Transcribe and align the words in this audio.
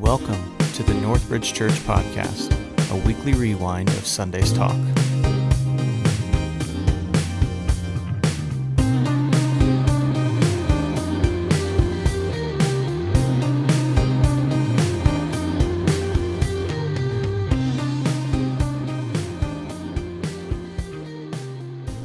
Welcome 0.00 0.56
to 0.74 0.84
the 0.84 0.92
Northbridge 0.92 1.52
Church 1.54 1.72
Podcast, 1.80 2.52
a 2.92 2.96
weekly 3.04 3.32
rewind 3.32 3.88
of 3.88 4.06
Sunday's 4.06 4.52
talk. 4.52 4.76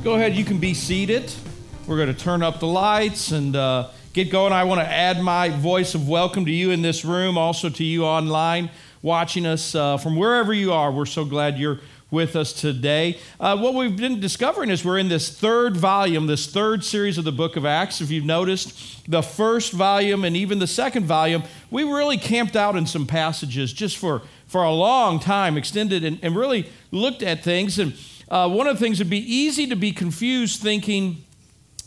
Go 0.04 0.16
ahead, 0.16 0.34
you 0.34 0.44
can 0.44 0.58
be 0.58 0.74
seated. 0.74 1.32
We're 1.86 1.98
going 1.98 2.08
to 2.08 2.20
turn 2.20 2.42
up 2.42 2.60
the 2.60 2.66
lights 2.66 3.32
and 3.32 3.56
uh, 3.56 3.90
get 4.14 4.30
going. 4.30 4.54
I 4.54 4.64
want 4.64 4.80
to 4.80 4.86
add 4.86 5.20
my 5.24 5.50
voice 5.50 5.96
of 5.96 6.08
welcome 6.08 6.46
to 6.46 6.52
you 6.52 6.70
in 6.70 6.84
this 6.84 7.04
room, 7.04 7.36
also 7.36 7.68
to 7.70 7.84
you 7.84 8.06
online 8.06 8.70
watching 9.02 9.44
us 9.44 9.74
uh, 9.74 9.98
from 9.98 10.16
wherever 10.16 10.54
you 10.54 10.72
are. 10.72 10.92
We're 10.92 11.08
so 11.08 11.26
glad 11.26 11.58
you're 11.58 11.80
with 12.12 12.36
us 12.36 12.54
today. 12.54 13.18
Uh, 13.40 13.58
what 13.58 13.74
we've 13.74 13.98
been 13.98 14.20
discovering 14.20 14.70
is 14.70 14.86
we're 14.86 15.00
in 15.00 15.10
this 15.10 15.36
third 15.36 15.76
volume, 15.76 16.28
this 16.28 16.46
third 16.46 16.84
series 16.84 17.18
of 17.18 17.24
the 17.24 17.32
book 17.32 17.56
of 17.56 17.66
Acts. 17.66 18.02
If 18.02 18.12
you've 18.12 18.24
noticed, 18.24 19.10
the 19.10 19.24
first 19.24 19.74
volume 19.74 20.24
and 20.24 20.38
even 20.38 20.60
the 20.60 20.68
second 20.68 21.06
volume, 21.06 21.42
we 21.72 21.84
really 21.84 22.18
camped 22.18 22.56
out 22.56 22.76
in 22.76 22.86
some 22.86 23.08
passages 23.08 23.74
just 23.74 23.98
for, 23.98 24.22
for 24.46 24.62
a 24.62 24.72
long 24.72 25.20
time, 25.20 25.58
extended 25.58 26.04
and, 26.04 26.20
and 26.22 26.36
really 26.36 26.70
looked 26.92 27.24
at 27.24 27.44
things. 27.44 27.80
And 27.80 27.96
uh, 28.30 28.48
one 28.48 28.68
of 28.68 28.78
the 28.78 28.86
things 28.86 29.00
would 29.00 29.10
be 29.10 29.18
easy 29.18 29.66
to 29.66 29.76
be 29.76 29.92
confused 29.92 30.62
thinking 30.62 31.26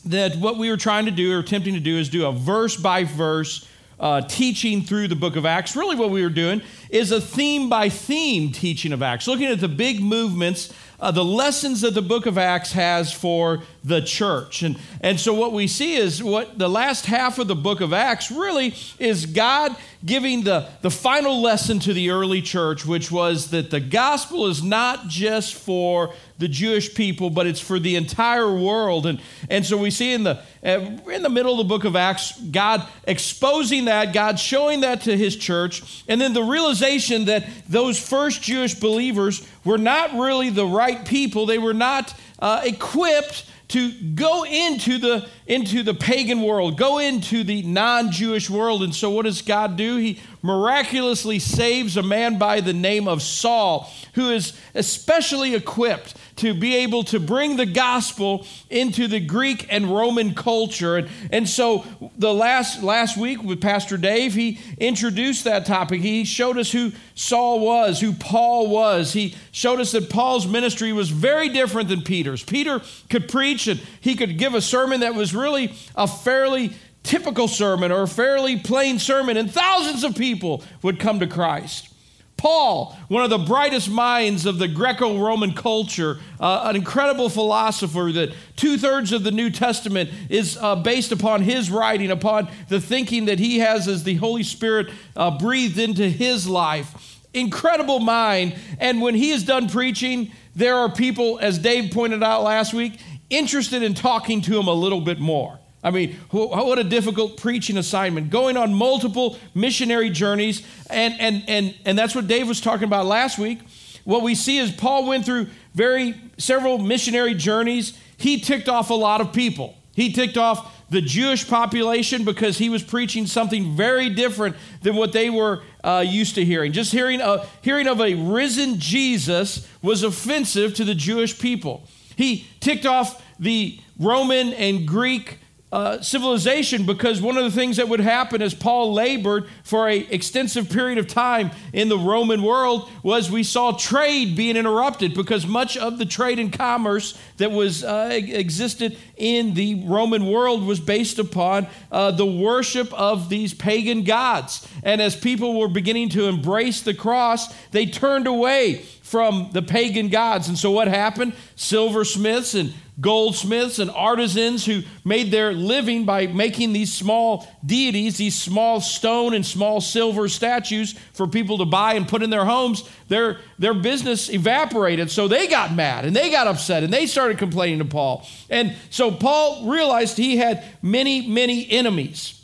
that 0.07 0.37
what 0.37 0.57
we 0.57 0.71
were 0.71 0.77
trying 0.77 1.05
to 1.07 1.11
do 1.11 1.35
or 1.35 1.41
attempting 1.41 1.75
to 1.75 1.81
do 1.81 1.99
is 1.99 2.09
do 2.09 2.27
a 2.27 2.33
verse 2.33 2.77
by 2.77 3.05
verse 3.05 3.69
uh, 3.99 4.21
teaching 4.23 4.83
through 4.83 5.09
the 5.09 5.17
book 5.17 5.37
of 5.37 5.47
Acts. 5.47 5.75
Really, 5.75 5.97
what 5.97 6.11
we 6.11 6.23
were 6.23 6.29
doing 6.29 6.63
is 6.91 7.13
a 7.13 7.21
theme 7.21 7.69
by 7.69 7.89
theme 7.89 8.53
teaching 8.53 8.93
of 8.93 9.03
Acts, 9.03 9.27
looking 9.27 9.47
at 9.47 9.61
the 9.61 9.69
big 9.69 10.03
movements, 10.03 10.73
uh, 11.01 11.11
the 11.11 11.25
lessons 11.25 11.81
that 11.81 11.95
the 11.95 12.03
book 12.03 12.27
of 12.27 12.39
Acts 12.39 12.73
has 12.73 13.13
for 13.13 13.63
the 13.85 14.01
church. 14.01 14.63
And, 14.63 14.79
and 15.01 15.19
so, 15.19 15.33
what 15.33 15.53
we 15.53 15.67
see 15.67 15.97
is 15.97 16.23
what 16.23 16.59
the 16.59 16.69
last 16.69 17.07
half 17.07 17.39
of 17.39 17.49
the 17.49 17.57
book 17.57 17.81
of 17.81 17.93
Acts 17.93 18.31
really 18.31 18.75
is 18.99 19.27
God 19.27 19.75
giving 20.05 20.45
the, 20.45 20.69
the 20.83 20.91
final 20.91 21.41
lesson 21.41 21.79
to 21.81 21.93
the 21.93 22.11
early 22.11 22.43
church, 22.43 22.85
which 22.85 23.11
was 23.11 23.51
that 23.51 23.71
the 23.71 23.81
gospel 23.81 24.47
is 24.47 24.63
not 24.63 25.09
just 25.09 25.55
for 25.55 26.15
the 26.39 26.49
Jewish 26.49 26.95
people, 26.95 27.31
but 27.31 27.47
it's 27.47 27.61
for 27.61 27.79
the 27.79 27.97
entire 27.97 28.53
world. 28.53 29.07
And, 29.07 29.21
and 29.49 29.65
so 29.65 29.77
we 29.77 29.91
see 29.91 30.13
in 30.13 30.25
the, 30.25 30.41
uh, 30.65 31.11
in 31.11 31.23
the 31.23 31.31
middle 31.31 31.53
of 31.53 31.59
the 31.59 31.65
book 31.65 31.85
of 31.85 31.97
Acts, 31.97 32.39
God 32.41 32.87
exposing 33.05 33.87
that, 33.87 34.13
God 34.13 34.39
showing 34.39 34.81
that 34.81 35.03
to 35.03 35.17
his 35.17 35.37
church, 35.37 36.05
and 36.09 36.21
then 36.21 36.33
the 36.35 36.43
realization 36.43 37.27
that 37.27 37.47
those 37.69 37.99
first 37.99 38.43
Jewish 38.43 38.75
believers 38.75 39.47
were 39.65 39.79
not 39.79 40.13
really 40.13 40.51
the 40.51 40.67
right 40.67 41.05
people. 41.07 41.47
They 41.47 41.59
were 41.59 41.75
not 41.75 42.15
uh, 42.39 42.63
equipped 42.65 43.49
to 43.69 43.91
go 44.15 44.45
into 44.45 44.99
the 44.99 45.29
into 45.47 45.83
the 45.83 45.95
pagan 45.95 46.43
world 46.43 46.77
go 46.77 46.99
into 46.99 47.45
the 47.45 47.63
non-jewish 47.63 48.51
world 48.51 48.83
and 48.83 48.95
so 48.95 49.11
what 49.11 49.25
does 49.25 49.43
god 49.43 49.77
do 49.77 49.97
he 49.97 50.19
miraculously 50.43 51.39
saves 51.39 51.97
a 51.97 52.03
man 52.03 52.39
by 52.39 52.61
the 52.61 52.73
name 52.73 53.07
of 53.09 53.23
saul 53.23 53.93
who 54.15 54.31
is 54.31 54.53
especially 54.75 55.55
equipped 55.55 56.15
to 56.37 56.53
be 56.53 56.77
able 56.77 57.03
to 57.03 57.19
bring 57.19 57.57
the 57.57 57.67
gospel 57.67 58.47
into 58.69 59.09
the 59.09 59.21
Greek 59.21 59.67
and 59.71 59.87
Roman 59.87 60.35
culture. 60.35 60.97
And, 60.97 61.09
and 61.31 61.49
so 61.49 61.85
the 62.17 62.33
last 62.33 62.83
last 62.83 63.17
week 63.17 63.43
with 63.43 63.61
Pastor 63.61 63.97
Dave, 63.97 64.35
he 64.35 64.61
introduced 64.79 65.45
that 65.45 65.65
topic. 65.65 66.03
He 66.03 66.25
showed 66.25 66.59
us 66.59 66.71
who 66.71 66.93
Saul 67.15 67.61
was, 67.61 68.01
who 68.01 68.13
Paul 68.13 68.69
was. 68.69 69.15
He 69.15 69.35
showed 69.51 69.81
us 69.81 69.93
that 69.93 70.11
Paul's 70.11 70.47
ministry 70.47 70.93
was 70.93 71.09
very 71.09 71.49
different 71.49 71.89
than 71.89 72.03
Peter's. 72.03 72.43
Peter 72.43 72.83
could 73.09 73.29
preach 73.29 73.67
and 73.67 73.81
he 74.01 74.15
could 74.15 74.39
give 74.39 74.55
a 74.55 74.61
sermon 74.61 75.01
that 75.01 75.15
was 75.15 75.35
really 75.37 75.75
a 75.95 76.09
fairly 76.09 76.73
typical 77.03 77.47
sermon 77.47 77.93
or 77.93 78.03
a 78.03 78.09
fairly 78.09 78.59
plain 78.59 78.99
sermon, 78.99 79.37
and 79.37 79.51
thousands 79.51 80.03
of 80.03 80.17
people 80.17 80.65
would 80.83 80.99
come 80.99 81.21
to 81.21 81.27
Christ. 81.27 81.91
Paul, 82.37 82.97
one 83.09 83.25
of 83.25 83.31
the 83.31 83.39
brightest 83.39 83.89
minds 83.89 84.45
of 84.45 84.59
the 84.59 84.69
Greco 84.69 85.19
Roman 85.19 85.55
culture, 85.55 86.19
uh, 86.39 86.65
an 86.65 86.77
incredible 86.77 87.31
philosopher 87.31 88.13
that 88.13 88.35
two 88.57 88.77
thirds 88.77 89.13
of 89.13 89.25
the 89.25 89.31
New 89.31 89.49
Testament 89.51 90.11
is 90.29 90.59
uh, 90.61 90.77
based 90.77 91.13
upon 91.13 91.43
his 91.43 91.71
writing, 91.71 92.11
upon 92.11 92.49
the 92.69 92.81
thinking 92.81 93.25
that 93.27 93.39
he 93.39 93.61
has 93.61 93.89
as 93.89 94.05
the 94.05 94.17
Holy 94.17 94.43
Spirit 94.43 94.89
uh, 95.17 95.39
breathed 95.39 95.79
into 95.79 96.09
his 96.09 96.47
life. 96.47 97.21
Incredible 97.33 98.01
mind. 98.01 98.55
And 98.81 99.01
when 99.01 99.15
he 99.15 99.31
is 99.31 99.43
done 99.43 99.69
preaching, 99.71 100.31
there 100.55 100.77
are 100.77 100.91
people, 100.91 101.39
as 101.39 101.59
Dave 101.59 101.91
pointed 101.91 102.23
out 102.23 102.43
last 102.43 102.75
week, 102.75 103.01
interested 103.31 103.83
in 103.83 103.95
talking 103.95 104.41
to 104.43 104.59
him 104.59 104.69
a 104.69 104.73
little 104.73 105.01
bit 105.01 105.19
more. 105.19 105.59
I 105.83 105.91
mean, 105.93 106.17
what 106.31 106.79
a 106.79 106.85
difficult 106.85 107.37
preaching 107.37 107.77
assignment. 107.77 108.31
Going 108.31 108.57
on 108.57 108.75
multiple 108.75 109.39
missionary 109.55 110.11
journeys. 110.11 110.63
And, 110.91 111.15
and, 111.21 111.45
and, 111.47 111.75
and 111.85 111.97
that's 111.97 112.15
what 112.15 112.27
Dave 112.27 112.49
was 112.49 112.61
talking 112.61 112.85
about 112.85 113.07
last 113.07 113.39
week. 113.39 113.61
What 114.03 114.23
we 114.23 114.35
see 114.35 114.59
is 114.59 114.73
Paul 114.73 115.07
went 115.07 115.25
through 115.25 115.49
very 115.75 116.15
several 116.39 116.79
missionary 116.79 117.35
journeys. 117.35 117.97
He 118.17 118.41
ticked 118.41 118.69
off 118.69 118.91
a 118.91 118.95
lot 118.95 119.21
of 119.21 119.33
people. 119.33 119.77
He 119.95 120.13
ticked 120.13 120.37
off 120.37 120.73
the 120.91 121.01
Jewish 121.01 121.49
population 121.49 122.25
because 122.25 122.59
he 122.59 122.69
was 122.69 122.83
preaching 122.83 123.27
something 123.27 123.77
very 123.77 124.09
different 124.09 124.57
than 124.83 124.95
what 124.95 125.13
they 125.13 125.31
were 125.31 125.63
uh, 125.83 126.05
used 126.07 126.35
to 126.37 126.45
hearing. 126.45 126.73
Just 126.73 126.93
hearing, 126.93 127.21
a, 127.21 127.47
hearing 127.63 127.89
of 127.89 128.01
a 128.01 128.15
risen 128.15 128.79
Jesus 128.79 129.69
was 129.83 130.03
offensive 130.03 130.75
to 130.75 130.85
the 130.85 130.95
Jewish 130.95 131.39
people. 131.39 131.89
He 132.17 132.47
ticked 132.61 132.87
off 132.87 133.23
the 133.39 133.79
Roman 133.99 134.53
and 134.55 134.87
Greek 134.87 135.39
uh, 135.73 136.01
civilization 136.01 136.87
because 136.87 137.21
one 137.21 137.37
of 137.37 137.43
the 137.43 137.51
things 137.51 137.77
that 137.77 137.89
would 137.89 138.01
happen 138.01 138.41
as 138.41 138.55
Paul 138.55 138.95
labored 138.95 139.49
for 139.65 139.89
an 139.89 140.07
extensive 140.11 140.71
period 140.71 140.97
of 140.97 141.09
time 141.09 141.51
in 141.73 141.89
the 141.89 141.99
Roman 141.99 142.43
world 142.43 142.89
was 143.03 143.31
we 143.31 143.43
saw 143.43 143.73
trade 143.73 144.37
being 144.37 144.57
interrupted 144.57 145.13
because 145.13 145.45
much 145.45 145.77
of 145.77 145.99
the 145.99 146.07
trade 146.07 146.39
and 146.39 146.53
commerce 146.53 147.19
that 147.39 147.51
was 147.51 147.83
uh, 147.83 148.09
existed 148.13 148.97
in 149.17 149.55
the 149.55 149.85
Roman 149.87 150.27
world 150.27 150.65
was 150.65 150.79
based 150.79 151.19
upon 151.19 151.67
uh, 151.91 152.13
the 152.13 152.25
worship 152.25 152.91
of 152.95 153.29
these 153.29 153.53
pagan 153.53 154.05
gods. 154.05 154.67
And 154.85 155.03
as 155.03 155.17
people 155.17 155.59
were 155.59 155.69
beginning 155.69 156.11
to 156.11 156.27
embrace 156.27 156.81
the 156.81 156.95
cross, 156.95 157.53
they 157.73 157.87
turned 157.87 158.29
away 158.29 158.85
from 159.07 159.51
the 159.53 159.63
pagan 159.63 160.09
gods. 160.09 160.49
And 160.49 160.59
so 160.59 160.73
what 160.73 160.89
happened? 160.89 161.33
Silversmiths 161.55 162.55
and 162.55 162.75
goldsmiths 163.01 163.79
and 163.79 163.89
artisans 163.89 164.67
who 164.67 164.83
made 165.05 165.31
their 165.31 165.53
living 165.53 166.05
by 166.05 166.27
making 166.27 166.73
these 166.73 166.93
small 166.93 167.47
deities, 167.65 168.17
these 168.17 168.37
small 168.37 168.81
stone 168.81 169.33
and 169.33 169.47
small 169.47 169.81
silver 169.81 170.27
statues 170.27 170.99
for 171.13 171.29
people 171.29 171.59
to 171.59 171.65
buy 171.65 171.95
and 171.95 172.09
put 172.09 172.21
in 172.21 172.31
their 172.31 172.45
homes, 172.45 172.83
their, 173.07 173.39
their 173.61 173.75
business 173.75 174.29
evaporated. 174.29 175.09
So 175.09 175.29
they 175.29 175.47
got 175.47 175.73
mad 175.73 176.05
and 176.05 176.17
they 176.17 176.33
got 176.33 176.49
upset 176.49 176.83
and 176.83 176.93
they 176.93 177.07
started 177.07 177.39
complaining 177.39 177.79
to 177.79 177.85
Paul. 177.85 178.27
And 178.51 178.75
so 178.91 179.13
Paul 179.13 179.69
realized 179.71 180.17
he 180.17 180.37
had 180.37 180.65
many, 180.83 181.29
many 181.29 181.71
enemies. 181.71 182.36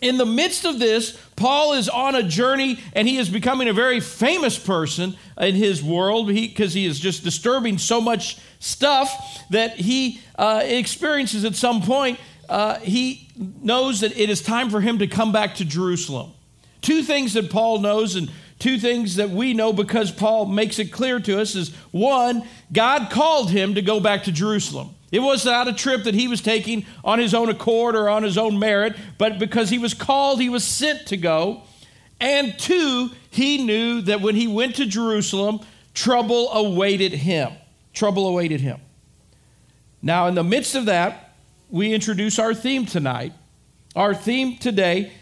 In 0.00 0.16
the 0.16 0.26
midst 0.26 0.64
of 0.64 0.78
this, 0.78 1.16
Paul 1.36 1.74
is 1.74 1.88
on 1.88 2.14
a 2.14 2.22
journey 2.22 2.78
and 2.94 3.06
he 3.06 3.18
is 3.18 3.28
becoming 3.28 3.68
a 3.68 3.72
very 3.72 4.00
famous 4.00 4.58
person 4.58 5.16
in 5.38 5.54
his 5.54 5.82
world 5.82 6.26
because 6.28 6.72
he, 6.72 6.82
he, 6.82 6.86
is 6.86 6.98
just 6.98 7.22
disturbing 7.22 7.76
so 7.76 8.00
much 8.00 8.38
stuff 8.60 9.42
that 9.50 9.76
he 9.76 10.20
uh, 10.38 10.62
experiences 10.64 11.44
at 11.44 11.54
some 11.54 11.82
point. 11.82 12.18
Uh, 12.48 12.78
he 12.80 13.28
knows 13.36 14.00
that 14.00 14.16
it 14.18 14.30
is 14.30 14.42
time 14.42 14.70
for 14.70 14.80
him 14.80 14.98
to 14.98 15.06
come 15.06 15.32
back 15.32 15.56
to 15.56 15.64
Jerusalem. 15.64 16.32
Two 16.80 17.02
things 17.02 17.34
that 17.34 17.50
Paul 17.50 17.80
knows 17.80 18.16
and 18.16 18.30
two 18.58 18.78
things 18.78 19.16
that 19.16 19.30
we 19.30 19.52
know 19.52 19.72
because 19.72 20.10
Paul 20.10 20.46
makes 20.46 20.78
it 20.78 20.92
clear 20.92 21.20
to 21.20 21.40
us 21.40 21.54
is 21.54 21.74
one, 21.90 22.46
God 22.72 23.10
called 23.10 23.50
him 23.50 23.74
to 23.74 23.82
go 23.82 24.00
back 24.00 24.24
to 24.24 24.32
Jerusalem. 24.32 24.94
It 25.10 25.20
was 25.20 25.44
not 25.44 25.66
a 25.66 25.72
trip 25.72 26.04
that 26.04 26.14
he 26.14 26.28
was 26.28 26.40
taking 26.40 26.86
on 27.04 27.18
his 27.18 27.34
own 27.34 27.48
accord 27.48 27.96
or 27.96 28.08
on 28.08 28.22
his 28.22 28.38
own 28.38 28.58
merit, 28.58 28.96
but 29.18 29.38
because 29.38 29.70
he 29.70 29.78
was 29.78 29.92
called, 29.92 30.40
he 30.40 30.48
was 30.48 30.64
sent 30.64 31.06
to 31.08 31.16
go. 31.16 31.62
And 32.20 32.56
two, 32.58 33.10
he 33.30 33.64
knew 33.64 34.02
that 34.02 34.20
when 34.20 34.36
he 34.36 34.46
went 34.46 34.76
to 34.76 34.86
Jerusalem, 34.86 35.60
trouble 35.94 36.52
awaited 36.52 37.12
him. 37.12 37.52
Trouble 37.92 38.28
awaited 38.28 38.60
him. 38.60 38.80
Now, 40.02 40.28
in 40.28 40.34
the 40.34 40.44
midst 40.44 40.74
of 40.74 40.86
that, 40.86 41.34
we 41.70 41.92
introduce 41.92 42.38
our 42.38 42.54
theme 42.54 42.86
tonight. 42.86 43.32
Our 43.96 44.14
theme 44.14 44.58
today 44.58 45.12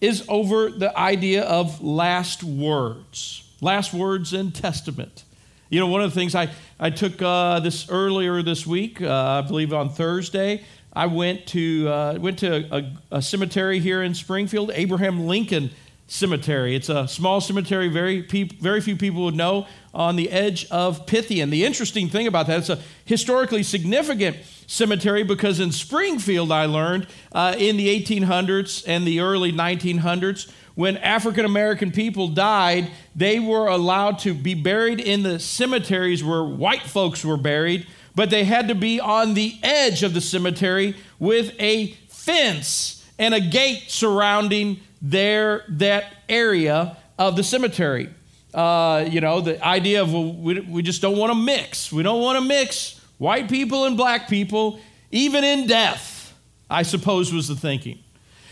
is 0.00 0.24
over 0.28 0.70
the 0.70 0.96
idea 0.96 1.42
of 1.42 1.82
last 1.82 2.44
words, 2.44 3.50
last 3.60 3.92
words 3.94 4.32
in 4.32 4.52
Testament. 4.52 5.24
You 5.70 5.80
know, 5.80 5.86
one 5.86 6.00
of 6.00 6.10
the 6.14 6.18
things 6.18 6.34
I, 6.34 6.48
I 6.80 6.88
took 6.88 7.20
uh, 7.20 7.60
this 7.60 7.90
earlier 7.90 8.42
this 8.42 8.66
week, 8.66 9.02
uh, 9.02 9.42
I 9.44 9.46
believe 9.46 9.74
on 9.74 9.90
Thursday, 9.90 10.64
I 10.94 11.04
went 11.04 11.46
to, 11.48 11.86
uh, 11.86 12.18
went 12.18 12.38
to 12.38 12.74
a, 12.74 12.92
a, 13.18 13.20
cemetery 13.20 13.78
here 13.78 14.02
in 14.02 14.14
Springfield, 14.14 14.70
Abraham 14.72 15.26
Lincoln 15.26 15.70
Cemetery. 16.06 16.74
It's 16.74 16.88
a 16.88 17.06
small 17.06 17.42
cemetery, 17.42 17.88
very, 17.88 18.22
very 18.22 18.80
few 18.80 18.96
people 18.96 19.24
would 19.24 19.34
know, 19.34 19.66
on 19.92 20.16
the 20.16 20.30
edge 20.30 20.66
of 20.70 21.06
Pythian. 21.06 21.50
The 21.50 21.66
interesting 21.66 22.08
thing 22.08 22.26
about 22.26 22.46
that, 22.46 22.60
it's 22.60 22.70
a 22.70 22.78
historically 23.04 23.62
significant 23.62 24.38
cemetery 24.66 25.22
because 25.22 25.60
in 25.60 25.70
Springfield, 25.70 26.50
I 26.50 26.64
learned 26.64 27.08
uh, 27.32 27.56
in 27.58 27.76
the 27.76 27.88
1800s 28.02 28.84
and 28.86 29.06
the 29.06 29.20
early 29.20 29.52
1900s, 29.52 30.50
when 30.78 30.96
African 30.98 31.44
American 31.44 31.90
people 31.90 32.28
died, 32.28 32.88
they 33.16 33.40
were 33.40 33.66
allowed 33.66 34.20
to 34.20 34.32
be 34.32 34.54
buried 34.54 35.00
in 35.00 35.24
the 35.24 35.40
cemeteries 35.40 36.22
where 36.22 36.44
white 36.44 36.82
folks 36.82 37.24
were 37.24 37.36
buried, 37.36 37.84
but 38.14 38.30
they 38.30 38.44
had 38.44 38.68
to 38.68 38.76
be 38.76 39.00
on 39.00 39.34
the 39.34 39.58
edge 39.64 40.04
of 40.04 40.14
the 40.14 40.20
cemetery 40.20 40.94
with 41.18 41.52
a 41.58 41.88
fence 42.06 43.04
and 43.18 43.34
a 43.34 43.40
gate 43.40 43.86
surrounding 43.90 44.78
their 45.02 45.64
that 45.68 46.14
area 46.28 46.96
of 47.18 47.34
the 47.34 47.42
cemetery. 47.42 48.08
Uh, 48.54 49.04
you 49.10 49.20
know, 49.20 49.40
the 49.40 49.60
idea 49.66 50.00
of 50.00 50.12
well, 50.12 50.32
we, 50.32 50.60
we 50.60 50.82
just 50.82 51.02
don't 51.02 51.18
want 51.18 51.32
to 51.32 51.38
mix. 51.40 51.90
We 51.90 52.04
don't 52.04 52.22
want 52.22 52.38
to 52.38 52.44
mix 52.44 53.04
white 53.18 53.48
people 53.48 53.84
and 53.84 53.96
black 53.96 54.28
people, 54.28 54.78
even 55.10 55.42
in 55.42 55.66
death, 55.66 56.32
I 56.70 56.84
suppose 56.84 57.32
was 57.32 57.48
the 57.48 57.56
thinking. 57.56 57.98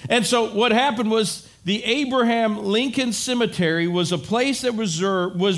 And 0.09 0.27
so 0.27 0.53
what 0.53 0.73
happened 0.73 1.11
was 1.11 1.49
the 1.67 1.83
Abraham 1.83 2.65
Lincoln 2.65 3.13
Cemetery 3.13 3.89
was 3.89 4.13
a 4.13 4.19
place 4.19 4.61
that 4.61 4.77
was 4.77 5.01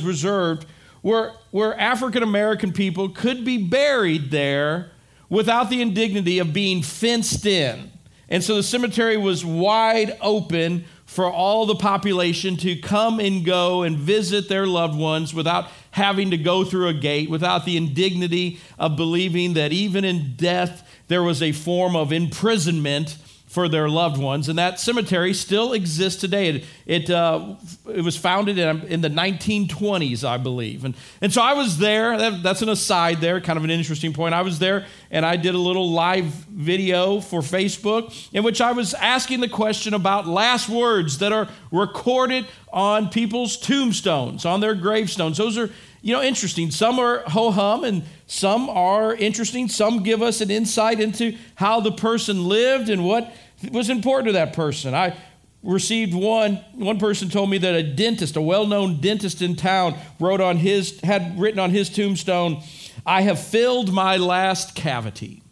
reserved 0.02 0.66
where, 1.02 1.34
where 1.50 1.78
African 1.78 2.22
American 2.22 2.72
people 2.72 3.10
could 3.10 3.44
be 3.44 3.58
buried 3.58 4.30
there 4.30 4.90
without 5.28 5.68
the 5.68 5.82
indignity 5.82 6.38
of 6.38 6.54
being 6.54 6.82
fenced 6.82 7.44
in. 7.44 7.92
And 8.30 8.42
so 8.42 8.56
the 8.56 8.62
cemetery 8.62 9.18
was 9.18 9.44
wide 9.44 10.16
open 10.22 10.86
for 11.04 11.30
all 11.30 11.66
the 11.66 11.74
population 11.74 12.56
to 12.56 12.76
come 12.76 13.20
and 13.20 13.44
go 13.44 13.82
and 13.82 13.94
visit 13.94 14.48
their 14.48 14.66
loved 14.66 14.98
ones 14.98 15.34
without 15.34 15.68
having 15.90 16.30
to 16.30 16.38
go 16.38 16.64
through 16.64 16.88
a 16.88 16.94
gate, 16.94 17.28
without 17.28 17.66
the 17.66 17.76
indignity 17.76 18.60
of 18.78 18.96
believing 18.96 19.52
that 19.54 19.72
even 19.72 20.06
in 20.06 20.36
death 20.36 20.88
there 21.08 21.22
was 21.22 21.42
a 21.42 21.52
form 21.52 21.94
of 21.94 22.12
imprisonment 22.12 23.18
for 23.58 23.68
their 23.68 23.88
loved 23.88 24.18
ones. 24.18 24.48
And 24.48 24.56
that 24.60 24.78
cemetery 24.78 25.34
still 25.34 25.72
exists 25.72 26.20
today. 26.20 26.48
It, 26.48 26.64
it, 26.86 27.10
uh, 27.10 27.56
it 27.92 28.02
was 28.02 28.16
founded 28.16 28.56
in, 28.56 28.82
in, 28.82 29.00
the 29.00 29.10
1920s, 29.10 30.22
I 30.22 30.36
believe. 30.36 30.84
And, 30.84 30.94
and 31.20 31.32
so 31.32 31.42
I 31.42 31.54
was 31.54 31.76
there. 31.78 32.16
That, 32.16 32.44
that's 32.44 32.62
an 32.62 32.68
aside 32.68 33.20
there, 33.20 33.40
kind 33.40 33.56
of 33.56 33.64
an 33.64 33.70
interesting 33.72 34.12
point. 34.12 34.32
I 34.32 34.42
was 34.42 34.60
there 34.60 34.86
and 35.10 35.26
I 35.26 35.34
did 35.34 35.56
a 35.56 35.58
little 35.58 35.90
live 35.90 36.26
video 36.26 37.20
for 37.20 37.40
Facebook 37.40 38.32
in 38.32 38.44
which 38.44 38.60
I 38.60 38.70
was 38.70 38.94
asking 38.94 39.40
the 39.40 39.48
question 39.48 39.92
about 39.92 40.28
last 40.28 40.68
words 40.68 41.18
that 41.18 41.32
are 41.32 41.48
recorded 41.72 42.46
on 42.72 43.08
people's 43.08 43.56
tombstones, 43.56 44.44
on 44.44 44.60
their 44.60 44.76
gravestones. 44.76 45.36
Those 45.36 45.58
are 45.58 45.68
you 46.00 46.14
know, 46.14 46.22
interesting. 46.22 46.70
Some 46.70 47.00
are 47.00 47.24
ho 47.26 47.50
hum 47.50 47.82
and 47.82 48.04
some 48.28 48.70
are 48.70 49.14
interesting. 49.14 49.68
Some 49.68 50.04
give 50.04 50.22
us 50.22 50.40
an 50.40 50.48
insight 50.48 51.00
into 51.00 51.36
how 51.56 51.80
the 51.80 51.90
person 51.90 52.44
lived 52.44 52.88
and 52.88 53.04
what 53.04 53.34
was 53.72 53.90
important 53.90 54.28
to 54.28 54.32
that 54.32 54.52
person. 54.52 54.94
I 54.94 55.16
received 55.62 56.14
one, 56.14 56.56
one 56.74 56.98
person 56.98 57.28
told 57.28 57.50
me 57.50 57.58
that 57.58 57.74
a 57.74 57.82
dentist, 57.82 58.36
a 58.36 58.40
well 58.40 58.66
known 58.66 59.00
dentist 59.00 59.42
in 59.42 59.56
town, 59.56 59.96
wrote 60.20 60.40
on 60.40 60.56
his, 60.56 61.00
had 61.00 61.38
written 61.38 61.58
on 61.58 61.70
his 61.70 61.90
tombstone, 61.90 62.62
I 63.04 63.22
have 63.22 63.40
filled 63.40 63.92
my 63.92 64.16
last 64.16 64.74
cavity. 64.74 65.42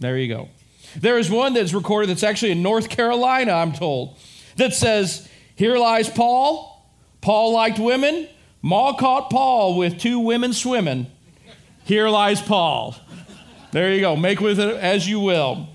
There 0.00 0.16
you 0.16 0.28
go. 0.28 0.48
There 0.96 1.18
is 1.18 1.30
one 1.30 1.54
that's 1.54 1.74
recorded 1.74 2.08
that's 2.08 2.22
actually 2.22 2.52
in 2.52 2.62
North 2.62 2.88
Carolina, 2.88 3.52
I'm 3.52 3.72
told, 3.72 4.16
that 4.56 4.74
says, 4.74 5.28
Here 5.54 5.76
lies 5.76 6.08
Paul. 6.08 6.74
Paul 7.20 7.52
liked 7.52 7.78
women. 7.78 8.28
Ma 8.62 8.92
caught 8.94 9.30
Paul 9.30 9.76
with 9.76 9.98
two 9.98 10.18
women 10.18 10.52
swimming. 10.52 11.06
Here 11.84 12.08
lies 12.08 12.40
Paul. 12.40 12.96
There 13.72 13.92
you 13.92 14.00
go. 14.00 14.16
Make 14.16 14.40
with 14.40 14.58
it 14.58 14.76
as 14.76 15.08
you 15.08 15.20
will. 15.20 15.68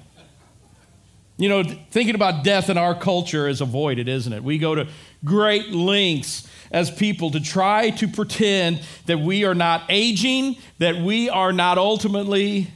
You 1.44 1.50
know, 1.50 1.64
thinking 1.92 2.16
about 2.16 2.46
death 2.46 2.70
in 2.70 2.78
our 2.78 2.96
culture 2.96 3.50
is 3.50 3.60
avoided, 3.60 4.08
isn't 4.08 4.32
it? 4.32 4.42
We 4.42 4.58
go 4.58 4.76
to 4.76 4.88
great 5.26 5.72
lengths 5.72 6.48
as 6.72 6.90
people 6.90 7.32
to 7.32 7.42
try 7.42 7.90
to 7.90 8.08
pretend 8.08 8.82
that 9.08 9.20
we 9.20 9.44
are 9.44 9.54
not 9.54 9.84
aging, 9.90 10.56
that 10.78 10.96
we 10.96 11.30
are 11.30 11.52
not 11.52 11.78
ultimately 11.78 12.72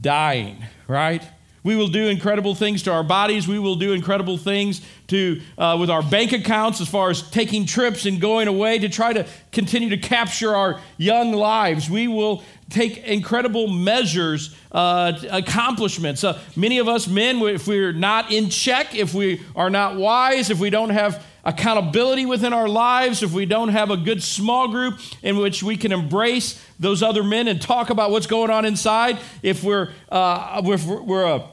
dying, 0.00 0.56
right? 0.88 1.22
We 1.62 1.76
will 1.76 1.88
do 1.88 2.08
incredible 2.08 2.54
things 2.54 2.82
to 2.84 2.92
our 2.92 3.02
bodies. 3.02 3.46
We 3.46 3.58
will 3.58 3.76
do 3.76 3.92
incredible 3.92 4.38
things 4.38 4.80
to, 5.08 5.40
uh, 5.58 5.76
with 5.78 5.90
our 5.90 6.02
bank 6.02 6.32
accounts 6.32 6.80
as 6.80 6.88
far 6.88 7.10
as 7.10 7.22
taking 7.22 7.66
trips 7.66 8.06
and 8.06 8.20
going 8.20 8.48
away 8.48 8.78
to 8.78 8.88
try 8.88 9.12
to 9.12 9.26
continue 9.52 9.90
to 9.90 9.98
capture 9.98 10.54
our 10.54 10.80
young 10.96 11.32
lives. 11.32 11.90
We 11.90 12.08
will 12.08 12.42
take 12.70 12.98
incredible 12.98 13.66
measures, 13.68 14.54
uh, 14.72 15.12
accomplishments. 15.30 16.24
Uh, 16.24 16.38
many 16.56 16.78
of 16.78 16.88
us 16.88 17.08
men, 17.08 17.42
if 17.42 17.66
we're 17.66 17.92
not 17.92 18.32
in 18.32 18.48
check, 18.48 18.94
if 18.94 19.12
we 19.12 19.42
are 19.54 19.70
not 19.70 19.96
wise, 19.96 20.50
if 20.50 20.60
we 20.60 20.70
don't 20.70 20.90
have 20.90 21.24
accountability 21.44 22.26
within 22.26 22.52
our 22.52 22.68
lives, 22.68 23.22
if 23.22 23.32
we 23.32 23.46
don't 23.46 23.68
have 23.68 23.90
a 23.90 23.96
good 23.96 24.22
small 24.22 24.68
group 24.68 24.98
in 25.22 25.38
which 25.38 25.62
we 25.62 25.76
can 25.76 25.92
embrace 25.92 26.62
those 26.78 27.02
other 27.02 27.22
men 27.22 27.48
and 27.48 27.60
talk 27.60 27.90
about 27.90 28.10
what's 28.10 28.26
going 28.26 28.50
on 28.50 28.64
inside, 28.64 29.18
if 29.42 29.64
we're, 29.64 29.90
uh, 30.10 30.60
if 30.64 30.86
we're 30.86 31.24
a, 31.24 31.44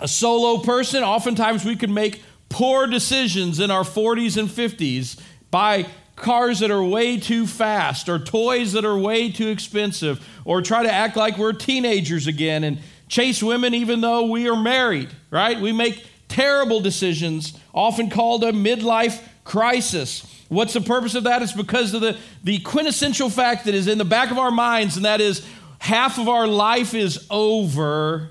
a 0.00 0.08
solo 0.08 0.62
person, 0.62 1.02
oftentimes 1.02 1.64
we 1.64 1.76
can 1.76 1.92
make 1.92 2.22
poor 2.48 2.86
decisions 2.86 3.60
in 3.60 3.70
our 3.70 3.84
40s 3.84 4.36
and 4.36 4.48
50s 4.48 5.20
buy 5.50 5.86
cars 6.16 6.60
that 6.60 6.70
are 6.70 6.82
way 6.82 7.18
too 7.18 7.46
fast 7.46 8.08
or 8.08 8.18
toys 8.18 8.72
that 8.72 8.84
are 8.84 8.98
way 8.98 9.30
too 9.30 9.48
expensive 9.48 10.26
or 10.44 10.60
try 10.60 10.82
to 10.82 10.92
act 10.92 11.16
like 11.16 11.38
we're 11.38 11.52
teenagers 11.52 12.26
again 12.26 12.62
and 12.62 12.78
chase 13.08 13.42
women 13.42 13.74
even 13.74 14.00
though 14.00 14.26
we 14.26 14.48
are 14.48 14.60
married, 14.60 15.08
right? 15.30 15.58
We 15.58 15.72
make 15.72 16.04
terrible 16.30 16.80
decisions, 16.80 17.58
often 17.74 18.08
called 18.08 18.42
a 18.44 18.52
midlife 18.52 19.22
crisis. 19.44 20.24
What's 20.48 20.72
the 20.72 20.80
purpose 20.80 21.14
of 21.14 21.24
that? 21.24 21.42
It's 21.42 21.52
because 21.52 21.92
of 21.92 22.00
the, 22.00 22.18
the 22.42 22.60
quintessential 22.60 23.28
fact 23.28 23.66
that 23.66 23.74
is 23.74 23.86
in 23.86 23.98
the 23.98 24.04
back 24.04 24.30
of 24.30 24.38
our 24.38 24.50
minds, 24.50 24.96
and 24.96 25.04
that 25.04 25.20
is 25.20 25.46
half 25.78 26.18
of 26.18 26.28
our 26.28 26.46
life 26.46 26.94
is 26.94 27.26
over. 27.30 28.30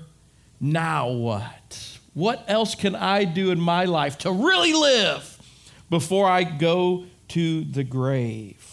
Now 0.60 1.08
what? 1.08 1.98
What 2.12 2.44
else 2.48 2.74
can 2.74 2.96
I 2.96 3.24
do 3.24 3.50
in 3.50 3.60
my 3.60 3.84
life 3.84 4.18
to 4.18 4.32
really 4.32 4.72
live 4.72 5.38
before 5.88 6.28
I 6.28 6.42
go 6.44 7.06
to 7.28 7.64
the 7.64 7.84
grave? 7.84 8.69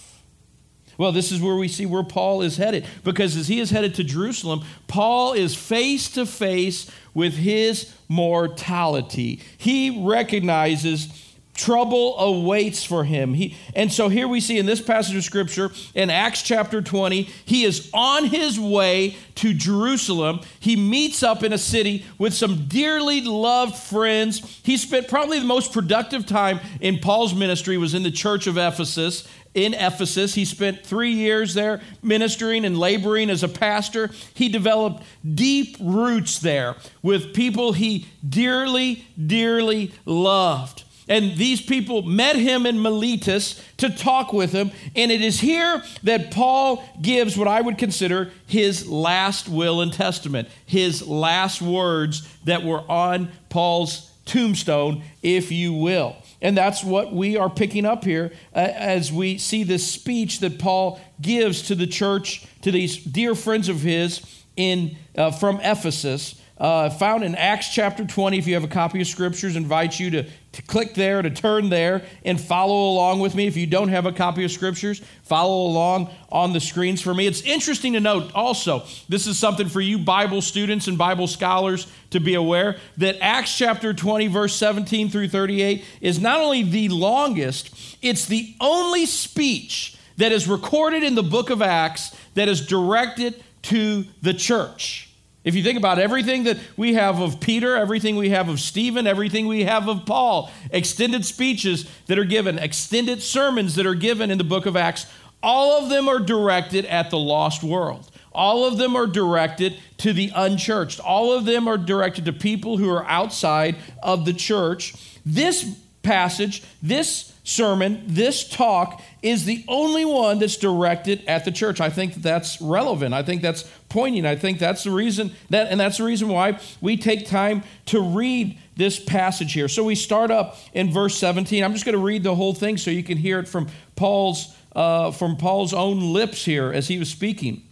Well, 0.97 1.11
this 1.11 1.31
is 1.31 1.41
where 1.41 1.55
we 1.55 1.67
see 1.67 1.85
where 1.85 2.03
Paul 2.03 2.41
is 2.41 2.57
headed. 2.57 2.85
Because 3.03 3.35
as 3.35 3.47
he 3.47 3.59
is 3.59 3.69
headed 3.69 3.93
to 3.95 4.03
Jerusalem, 4.03 4.63
Paul 4.87 5.33
is 5.33 5.55
face 5.55 6.09
to 6.11 6.25
face 6.25 6.89
with 7.13 7.35
his 7.35 7.93
mortality. 8.07 9.41
He 9.57 10.03
recognizes 10.03 11.26
trouble 11.57 12.17
awaits 12.19 12.83
for 12.83 13.03
him. 13.03 13.33
He, 13.33 13.57
and 13.75 13.91
so 13.91 14.07
here 14.07 14.27
we 14.27 14.39
see 14.39 14.57
in 14.57 14.65
this 14.65 14.79
passage 14.79 15.15
of 15.15 15.23
scripture 15.23 15.71
in 15.93 16.09
Acts 16.09 16.43
chapter 16.43 16.81
20, 16.81 17.23
he 17.45 17.65
is 17.65 17.89
on 17.93 18.25
his 18.25 18.59
way 18.59 19.17
to 19.35 19.53
Jerusalem. 19.53 20.39
He 20.59 20.75
meets 20.75 21.23
up 21.23 21.43
in 21.43 21.51
a 21.51 21.57
city 21.57 22.05
with 22.17 22.33
some 22.33 22.67
dearly 22.67 23.21
loved 23.21 23.75
friends. 23.75 24.61
He 24.63 24.77
spent 24.77 25.07
probably 25.07 25.39
the 25.39 25.45
most 25.45 25.73
productive 25.73 26.25
time 26.25 26.59
in 26.79 26.99
Paul's 26.99 27.33
ministry 27.33 27.77
was 27.77 27.93
in 27.93 28.03
the 28.03 28.11
church 28.11 28.47
of 28.47 28.57
Ephesus 28.57 29.27
in 29.57 29.73
Ephesus. 29.73 30.35
He 30.35 30.45
spent 30.45 30.85
three 30.85 31.13
years 31.13 31.55
there 31.55 31.81
ministering 32.03 32.63
and 32.63 32.77
laboring 32.77 33.31
as 33.31 33.41
a 33.41 33.47
pastor. 33.49 34.11
He 34.35 34.49
developed 34.49 35.03
deep 35.33 35.77
roots 35.79 36.37
there 36.39 36.75
with 37.01 37.33
people 37.33 37.73
he 37.73 38.05
dearly, 38.27 39.07
dearly 39.25 39.93
loved. 40.05 40.83
And 41.07 41.37
these 41.37 41.61
people 41.61 42.01
met 42.01 42.35
him 42.35 42.65
in 42.65 42.81
Miletus 42.81 43.63
to 43.77 43.89
talk 43.89 44.33
with 44.33 44.51
him. 44.51 44.71
And 44.95 45.11
it 45.11 45.21
is 45.21 45.39
here 45.39 45.81
that 46.03 46.31
Paul 46.31 46.83
gives 47.01 47.37
what 47.37 47.47
I 47.47 47.61
would 47.61 47.77
consider 47.77 48.31
his 48.45 48.87
last 48.87 49.47
will 49.47 49.81
and 49.81 49.93
testament, 49.93 50.49
his 50.65 51.07
last 51.07 51.61
words 51.61 52.27
that 52.43 52.63
were 52.63 52.83
on 52.89 53.31
Paul's 53.49 54.11
tombstone, 54.25 55.03
if 55.23 55.51
you 55.51 55.73
will. 55.73 56.15
And 56.41 56.55
that's 56.55 56.83
what 56.83 57.13
we 57.13 57.35
are 57.35 57.49
picking 57.49 57.85
up 57.85 58.03
here 58.03 58.31
uh, 58.53 58.59
as 58.59 59.11
we 59.11 59.37
see 59.37 59.63
this 59.63 59.89
speech 59.89 60.39
that 60.41 60.59
Paul 60.59 60.99
gives 61.19 61.63
to 61.63 61.75
the 61.75 61.87
church, 61.87 62.45
to 62.61 62.71
these 62.71 62.97
dear 62.97 63.33
friends 63.33 63.69
of 63.69 63.81
his 63.81 64.21
in, 64.55 64.97
uh, 65.15 65.31
from 65.31 65.59
Ephesus. 65.61 66.39
Uh, 66.59 66.89
found 66.89 67.23
in 67.23 67.35
Acts 67.35 67.69
chapter 67.69 68.05
20. 68.05 68.37
If 68.37 68.47
you 68.47 68.55
have 68.55 68.63
a 68.63 68.67
copy 68.67 69.01
of 69.01 69.07
scriptures, 69.07 69.55
invite 69.55 69.99
you 69.99 70.09
to, 70.11 70.23
to 70.23 70.61
click 70.63 70.95
there, 70.95 71.21
to 71.21 71.29
turn 71.29 71.69
there, 71.69 72.03
and 72.25 72.39
follow 72.39 72.91
along 72.91 73.19
with 73.19 73.35
me. 73.35 73.45
If 73.45 73.55
you 73.55 73.67
don't 73.67 73.89
have 73.89 74.05
a 74.05 74.11
copy 74.11 74.43
of 74.43 74.51
scriptures, 74.51 75.01
follow 75.23 75.67
along 75.67 76.09
on 76.29 76.53
the 76.53 76.59
screens 76.59 77.01
for 77.01 77.13
me. 77.13 77.27
It's 77.27 77.41
interesting 77.41 77.93
to 77.93 77.99
note 77.99 78.31
also, 78.33 78.85
this 79.07 79.27
is 79.27 79.37
something 79.37 79.69
for 79.69 79.81
you 79.81 79.99
Bible 79.99 80.41
students 80.41 80.87
and 80.87 80.97
Bible 80.97 81.27
scholars 81.27 81.91
to 82.09 82.19
be 82.19 82.33
aware 82.33 82.77
that 82.97 83.17
Acts 83.21 83.55
chapter 83.55 83.93
20, 83.93 84.27
verse 84.27 84.55
17 84.55 85.09
through 85.09 85.29
38 85.29 85.85
is 86.01 86.19
not 86.19 86.39
only 86.39 86.63
the 86.63 86.89
longest, 86.89 87.97
it's 88.01 88.25
the 88.25 88.55
only 88.59 89.05
speech 89.05 89.95
that 90.17 90.31
is 90.31 90.47
recorded 90.47 91.03
in 91.03 91.13
the 91.13 91.23
book 91.23 91.51
of 91.51 91.61
Acts 91.61 92.15
that 92.33 92.47
is 92.47 92.65
directed 92.65 93.43
to 93.61 94.05
the 94.21 94.33
church. 94.33 95.06
If 95.47 95.55
you 95.55 95.63
think 95.63 95.77
about 95.77 95.97
everything 95.97 96.43
that 96.43 96.57
we 96.75 96.95
have 96.95 97.21
of 97.21 97.39
Peter, 97.39 97.77
everything 97.77 98.17
we 98.17 98.31
have 98.31 98.49
of 98.49 98.59
Stephen, 98.59 99.07
everything 99.07 99.47
we 99.47 99.63
have 99.63 99.87
of 99.87 100.05
Paul, 100.05 100.51
extended 100.71 101.23
speeches 101.23 101.89
that 102.07 102.19
are 102.19 102.25
given, 102.25 102.59
extended 102.59 103.23
sermons 103.23 103.75
that 103.75 103.85
are 103.85 103.95
given 103.95 104.29
in 104.29 104.37
the 104.39 104.43
book 104.43 104.65
of 104.65 104.75
Acts, 104.75 105.05
all 105.41 105.81
of 105.81 105.89
them 105.89 106.09
are 106.09 106.19
directed 106.19 106.83
at 106.87 107.11
the 107.11 107.17
lost 107.17 107.63
world. 107.63 108.11
All 108.33 108.65
of 108.65 108.77
them 108.77 108.97
are 108.97 109.07
directed 109.07 109.77
to 109.99 110.11
the 110.11 110.33
unchurched. 110.35 110.99
All 110.99 111.31
of 111.31 111.45
them 111.45 111.65
are 111.69 111.77
directed 111.77 112.25
to 112.25 112.33
people 112.33 112.75
who 112.75 112.89
are 112.89 113.05
outside 113.05 113.77
of 114.03 114.25
the 114.25 114.33
church. 114.33 114.95
This 115.25 115.77
passage, 116.03 116.61
this 116.83 117.33
sermon, 117.45 118.03
this 118.05 118.47
talk 118.47 119.01
is 119.21 119.45
the 119.45 119.63
only 119.69 120.03
one 120.03 120.39
that's 120.39 120.57
directed 120.57 121.23
at 121.27 121.45
the 121.45 121.51
church. 121.51 121.79
I 121.79 121.89
think 121.89 122.15
that's 122.15 122.61
relevant. 122.61 123.13
I 123.13 123.23
think 123.23 123.41
that's 123.41 123.63
poignant. 123.89 124.25
I 124.25 124.35
think 124.35 124.59
that's 124.59 124.83
the 124.83 124.91
reason 124.91 125.31
that 125.49 125.67
and 125.67 125.79
that's 125.79 125.97
the 125.97 126.03
reason 126.03 126.27
why 126.27 126.59
we 126.81 126.97
take 126.97 127.27
time 127.27 127.63
to 127.87 128.01
read 128.01 128.57
this 128.75 128.99
passage 128.99 129.53
here. 129.53 129.67
So 129.67 129.83
we 129.83 129.95
start 129.95 130.31
up 130.31 130.57
in 130.73 130.91
verse 130.91 131.17
17. 131.17 131.63
I'm 131.63 131.73
just 131.73 131.85
going 131.85 131.97
to 131.97 132.03
read 132.03 132.23
the 132.23 132.35
whole 132.35 132.53
thing 132.53 132.77
so 132.77 132.91
you 132.91 133.03
can 133.03 133.17
hear 133.17 133.39
it 133.39 133.47
from 133.47 133.67
Paul's 133.95 134.55
uh, 134.75 135.11
from 135.11 135.37
Paul's 135.37 135.73
own 135.73 136.13
lips 136.13 136.45
here 136.45 136.71
as 136.71 136.87
he 136.87 136.99
was 136.99 137.09
speaking. 137.09 137.63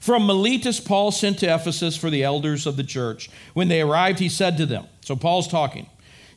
From 0.00 0.26
Miletus, 0.26 0.80
Paul 0.80 1.12
sent 1.12 1.38
to 1.40 1.54
Ephesus 1.54 1.96
for 1.96 2.10
the 2.10 2.22
elders 2.22 2.66
of 2.66 2.76
the 2.76 2.84
church. 2.84 3.30
When 3.54 3.68
they 3.68 3.80
arrived, 3.80 4.18
he 4.18 4.28
said 4.28 4.56
to 4.58 4.66
them, 4.66 4.86
So 5.00 5.16
Paul's 5.16 5.48
talking. 5.48 5.88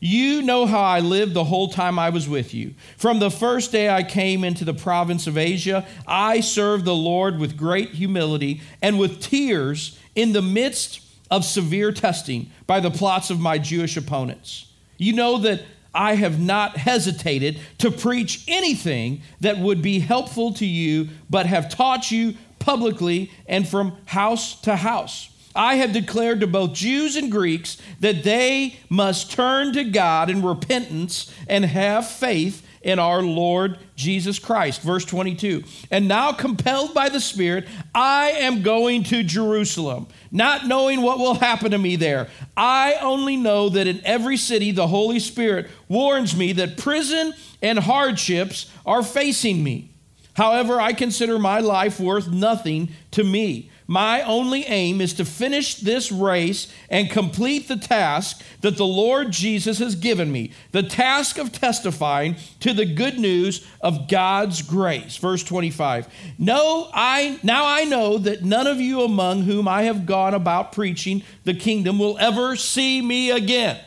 You 0.03 0.41
know 0.41 0.65
how 0.65 0.81
I 0.81 0.99
lived 0.99 1.35
the 1.35 1.43
whole 1.43 1.67
time 1.67 1.99
I 1.99 2.09
was 2.09 2.27
with 2.27 2.55
you. 2.55 2.73
From 2.97 3.19
the 3.19 3.29
first 3.29 3.71
day 3.71 3.87
I 3.87 4.01
came 4.01 4.43
into 4.43 4.65
the 4.65 4.73
province 4.73 5.27
of 5.27 5.37
Asia, 5.37 5.85
I 6.07 6.39
served 6.39 6.85
the 6.85 6.95
Lord 6.95 7.37
with 7.37 7.55
great 7.55 7.91
humility 7.91 8.61
and 8.81 8.97
with 8.97 9.21
tears 9.21 9.99
in 10.15 10.33
the 10.33 10.41
midst 10.41 11.01
of 11.29 11.45
severe 11.45 11.91
testing 11.91 12.49
by 12.65 12.79
the 12.79 12.89
plots 12.89 13.29
of 13.29 13.39
my 13.39 13.59
Jewish 13.59 13.95
opponents. 13.95 14.65
You 14.97 15.13
know 15.13 15.37
that 15.37 15.61
I 15.93 16.15
have 16.15 16.39
not 16.39 16.77
hesitated 16.77 17.59
to 17.77 17.91
preach 17.91 18.43
anything 18.47 19.21
that 19.41 19.59
would 19.59 19.83
be 19.83 19.99
helpful 19.99 20.51
to 20.55 20.65
you, 20.65 21.09
but 21.29 21.45
have 21.45 21.69
taught 21.69 22.09
you 22.09 22.33
publicly 22.57 23.29
and 23.45 23.67
from 23.67 23.95
house 24.05 24.59
to 24.61 24.77
house 24.77 25.30
I 25.55 25.75
have 25.75 25.93
declared 25.93 26.39
to 26.41 26.47
both 26.47 26.73
Jews 26.73 27.15
and 27.15 27.31
Greeks 27.31 27.77
that 27.99 28.23
they 28.23 28.77
must 28.89 29.31
turn 29.31 29.73
to 29.73 29.83
God 29.83 30.29
in 30.29 30.41
repentance 30.41 31.33
and 31.47 31.65
have 31.65 32.07
faith 32.07 32.65
in 32.81 32.99
our 32.99 33.21
Lord 33.21 33.77
Jesus 33.95 34.39
Christ. 34.39 34.81
Verse 34.81 35.05
22. 35.05 35.63
And 35.91 36.07
now, 36.07 36.31
compelled 36.31 36.93
by 36.93 37.09
the 37.09 37.19
Spirit, 37.19 37.67
I 37.93 38.31
am 38.31 38.63
going 38.63 39.03
to 39.05 39.23
Jerusalem, 39.23 40.07
not 40.31 40.67
knowing 40.67 41.01
what 41.01 41.19
will 41.19 41.35
happen 41.35 41.71
to 41.71 41.77
me 41.77 41.95
there. 41.95 42.27
I 42.57 42.95
only 43.01 43.37
know 43.37 43.69
that 43.69 43.87
in 43.87 44.01
every 44.03 44.37
city 44.37 44.71
the 44.71 44.87
Holy 44.87 45.19
Spirit 45.19 45.69
warns 45.87 46.35
me 46.35 46.53
that 46.53 46.77
prison 46.77 47.33
and 47.61 47.77
hardships 47.77 48.71
are 48.85 49.03
facing 49.03 49.63
me. 49.63 49.91
However, 50.33 50.79
I 50.79 50.93
consider 50.93 51.37
my 51.37 51.59
life 51.59 51.99
worth 51.99 52.29
nothing 52.29 52.89
to 53.11 53.23
me 53.23 53.69
my 53.91 54.21
only 54.21 54.63
aim 54.67 55.01
is 55.01 55.11
to 55.15 55.25
finish 55.25 55.75
this 55.75 56.13
race 56.13 56.71
and 56.89 57.09
complete 57.09 57.67
the 57.67 57.75
task 57.75 58.41
that 58.61 58.77
the 58.77 58.85
Lord 58.85 59.31
Jesus 59.31 59.79
has 59.79 59.95
given 59.95 60.31
me 60.31 60.53
the 60.71 60.81
task 60.81 61.37
of 61.37 61.51
testifying 61.51 62.37
to 62.61 62.71
the 62.71 62.85
good 62.85 63.19
news 63.19 63.67
of 63.81 64.07
God's 64.07 64.61
grace. 64.61 65.17
Verse 65.17 65.43
25. 65.43 66.07
No, 66.39 66.89
I, 66.93 67.37
now 67.43 67.65
I 67.65 67.83
know 67.83 68.17
that 68.17 68.45
none 68.45 68.65
of 68.65 68.79
you 68.79 69.01
among 69.01 69.41
whom 69.41 69.67
I 69.67 69.83
have 69.83 70.05
gone 70.05 70.35
about 70.35 70.71
preaching 70.71 71.21
the 71.43 71.53
kingdom 71.53 71.99
will 71.99 72.17
ever 72.17 72.55
see 72.55 73.01
me 73.01 73.31
again. 73.31 73.77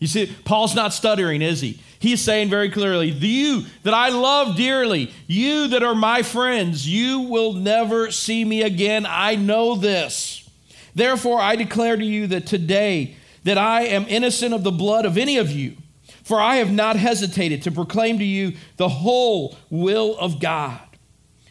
You 0.00 0.08
see, 0.08 0.34
Paul's 0.44 0.74
not 0.74 0.92
stuttering, 0.92 1.40
is 1.40 1.60
he? 1.60 1.80
He's 1.98 2.20
saying 2.20 2.50
very 2.50 2.70
clearly, 2.70 3.08
You 3.10 3.64
that 3.82 3.94
I 3.94 4.10
love 4.10 4.56
dearly, 4.56 5.12
you 5.26 5.68
that 5.68 5.82
are 5.82 5.94
my 5.94 6.22
friends, 6.22 6.86
you 6.88 7.20
will 7.20 7.52
never 7.52 8.10
see 8.10 8.44
me 8.44 8.62
again. 8.62 9.06
I 9.08 9.36
know 9.36 9.76
this. 9.76 10.48
Therefore, 10.94 11.40
I 11.40 11.56
declare 11.56 11.96
to 11.96 12.04
you 12.04 12.26
that 12.28 12.46
today, 12.46 13.16
that 13.44 13.58
I 13.58 13.82
am 13.82 14.06
innocent 14.08 14.54
of 14.54 14.64
the 14.64 14.72
blood 14.72 15.04
of 15.04 15.16
any 15.16 15.36
of 15.36 15.50
you, 15.50 15.76
for 16.24 16.40
I 16.40 16.56
have 16.56 16.72
not 16.72 16.96
hesitated 16.96 17.62
to 17.62 17.70
proclaim 17.70 18.18
to 18.18 18.24
you 18.24 18.54
the 18.76 18.88
whole 18.88 19.56
will 19.70 20.16
of 20.18 20.40
God. 20.40 20.80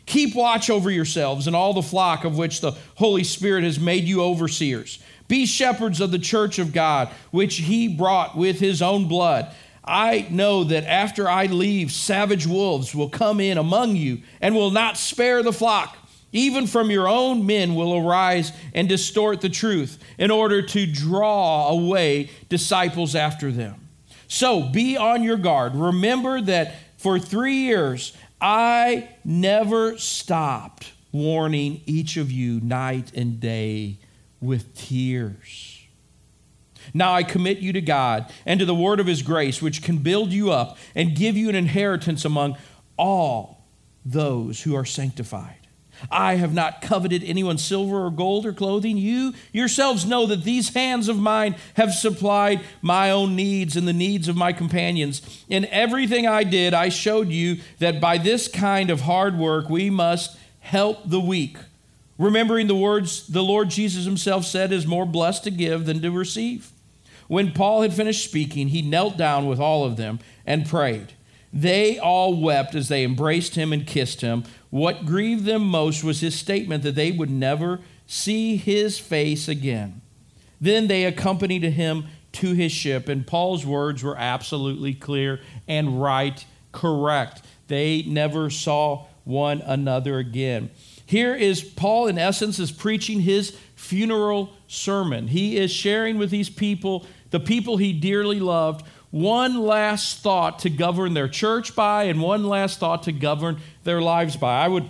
Keep 0.05 0.35
watch 0.35 0.69
over 0.69 0.91
yourselves 0.91 1.47
and 1.47 1.55
all 1.55 1.73
the 1.73 1.81
flock 1.81 2.25
of 2.25 2.37
which 2.37 2.61
the 2.61 2.73
Holy 2.95 3.23
Spirit 3.23 3.63
has 3.63 3.79
made 3.79 4.03
you 4.03 4.21
overseers. 4.21 5.01
Be 5.27 5.45
shepherds 5.45 6.01
of 6.01 6.11
the 6.11 6.19
church 6.19 6.59
of 6.59 6.73
God, 6.73 7.09
which 7.31 7.55
he 7.55 7.87
brought 7.87 8.37
with 8.37 8.59
his 8.59 8.81
own 8.81 9.07
blood. 9.07 9.51
I 9.85 10.27
know 10.31 10.63
that 10.65 10.83
after 10.85 11.29
I 11.29 11.45
leave, 11.45 11.91
savage 11.91 12.47
wolves 12.47 12.95
will 12.95 13.09
come 13.09 13.39
in 13.39 13.57
among 13.57 13.95
you 13.95 14.21
and 14.41 14.55
will 14.55 14.71
not 14.71 14.97
spare 14.97 15.43
the 15.43 15.53
flock. 15.53 15.95
Even 16.31 16.67
from 16.67 16.91
your 16.91 17.07
own 17.07 17.45
men 17.45 17.75
will 17.75 17.95
arise 17.95 18.51
and 18.73 18.89
distort 18.89 19.41
the 19.41 19.49
truth 19.49 19.99
in 20.17 20.31
order 20.31 20.61
to 20.61 20.85
draw 20.85 21.69
away 21.69 22.29
disciples 22.49 23.15
after 23.15 23.51
them. 23.51 23.87
So 24.27 24.63
be 24.63 24.97
on 24.97 25.23
your 25.23 25.37
guard. 25.37 25.75
Remember 25.75 26.41
that 26.41 26.75
for 26.97 27.19
three 27.19 27.59
years 27.59 28.17
I 28.41 29.09
never 29.23 29.97
stopped 29.97 30.91
warning 31.11 31.81
each 31.85 32.17
of 32.17 32.31
you 32.31 32.59
night 32.59 33.11
and 33.15 33.39
day 33.39 33.99
with 34.41 34.75
tears. 34.75 35.74
Now 36.95 37.13
I 37.13 37.23
commit 37.23 37.57
you 37.57 37.73
to 37.73 37.81
God 37.81 38.31
and 38.45 38.57
to 38.61 38.65
the 38.65 38.73
word 38.73 39.01
of 39.01 39.05
his 39.05 39.21
grace, 39.21 39.61
which 39.61 39.83
can 39.83 39.97
build 39.97 40.31
you 40.31 40.51
up 40.51 40.77
and 40.95 41.13
give 41.13 41.35
you 41.35 41.49
an 41.49 41.55
inheritance 41.55 42.23
among 42.23 42.57
all 42.97 43.65
those 44.05 44.61
who 44.61 44.75
are 44.75 44.85
sanctified. 44.85 45.57
I 46.09 46.35
have 46.35 46.53
not 46.53 46.81
coveted 46.81 47.21
anyone's 47.21 47.63
silver 47.63 48.05
or 48.05 48.11
gold 48.11 48.45
or 48.45 48.53
clothing. 48.53 48.97
You 48.97 49.33
yourselves 49.51 50.05
know 50.05 50.25
that 50.27 50.45
these 50.45 50.73
hands 50.73 51.09
of 51.09 51.19
mine 51.19 51.57
have 51.73 51.93
supplied 51.93 52.61
my 52.81 53.11
own 53.11 53.35
needs 53.35 53.75
and 53.75 53.85
the 53.85 53.93
needs 53.93 54.29
of 54.29 54.37
my 54.37 54.53
companions. 54.53 55.43
In 55.49 55.65
everything 55.65 56.25
I 56.25 56.45
did, 56.45 56.73
I 56.73 56.87
showed 56.87 57.27
you 57.27 57.57
that 57.79 57.99
by 57.99 58.17
this 58.17 58.47
kind 58.47 58.89
of 58.89 59.01
hard 59.01 59.37
work 59.37 59.69
we 59.69 59.89
must 59.89 60.37
help 60.61 61.09
the 61.09 61.19
weak. 61.19 61.57
Remembering 62.17 62.67
the 62.67 62.75
words 62.75 63.27
the 63.27 63.43
Lord 63.43 63.69
Jesus 63.69 64.05
himself 64.05 64.45
said 64.45 64.71
is 64.71 64.87
more 64.87 65.05
blessed 65.05 65.43
to 65.43 65.51
give 65.51 65.85
than 65.85 66.01
to 66.01 66.09
receive. 66.09 66.71
When 67.27 67.51
Paul 67.51 67.81
had 67.81 67.93
finished 67.93 68.23
speaking, 68.23 68.69
he 68.69 68.81
knelt 68.81 69.17
down 69.17 69.47
with 69.47 69.59
all 69.59 69.83
of 69.83 69.97
them 69.97 70.19
and 70.45 70.67
prayed. 70.67 71.13
They 71.51 71.97
all 71.97 72.39
wept 72.39 72.75
as 72.75 72.89
they 72.89 73.03
embraced 73.03 73.55
him 73.55 73.71
and 73.71 73.87
kissed 73.87 74.21
him. 74.21 74.43
What 74.69 75.05
grieved 75.05 75.45
them 75.45 75.65
most 75.65 76.03
was 76.03 76.19
his 76.19 76.35
statement 76.35 76.83
that 76.83 76.95
they 76.95 77.11
would 77.11 77.29
never 77.29 77.79
see 78.07 78.57
his 78.57 78.99
face 78.99 79.47
again. 79.47 80.01
Then 80.59 80.87
they 80.87 81.05
accompanied 81.05 81.63
him 81.63 82.07
to 82.33 82.53
his 82.53 82.71
ship, 82.71 83.07
and 83.07 83.25
Paul's 83.25 83.65
words 83.65 84.03
were 84.03 84.17
absolutely 84.17 84.93
clear 84.93 85.39
and 85.67 86.01
right, 86.01 86.45
correct. 86.73 87.41
They 87.67 88.03
never 88.03 88.49
saw 88.49 89.05
one 89.23 89.61
another 89.61 90.19
again. 90.19 90.69
Here 91.05 91.35
is 91.35 91.63
Paul, 91.63 92.07
in 92.07 92.17
essence, 92.17 92.59
is 92.59 92.71
preaching 92.71 93.21
his 93.21 93.57
funeral 93.75 94.53
sermon. 94.67 95.27
He 95.27 95.57
is 95.57 95.71
sharing 95.71 96.17
with 96.17 96.31
these 96.31 96.49
people 96.49 97.05
the 97.31 97.39
people 97.39 97.77
he 97.77 97.93
dearly 97.93 98.39
loved, 98.39 98.85
one 99.11 99.59
last 99.59 100.19
thought 100.19 100.59
to 100.59 100.69
govern 100.69 101.13
their 101.13 101.27
church 101.27 101.75
by 101.75 102.03
and 102.03 102.21
one 102.21 102.43
last 102.43 102.79
thought 102.79 103.03
to 103.03 103.11
govern 103.11 103.57
their 103.83 104.01
lives 104.01 104.35
by. 104.35 104.63
I 104.63 104.67
would 104.67 104.89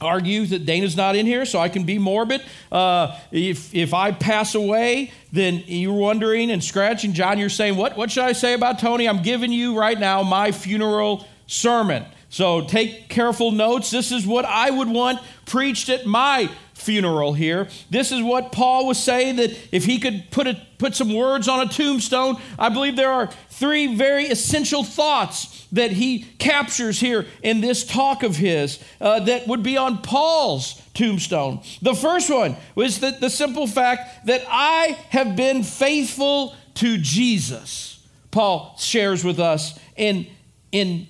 argue 0.00 0.46
that 0.46 0.64
Dana's 0.64 0.96
not 0.96 1.16
in 1.16 1.26
here, 1.26 1.44
so 1.44 1.58
I 1.58 1.68
can 1.68 1.84
be 1.84 1.98
morbid. 1.98 2.42
Uh, 2.70 3.18
if, 3.30 3.74
if 3.74 3.92
I 3.92 4.12
pass 4.12 4.54
away, 4.54 5.12
then 5.32 5.62
you're 5.66 5.92
wondering 5.92 6.50
and 6.50 6.62
scratching. 6.62 7.12
John, 7.12 7.38
you're 7.38 7.48
saying, 7.48 7.76
what, 7.76 7.96
what 7.96 8.10
should 8.10 8.24
I 8.24 8.32
say 8.32 8.54
about 8.54 8.78
Tony? 8.78 9.08
I'm 9.08 9.22
giving 9.22 9.52
you 9.52 9.78
right 9.78 9.98
now 9.98 10.22
my 10.22 10.52
funeral 10.52 11.26
sermon. 11.46 12.04
So 12.30 12.62
take 12.62 13.08
careful 13.08 13.50
notes. 13.50 13.90
This 13.90 14.12
is 14.12 14.26
what 14.26 14.44
I 14.44 14.70
would 14.70 14.88
want 14.88 15.20
preached 15.46 15.88
at 15.88 16.06
my 16.06 16.48
funeral 16.74 17.34
here. 17.34 17.68
This 17.90 18.12
is 18.12 18.22
what 18.22 18.52
Paul 18.52 18.86
was 18.86 19.02
saying 19.02 19.36
that 19.36 19.50
if 19.72 19.84
he 19.84 19.98
could 19.98 20.30
put, 20.30 20.46
a, 20.46 20.58
put 20.78 20.94
some 20.94 21.12
words 21.12 21.48
on 21.48 21.66
a 21.66 21.68
tombstone, 21.68 22.36
I 22.58 22.68
believe 22.68 22.96
there 22.96 23.10
are 23.10 23.26
three 23.50 23.96
very 23.96 24.26
essential 24.26 24.84
thoughts 24.84 25.66
that 25.72 25.90
he 25.90 26.20
captures 26.38 27.00
here 27.00 27.26
in 27.42 27.60
this 27.60 27.84
talk 27.84 28.22
of 28.22 28.36
his 28.36 28.82
uh, 29.00 29.20
that 29.20 29.46
would 29.48 29.62
be 29.62 29.76
on 29.76 29.98
Paul's 29.98 30.80
tombstone. 30.94 31.60
The 31.82 31.94
first 31.94 32.30
one 32.30 32.56
was 32.76 33.00
that 33.00 33.20
the 33.20 33.30
simple 33.30 33.66
fact 33.66 34.26
that 34.26 34.44
I 34.48 34.98
have 35.10 35.36
been 35.36 35.64
faithful 35.64 36.54
to 36.76 36.96
Jesus. 36.96 38.06
Paul 38.30 38.76
shares 38.78 39.24
with 39.24 39.40
us 39.40 39.78
in, 39.96 40.26
in 40.72 41.08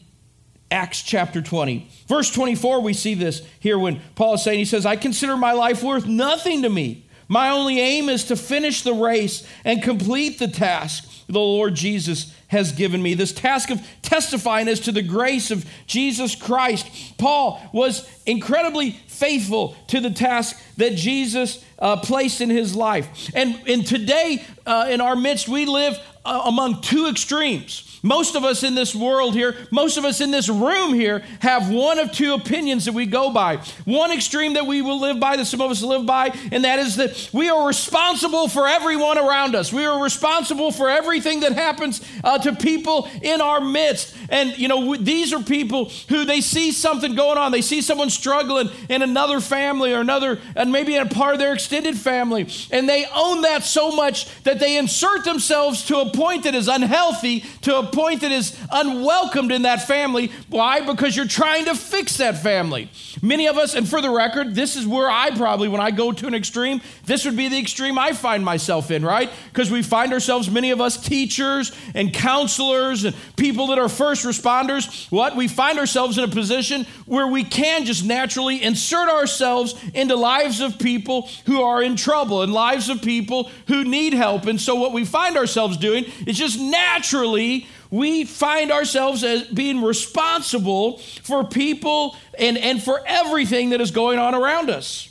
Acts 0.70 1.02
chapter 1.02 1.42
20. 1.42 1.88
Verse 2.06 2.30
24, 2.30 2.80
we 2.80 2.92
see 2.92 3.14
this 3.14 3.42
here 3.58 3.78
when 3.78 4.00
Paul 4.14 4.34
is 4.34 4.44
saying, 4.44 4.58
He 4.58 4.64
says, 4.64 4.86
I 4.86 4.96
consider 4.96 5.36
my 5.36 5.52
life 5.52 5.82
worth 5.82 6.06
nothing 6.06 6.62
to 6.62 6.68
me. 6.68 7.06
My 7.28 7.50
only 7.50 7.78
aim 7.78 8.08
is 8.08 8.24
to 8.24 8.36
finish 8.36 8.82
the 8.82 8.92
race 8.92 9.46
and 9.64 9.82
complete 9.82 10.38
the 10.38 10.48
task 10.48 11.08
the 11.28 11.38
Lord 11.38 11.76
Jesus 11.76 12.34
has 12.48 12.72
given 12.72 13.00
me. 13.00 13.14
This 13.14 13.32
task 13.32 13.70
of 13.70 13.80
testifying 14.02 14.66
as 14.66 14.80
to 14.80 14.92
the 14.92 15.02
grace 15.02 15.52
of 15.52 15.64
Jesus 15.86 16.34
Christ. 16.34 16.88
Paul 17.18 17.60
was 17.72 18.08
incredibly 18.26 18.90
faithful 18.90 19.76
to 19.88 20.00
the 20.00 20.10
task 20.10 20.60
that 20.80 20.96
Jesus 20.96 21.64
uh, 21.78 21.96
placed 21.96 22.40
in 22.40 22.50
his 22.50 22.74
life. 22.74 23.30
And, 23.34 23.60
and 23.66 23.86
today, 23.86 24.44
uh, 24.66 24.88
in 24.90 25.00
our 25.00 25.16
midst, 25.16 25.48
we 25.48 25.64
live 25.64 25.98
uh, 26.24 26.42
among 26.44 26.82
two 26.82 27.08
extremes. 27.08 27.86
Most 28.02 28.34
of 28.34 28.44
us 28.44 28.62
in 28.62 28.74
this 28.74 28.94
world 28.94 29.34
here, 29.34 29.56
most 29.70 29.98
of 29.98 30.04
us 30.04 30.20
in 30.20 30.30
this 30.30 30.48
room 30.48 30.94
here, 30.94 31.22
have 31.40 31.70
one 31.70 31.98
of 31.98 32.12
two 32.12 32.32
opinions 32.32 32.86
that 32.86 32.94
we 32.94 33.04
go 33.04 33.30
by. 33.30 33.58
One 33.84 34.10
extreme 34.10 34.54
that 34.54 34.66
we 34.66 34.80
will 34.80 35.00
live 35.00 35.20
by, 35.20 35.36
that 35.36 35.44
some 35.46 35.60
of 35.60 35.70
us 35.70 35.82
live 35.82 36.06
by, 36.06 36.28
and 36.50 36.64
that 36.64 36.78
is 36.78 36.96
that 36.96 37.30
we 37.32 37.50
are 37.50 37.66
responsible 37.66 38.48
for 38.48 38.66
everyone 38.66 39.18
around 39.18 39.54
us. 39.54 39.72
We 39.72 39.84
are 39.84 40.02
responsible 40.02 40.72
for 40.72 40.88
everything 40.88 41.40
that 41.40 41.52
happens 41.52 42.00
uh, 42.24 42.38
to 42.38 42.54
people 42.54 43.08
in 43.22 43.40
our 43.40 43.60
midst. 43.60 44.16
And, 44.30 44.56
you 44.56 44.68
know, 44.68 44.96
these 44.96 45.34
are 45.34 45.42
people 45.42 45.90
who 46.08 46.24
they 46.24 46.40
see 46.40 46.72
something 46.72 47.14
going 47.14 47.36
on. 47.36 47.52
They 47.52 47.62
see 47.62 47.82
someone 47.82 48.08
struggling 48.08 48.70
in 48.88 49.02
another 49.02 49.40
family 49.40 49.92
or 49.92 50.00
another, 50.00 50.40
and 50.70 50.72
maybe 50.72 50.96
a 50.96 51.04
part 51.04 51.34
of 51.34 51.40
their 51.40 51.52
extended 51.52 51.96
family. 51.98 52.46
And 52.70 52.88
they 52.88 53.04
own 53.12 53.42
that 53.42 53.64
so 53.64 53.90
much 53.90 54.42
that 54.44 54.60
they 54.60 54.78
insert 54.78 55.24
themselves 55.24 55.84
to 55.86 55.98
a 55.98 56.10
point 56.10 56.44
that 56.44 56.54
is 56.54 56.68
unhealthy, 56.68 57.40
to 57.62 57.78
a 57.78 57.86
point 57.86 58.20
that 58.20 58.30
is 58.30 58.56
unwelcomed 58.70 59.50
in 59.50 59.62
that 59.62 59.86
family. 59.86 60.30
Why? 60.48 60.80
Because 60.80 61.16
you're 61.16 61.26
trying 61.26 61.64
to 61.64 61.74
fix 61.74 62.18
that 62.18 62.38
family. 62.38 62.88
Many 63.20 63.48
of 63.48 63.58
us, 63.58 63.74
and 63.74 63.88
for 63.88 64.00
the 64.00 64.10
record, 64.10 64.54
this 64.54 64.76
is 64.76 64.86
where 64.86 65.10
I 65.10 65.30
probably, 65.30 65.68
when 65.68 65.80
I 65.80 65.90
go 65.90 66.12
to 66.12 66.26
an 66.26 66.34
extreme, 66.34 66.80
this 67.04 67.24
would 67.24 67.36
be 67.36 67.48
the 67.48 67.58
extreme 67.58 67.98
I 67.98 68.12
find 68.12 68.44
myself 68.44 68.90
in, 68.90 69.04
right? 69.04 69.30
Because 69.52 69.70
we 69.70 69.82
find 69.82 70.12
ourselves, 70.12 70.48
many 70.48 70.70
of 70.70 70.80
us, 70.80 70.96
teachers 70.96 71.72
and 71.94 72.14
counselors 72.14 73.04
and 73.04 73.16
people 73.36 73.68
that 73.68 73.78
are 73.78 73.88
first 73.88 74.24
responders. 74.24 75.10
What? 75.10 75.34
We 75.34 75.48
find 75.48 75.78
ourselves 75.78 76.16
in 76.16 76.24
a 76.24 76.28
position 76.28 76.86
where 77.06 77.26
we 77.26 77.42
can 77.42 77.84
just 77.84 78.04
naturally 78.04 78.62
insert 78.62 79.08
ourselves 79.08 79.74
into 79.94 80.14
lives 80.50 80.60
of 80.60 80.80
people 80.80 81.28
who 81.46 81.62
are 81.62 81.80
in 81.80 81.94
trouble 81.94 82.42
and 82.42 82.52
lives 82.52 82.88
of 82.88 83.00
people 83.02 83.50
who 83.68 83.84
need 83.84 84.12
help. 84.12 84.46
And 84.46 84.60
so, 84.60 84.74
what 84.74 84.92
we 84.92 85.04
find 85.04 85.36
ourselves 85.36 85.76
doing 85.76 86.04
is 86.26 86.36
just 86.36 86.58
naturally 86.58 87.68
we 87.90 88.24
find 88.24 88.70
ourselves 88.70 89.24
as 89.24 89.44
being 89.48 89.82
responsible 89.82 90.98
for 91.22 91.44
people 91.44 92.16
and, 92.38 92.56
and 92.56 92.82
for 92.82 93.00
everything 93.04 93.70
that 93.70 93.80
is 93.80 93.90
going 93.90 94.18
on 94.18 94.34
around 94.34 94.70
us. 94.70 95.09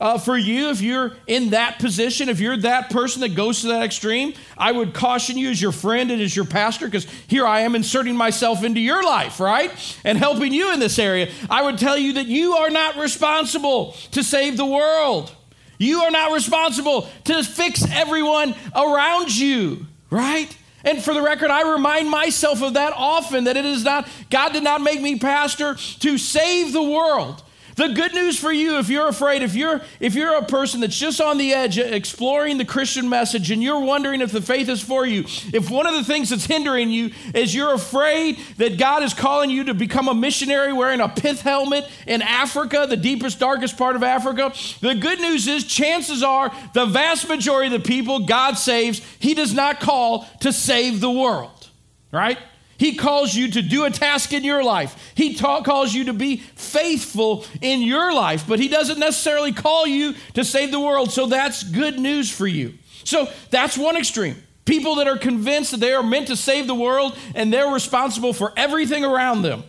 Uh, 0.00 0.18
for 0.18 0.36
you, 0.36 0.70
if 0.70 0.80
you're 0.80 1.12
in 1.28 1.50
that 1.50 1.78
position, 1.78 2.28
if 2.28 2.40
you're 2.40 2.56
that 2.56 2.90
person 2.90 3.20
that 3.20 3.36
goes 3.36 3.60
to 3.60 3.68
that 3.68 3.84
extreme, 3.84 4.34
I 4.58 4.72
would 4.72 4.92
caution 4.92 5.38
you 5.38 5.50
as 5.50 5.62
your 5.62 5.70
friend 5.70 6.10
and 6.10 6.20
as 6.20 6.34
your 6.34 6.46
pastor, 6.46 6.86
because 6.86 7.06
here 7.28 7.46
I 7.46 7.60
am 7.60 7.76
inserting 7.76 8.16
myself 8.16 8.64
into 8.64 8.80
your 8.80 9.04
life, 9.04 9.38
right? 9.38 9.70
And 10.02 10.18
helping 10.18 10.52
you 10.52 10.72
in 10.72 10.80
this 10.80 10.98
area. 10.98 11.30
I 11.48 11.62
would 11.62 11.78
tell 11.78 11.96
you 11.96 12.14
that 12.14 12.26
you 12.26 12.54
are 12.54 12.70
not 12.70 12.96
responsible 12.96 13.92
to 14.10 14.24
save 14.24 14.56
the 14.56 14.66
world. 14.66 15.32
You 15.78 16.00
are 16.00 16.10
not 16.10 16.32
responsible 16.32 17.08
to 17.24 17.44
fix 17.44 17.88
everyone 17.88 18.56
around 18.74 19.36
you, 19.36 19.86
right? 20.10 20.56
And 20.82 21.02
for 21.02 21.14
the 21.14 21.22
record, 21.22 21.50
I 21.50 21.72
remind 21.72 22.10
myself 22.10 22.62
of 22.62 22.74
that 22.74 22.92
often 22.96 23.44
that 23.44 23.56
it 23.56 23.64
is 23.64 23.84
not, 23.84 24.08
God 24.28 24.52
did 24.52 24.64
not 24.64 24.80
make 24.80 25.00
me 25.00 25.20
pastor 25.20 25.76
to 26.00 26.18
save 26.18 26.72
the 26.72 26.82
world. 26.82 27.43
The 27.76 27.88
good 27.88 28.14
news 28.14 28.38
for 28.38 28.52
you, 28.52 28.78
if 28.78 28.88
you're 28.88 29.08
afraid, 29.08 29.42
if 29.42 29.54
you're 29.54 29.80
if 29.98 30.14
you're 30.14 30.36
a 30.36 30.44
person 30.44 30.80
that's 30.80 30.96
just 30.96 31.20
on 31.20 31.38
the 31.38 31.52
edge 31.52 31.78
exploring 31.78 32.58
the 32.58 32.64
Christian 32.64 33.08
message 33.08 33.50
and 33.50 33.62
you're 33.62 33.80
wondering 33.80 34.20
if 34.20 34.30
the 34.30 34.42
faith 34.42 34.68
is 34.68 34.80
for 34.80 35.04
you, 35.04 35.24
if 35.52 35.70
one 35.70 35.86
of 35.86 35.94
the 35.94 36.04
things 36.04 36.30
that's 36.30 36.46
hindering 36.46 36.90
you 36.90 37.10
is 37.34 37.54
you're 37.54 37.74
afraid 37.74 38.38
that 38.58 38.78
God 38.78 39.02
is 39.02 39.12
calling 39.12 39.50
you 39.50 39.64
to 39.64 39.74
become 39.74 40.08
a 40.08 40.14
missionary 40.14 40.72
wearing 40.72 41.00
a 41.00 41.08
pith 41.08 41.40
helmet 41.40 41.88
in 42.06 42.22
Africa, 42.22 42.86
the 42.88 42.96
deepest, 42.96 43.40
darkest 43.40 43.76
part 43.76 43.96
of 43.96 44.02
Africa, 44.02 44.52
the 44.80 44.94
good 44.94 45.20
news 45.20 45.48
is 45.48 45.64
chances 45.64 46.22
are 46.22 46.54
the 46.74 46.86
vast 46.86 47.28
majority 47.28 47.74
of 47.74 47.82
the 47.82 47.88
people 47.88 48.20
God 48.20 48.54
saves, 48.54 49.00
He 49.18 49.34
does 49.34 49.52
not 49.52 49.80
call 49.80 50.28
to 50.40 50.52
save 50.52 51.00
the 51.00 51.10
world, 51.10 51.70
right? 52.12 52.38
He 52.84 52.96
calls 52.96 53.34
you 53.34 53.50
to 53.52 53.62
do 53.62 53.86
a 53.86 53.90
task 53.90 54.34
in 54.34 54.44
your 54.44 54.62
life. 54.62 55.12
He 55.14 55.36
ta- 55.36 55.62
calls 55.62 55.94
you 55.94 56.04
to 56.04 56.12
be 56.12 56.36
faithful 56.36 57.46
in 57.62 57.80
your 57.80 58.12
life, 58.12 58.44
but 58.46 58.60
He 58.60 58.68
doesn't 58.68 58.98
necessarily 58.98 59.52
call 59.52 59.86
you 59.86 60.12
to 60.34 60.44
save 60.44 60.70
the 60.70 60.78
world. 60.78 61.10
So 61.10 61.24
that's 61.24 61.62
good 61.62 61.98
news 61.98 62.30
for 62.30 62.46
you. 62.46 62.74
So 63.04 63.26
that's 63.48 63.78
one 63.78 63.96
extreme. 63.96 64.36
People 64.66 64.96
that 64.96 65.08
are 65.08 65.16
convinced 65.16 65.70
that 65.70 65.80
they 65.80 65.94
are 65.94 66.02
meant 66.02 66.26
to 66.26 66.36
save 66.36 66.66
the 66.66 66.74
world 66.74 67.16
and 67.34 67.50
they're 67.50 67.72
responsible 67.72 68.34
for 68.34 68.52
everything 68.54 69.02
around 69.02 69.40
them. 69.40 69.64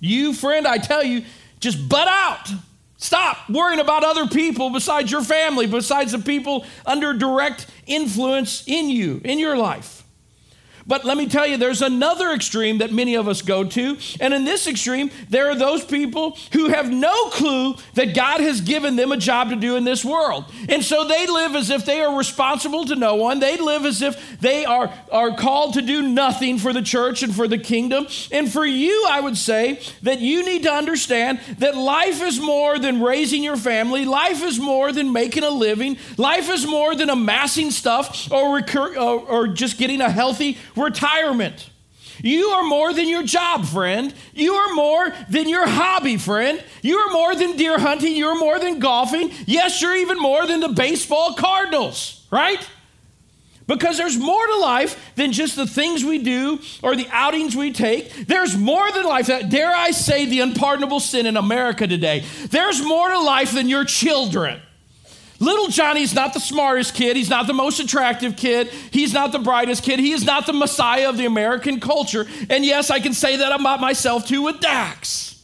You, 0.00 0.32
friend, 0.32 0.66
I 0.66 0.78
tell 0.78 1.04
you, 1.04 1.26
just 1.60 1.90
butt 1.90 2.08
out. 2.08 2.48
Stop 2.96 3.50
worrying 3.50 3.80
about 3.80 4.02
other 4.02 4.28
people 4.28 4.70
besides 4.70 5.12
your 5.12 5.22
family, 5.22 5.66
besides 5.66 6.12
the 6.12 6.20
people 6.20 6.64
under 6.86 7.12
direct 7.12 7.66
influence 7.86 8.64
in 8.66 8.88
you, 8.88 9.20
in 9.24 9.38
your 9.38 9.58
life. 9.58 10.05
But 10.86 11.04
let 11.04 11.16
me 11.16 11.26
tell 11.26 11.46
you, 11.46 11.56
there's 11.56 11.82
another 11.82 12.30
extreme 12.30 12.78
that 12.78 12.92
many 12.92 13.16
of 13.16 13.26
us 13.26 13.42
go 13.42 13.64
to. 13.64 13.98
And 14.20 14.32
in 14.32 14.44
this 14.44 14.68
extreme, 14.68 15.10
there 15.28 15.50
are 15.50 15.56
those 15.56 15.84
people 15.84 16.38
who 16.52 16.68
have 16.68 16.90
no 16.90 17.28
clue 17.30 17.74
that 17.94 18.14
God 18.14 18.40
has 18.40 18.60
given 18.60 18.94
them 18.94 19.10
a 19.10 19.16
job 19.16 19.50
to 19.50 19.56
do 19.56 19.76
in 19.76 19.84
this 19.84 20.04
world. 20.04 20.44
And 20.68 20.84
so 20.84 21.04
they 21.04 21.26
live 21.26 21.56
as 21.56 21.70
if 21.70 21.84
they 21.84 22.00
are 22.00 22.16
responsible 22.16 22.84
to 22.84 22.94
no 22.94 23.16
one. 23.16 23.40
They 23.40 23.56
live 23.56 23.84
as 23.84 24.00
if 24.00 24.38
they 24.40 24.64
are, 24.64 24.92
are 25.10 25.36
called 25.36 25.74
to 25.74 25.82
do 25.82 26.02
nothing 26.02 26.58
for 26.58 26.72
the 26.72 26.82
church 26.82 27.22
and 27.24 27.34
for 27.34 27.48
the 27.48 27.58
kingdom. 27.58 28.06
And 28.30 28.50
for 28.50 28.64
you, 28.64 29.06
I 29.08 29.20
would 29.20 29.36
say 29.36 29.80
that 30.02 30.20
you 30.20 30.44
need 30.44 30.62
to 30.62 30.72
understand 30.72 31.40
that 31.58 31.76
life 31.76 32.22
is 32.22 32.38
more 32.38 32.78
than 32.78 33.02
raising 33.02 33.42
your 33.42 33.56
family, 33.56 34.04
life 34.04 34.42
is 34.42 34.60
more 34.60 34.92
than 34.92 35.12
making 35.12 35.42
a 35.42 35.50
living, 35.50 35.98
life 36.16 36.48
is 36.48 36.64
more 36.64 36.94
than 36.94 37.10
amassing 37.10 37.72
stuff 37.72 38.30
or, 38.30 38.54
recur- 38.54 38.96
or, 38.96 39.20
or 39.20 39.48
just 39.48 39.78
getting 39.78 40.00
a 40.00 40.10
healthy 40.10 40.58
retirement. 40.76 41.70
You 42.22 42.48
are 42.48 42.62
more 42.62 42.92
than 42.92 43.08
your 43.08 43.22
job, 43.22 43.66
friend. 43.66 44.14
You 44.32 44.54
are 44.54 44.74
more 44.74 45.12
than 45.28 45.48
your 45.48 45.66
hobby, 45.66 46.16
friend. 46.16 46.62
You 46.82 46.98
are 46.98 47.12
more 47.12 47.34
than 47.34 47.56
deer 47.56 47.78
hunting. 47.78 48.16
You're 48.16 48.38
more 48.38 48.58
than 48.58 48.78
golfing. 48.78 49.30
Yes, 49.46 49.82
you're 49.82 49.96
even 49.96 50.18
more 50.18 50.46
than 50.46 50.60
the 50.60 50.68
baseball 50.68 51.34
Cardinals, 51.34 52.26
right? 52.30 52.66
Because 53.66 53.98
there's 53.98 54.16
more 54.16 54.46
to 54.46 54.56
life 54.58 55.14
than 55.16 55.32
just 55.32 55.56
the 55.56 55.66
things 55.66 56.04
we 56.04 56.18
do 56.18 56.60
or 56.82 56.94
the 56.94 57.08
outings 57.10 57.56
we 57.56 57.72
take. 57.72 58.12
There's 58.26 58.56
more 58.56 58.90
than 58.92 59.04
life. 59.04 59.26
That, 59.26 59.50
dare 59.50 59.74
I 59.74 59.90
say, 59.90 60.24
the 60.24 60.40
unpardonable 60.40 61.00
sin 61.00 61.26
in 61.26 61.36
America 61.36 61.86
today. 61.86 62.24
There's 62.48 62.80
more 62.82 63.08
to 63.08 63.18
life 63.18 63.52
than 63.52 63.68
your 63.68 63.84
children. 63.84 64.60
Little 65.38 65.68
Johnny's 65.68 66.14
not 66.14 66.32
the 66.34 66.40
smartest 66.40 66.94
kid. 66.94 67.16
He's 67.16 67.28
not 67.28 67.46
the 67.46 67.52
most 67.52 67.78
attractive 67.78 68.36
kid. 68.36 68.68
He's 68.68 69.12
not 69.12 69.32
the 69.32 69.38
brightest 69.38 69.82
kid. 69.82 69.98
He 69.98 70.12
is 70.12 70.24
not 70.24 70.46
the 70.46 70.52
messiah 70.52 71.08
of 71.08 71.18
the 71.18 71.26
American 71.26 71.78
culture. 71.80 72.26
And 72.48 72.64
yes, 72.64 72.90
I 72.90 73.00
can 73.00 73.12
say 73.12 73.36
that 73.36 73.52
about 73.58 73.80
myself 73.80 74.26
too 74.26 74.42
with 74.42 74.60
Dax. 74.60 75.42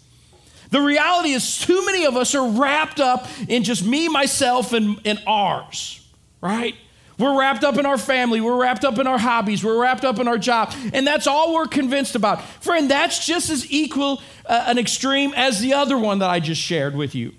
The 0.71 0.81
reality 0.81 1.33
is, 1.33 1.59
too 1.59 1.85
many 1.85 2.07
of 2.07 2.17
us 2.17 2.35
are 2.35 2.49
wrapped 2.49 2.99
up 2.99 3.29
in 3.47 3.63
just 3.63 3.85
me, 3.85 4.09
myself, 4.09 4.73
and, 4.73 4.99
and 5.05 5.23
ours, 5.27 6.01
right? 6.41 6.75
We're 7.19 7.39
wrapped 7.39 7.63
up 7.63 7.77
in 7.77 7.85
our 7.85 7.99
family. 7.99 8.41
We're 8.41 8.59
wrapped 8.59 8.83
up 8.83 8.99
in 8.99 9.07
our 9.07 9.19
hobbies. 9.19 9.63
We're 9.63 9.79
wrapped 9.79 10.05
up 10.05 10.19
in 10.19 10.27
our 10.27 10.39
job. 10.39 10.75
And 10.95 11.07
that's 11.07 11.27
all 11.27 11.53
we're 11.53 11.67
convinced 11.67 12.15
about. 12.15 12.43
Friend, 12.43 12.91
that's 12.91 13.25
just 13.25 13.51
as 13.51 13.71
equal 13.71 14.23
uh, 14.47 14.65
an 14.67 14.79
extreme 14.79 15.35
as 15.37 15.61
the 15.61 15.75
other 15.75 15.99
one 15.99 16.21
that 16.21 16.31
I 16.31 16.41
just 16.41 16.63
shared 16.63 16.97
with 16.97 17.15
you. 17.15 17.35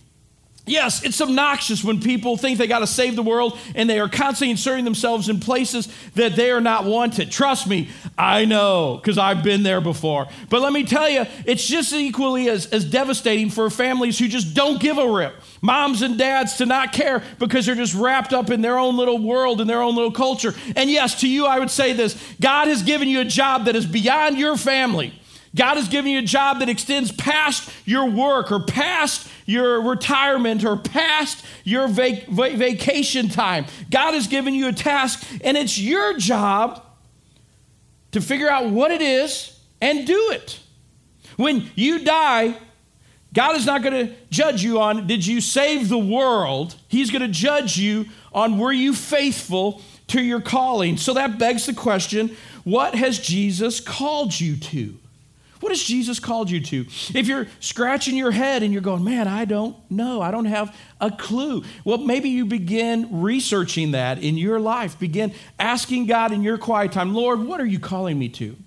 Yes, 0.65 1.04
it's 1.04 1.19
obnoxious 1.19 1.84
when 1.84 1.99
people 1.99 2.38
think 2.38 2.58
they 2.58 2.67
got 2.67 2.80
to 2.80 2.88
save 2.88 3.17
the 3.17 3.23
world 3.23 3.60
and 3.76 3.89
they 3.89 3.99
are 3.99 4.08
constantly 4.08 4.52
inserting 4.52 4.86
themselves 4.86 5.28
in 5.28 5.41
places 5.41 5.93
that 6.15 6.38
they 6.38 6.52
are 6.52 6.62
not 6.62 6.86
wanted. 6.86 7.30
Trust 7.32 7.67
me, 7.67 7.89
I 8.17 8.45
know, 8.45 8.95
because 8.95 9.17
I've 9.17 9.43
been 9.43 9.63
there 9.63 9.82
before. 9.82 10.26
But 10.49 10.62
let 10.62 10.71
me 10.71 10.86
tell 10.86 11.10
you, 11.10 11.26
it's 11.45 11.67
just 11.67 11.91
equally 11.91 12.47
as, 12.47 12.67
as 12.67 12.86
devastating 12.86 13.49
for 13.49 13.69
families 13.69 14.17
who 14.17 14.30
just 14.30 14.54
don't 14.54 14.80
give 14.80 14.97
a 14.97 15.12
rip. 15.12 15.36
Moms 15.62 16.02
and 16.02 16.17
dads 16.17 16.56
to 16.58 16.65
not 16.65 16.93
care 16.93 17.21
because 17.39 17.65
they're 17.65 17.76
just 17.76 17.93
wrapped 17.93 18.32
up 18.32 18.49
in 18.49 18.62
their 18.62 18.78
own 18.78 18.95
little 18.95 19.19
world 19.19 19.60
and 19.60 19.69
their 19.69 19.82
own 19.82 19.95
little 19.95 20.12
culture. 20.12 20.54
And 20.78 20.89
yes, 20.89 21.19
to 21.21 21.28
you, 21.28 21.45
I 21.45 21.60
would 21.60 21.71
say 21.71 21.91
this 21.91 22.15
God 22.39 22.69
has 22.69 22.84
given 22.84 23.10
you 23.10 23.19
a 23.19 23.26
job 23.26 23.65
that 23.65 23.76
is 23.76 23.86
beyond 23.86 24.38
your 24.38 24.56
family. 24.56 25.13
God 25.55 25.75
has 25.77 25.87
given 25.87 26.11
you 26.11 26.19
a 26.19 26.23
job 26.23 26.59
that 26.59 26.69
extends 26.69 27.11
past 27.11 27.69
your 27.85 28.09
work 28.09 28.51
or 28.51 28.59
past 28.59 29.29
your 29.45 29.81
retirement 29.81 30.65
or 30.65 30.77
past 30.77 31.45
your 31.63 31.87
vac- 31.87 32.27
vacation 32.27 33.29
time. 33.29 33.65
God 33.91 34.13
has 34.13 34.27
given 34.27 34.55
you 34.55 34.67
a 34.67 34.73
task, 34.73 35.27
and 35.43 35.55
it's 35.55 35.77
your 35.77 36.17
job 36.17 36.83
to 38.11 38.21
figure 38.21 38.49
out 38.49 38.69
what 38.69 38.91
it 38.91 39.01
is 39.01 39.59
and 39.81 40.07
do 40.07 40.31
it. 40.31 40.59
When 41.35 41.69
you 41.75 42.03
die, 42.03 42.57
God 43.33 43.55
is 43.55 43.65
not 43.65 43.81
going 43.81 44.07
to 44.07 44.13
judge 44.29 44.63
you 44.63 44.79
on 44.79 45.07
did 45.07 45.25
you 45.25 45.41
save 45.41 45.89
the 45.89 45.97
world? 45.97 46.75
He's 46.87 47.11
going 47.11 47.21
to 47.21 47.27
judge 47.27 47.77
you 47.77 48.05
on 48.31 48.57
were 48.57 48.71
you 48.71 48.93
faithful 48.93 49.81
to 50.07 50.21
your 50.21 50.41
calling. 50.41 50.97
So 50.97 51.13
that 51.15 51.37
begs 51.39 51.65
the 51.65 51.73
question 51.73 52.35
what 52.63 52.95
has 52.95 53.19
Jesus 53.19 53.79
called 53.79 54.39
you 54.39 54.55
to? 54.55 54.97
What 55.63 55.71
has 55.71 55.82
Jesus 55.82 56.19
called 56.19 56.52
you 56.52 56.60
to? 56.60 56.82
If 57.15 57.26
you're 57.26 57.47
scratching 57.62 58.17
your 58.17 58.32
head 58.32 58.63
and 58.63 58.73
you're 58.73 58.82
going, 58.82 59.02
man, 59.06 59.30
I 59.30 59.45
don't 59.45 59.78
know, 59.89 60.21
I 60.21 60.30
don't 60.30 60.43
have 60.43 60.76
a 60.99 61.10
clue. 61.10 61.63
Well, 61.86 61.99
maybe 61.99 62.28
you 62.28 62.45
begin 62.45 63.21
researching 63.21 63.91
that 63.91 64.21
in 64.21 64.36
your 64.38 64.60
life. 64.60 64.99
Begin 64.99 65.34
asking 65.58 66.08
God 66.08 66.34
in 66.34 66.43
your 66.43 66.58
quiet 66.58 66.91
time, 66.91 67.13
Lord, 67.13 67.45
what 67.45 67.62
are 67.62 67.65
you 67.65 67.80
calling 67.80 68.19
me 68.19 68.28
to? 68.28 68.58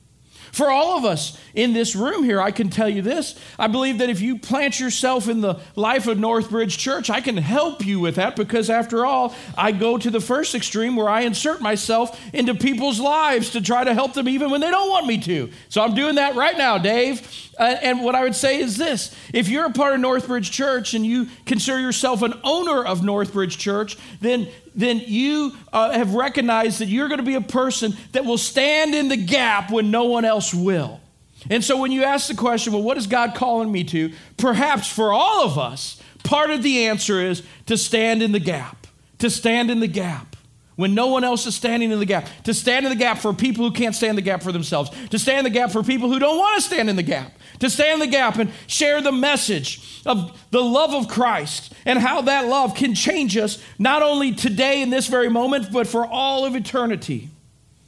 For 0.52 0.70
all 0.70 0.96
of 0.96 1.04
us 1.04 1.38
in 1.54 1.72
this 1.72 1.94
room 1.96 2.24
here, 2.24 2.40
I 2.40 2.50
can 2.50 2.70
tell 2.70 2.88
you 2.88 3.02
this. 3.02 3.38
I 3.58 3.66
believe 3.66 3.98
that 3.98 4.10
if 4.10 4.20
you 4.20 4.38
plant 4.38 4.80
yourself 4.80 5.28
in 5.28 5.40
the 5.40 5.60
life 5.74 6.06
of 6.06 6.18
Northbridge 6.18 6.78
Church, 6.78 7.10
I 7.10 7.20
can 7.20 7.36
help 7.36 7.84
you 7.84 8.00
with 8.00 8.16
that 8.16 8.36
because, 8.36 8.70
after 8.70 9.04
all, 9.04 9.34
I 9.56 9.72
go 9.72 9.98
to 9.98 10.10
the 10.10 10.20
first 10.20 10.54
extreme 10.54 10.96
where 10.96 11.08
I 11.08 11.22
insert 11.22 11.60
myself 11.60 12.20
into 12.32 12.54
people's 12.54 13.00
lives 13.00 13.50
to 13.50 13.60
try 13.60 13.84
to 13.84 13.94
help 13.94 14.14
them 14.14 14.28
even 14.28 14.50
when 14.50 14.60
they 14.60 14.70
don't 14.70 14.90
want 14.90 15.06
me 15.06 15.18
to. 15.22 15.50
So 15.68 15.82
I'm 15.82 15.94
doing 15.94 16.16
that 16.16 16.36
right 16.36 16.56
now, 16.56 16.78
Dave. 16.78 17.45
Uh, 17.58 17.76
and 17.82 18.02
what 18.02 18.14
I 18.14 18.22
would 18.22 18.34
say 18.34 18.60
is 18.60 18.76
this 18.76 19.14
if 19.32 19.48
you're 19.48 19.64
a 19.64 19.72
part 19.72 19.94
of 19.94 20.00
Northbridge 20.00 20.50
Church 20.50 20.94
and 20.94 21.06
you 21.06 21.28
consider 21.46 21.80
yourself 21.80 22.22
an 22.22 22.34
owner 22.44 22.84
of 22.84 23.00
Northbridge 23.00 23.58
Church, 23.58 23.96
then 24.20 24.48
then 24.74 25.00
you 25.06 25.56
uh, 25.72 25.92
have 25.92 26.14
recognized 26.14 26.80
that 26.80 26.86
you're 26.86 27.08
going 27.08 27.18
to 27.18 27.24
be 27.24 27.34
a 27.34 27.40
person 27.40 27.96
that 28.12 28.26
will 28.26 28.38
stand 28.38 28.94
in 28.94 29.08
the 29.08 29.16
gap 29.16 29.70
when 29.70 29.90
no 29.90 30.04
one 30.04 30.26
else 30.26 30.52
will. 30.52 31.00
And 31.48 31.64
so 31.64 31.78
when 31.78 31.92
you 31.92 32.04
ask 32.04 32.28
the 32.28 32.34
question, 32.34 32.72
well, 32.72 32.82
what 32.82 32.98
is 32.98 33.06
God 33.06 33.34
calling 33.34 33.70
me 33.72 33.84
to? 33.84 34.12
Perhaps 34.36 34.90
for 34.90 35.12
all 35.12 35.44
of 35.44 35.58
us, 35.58 36.00
part 36.24 36.50
of 36.50 36.62
the 36.62 36.86
answer 36.86 37.20
is 37.20 37.42
to 37.66 37.76
stand 37.76 38.22
in 38.22 38.32
the 38.32 38.40
gap, 38.40 38.86
to 39.18 39.30
stand 39.30 39.70
in 39.70 39.80
the 39.80 39.86
gap 39.86 40.36
when 40.76 40.94
no 40.94 41.06
one 41.06 41.24
else 41.24 41.46
is 41.46 41.54
standing 41.54 41.90
in 41.90 41.98
the 41.98 42.06
gap, 42.06 42.28
to 42.44 42.52
stand 42.52 42.84
in 42.84 42.90
the 42.90 42.96
gap 42.96 43.18
for 43.18 43.32
people 43.32 43.64
who 43.64 43.72
can't 43.72 43.94
stand 43.94 44.16
the 44.16 44.22
gap 44.22 44.42
for 44.42 44.52
themselves, 44.52 44.90
to 45.08 45.18
stand 45.18 45.46
in 45.46 45.52
the 45.52 45.58
gap 45.58 45.70
for 45.70 45.82
people 45.82 46.10
who 46.10 46.18
don't 46.18 46.38
want 46.38 46.56
to 46.56 46.62
stand 46.62 46.90
in 46.90 46.96
the 46.96 47.02
gap, 47.02 47.32
to 47.60 47.70
stand 47.70 48.02
in 48.02 48.08
the 48.08 48.12
gap 48.12 48.36
and 48.36 48.50
share 48.66 49.00
the 49.00 49.12
message 49.12 50.02
of 50.06 50.38
the 50.50 50.62
love 50.62 50.94
of 50.94 51.08
Christ 51.08 51.72
and 51.84 51.98
how 51.98 52.22
that 52.22 52.46
love 52.46 52.74
can 52.74 52.94
change 52.94 53.36
us 53.36 53.62
not 53.78 54.02
only 54.02 54.32
today 54.32 54.82
in 54.82 54.90
this 54.90 55.06
very 55.06 55.28
moment, 55.28 55.72
but 55.72 55.86
for 55.86 56.06
all 56.06 56.44
of 56.44 56.54
eternity. 56.54 57.28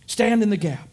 Stand 0.06 0.42
in 0.42 0.50
the 0.50 0.56
gap. 0.56 0.88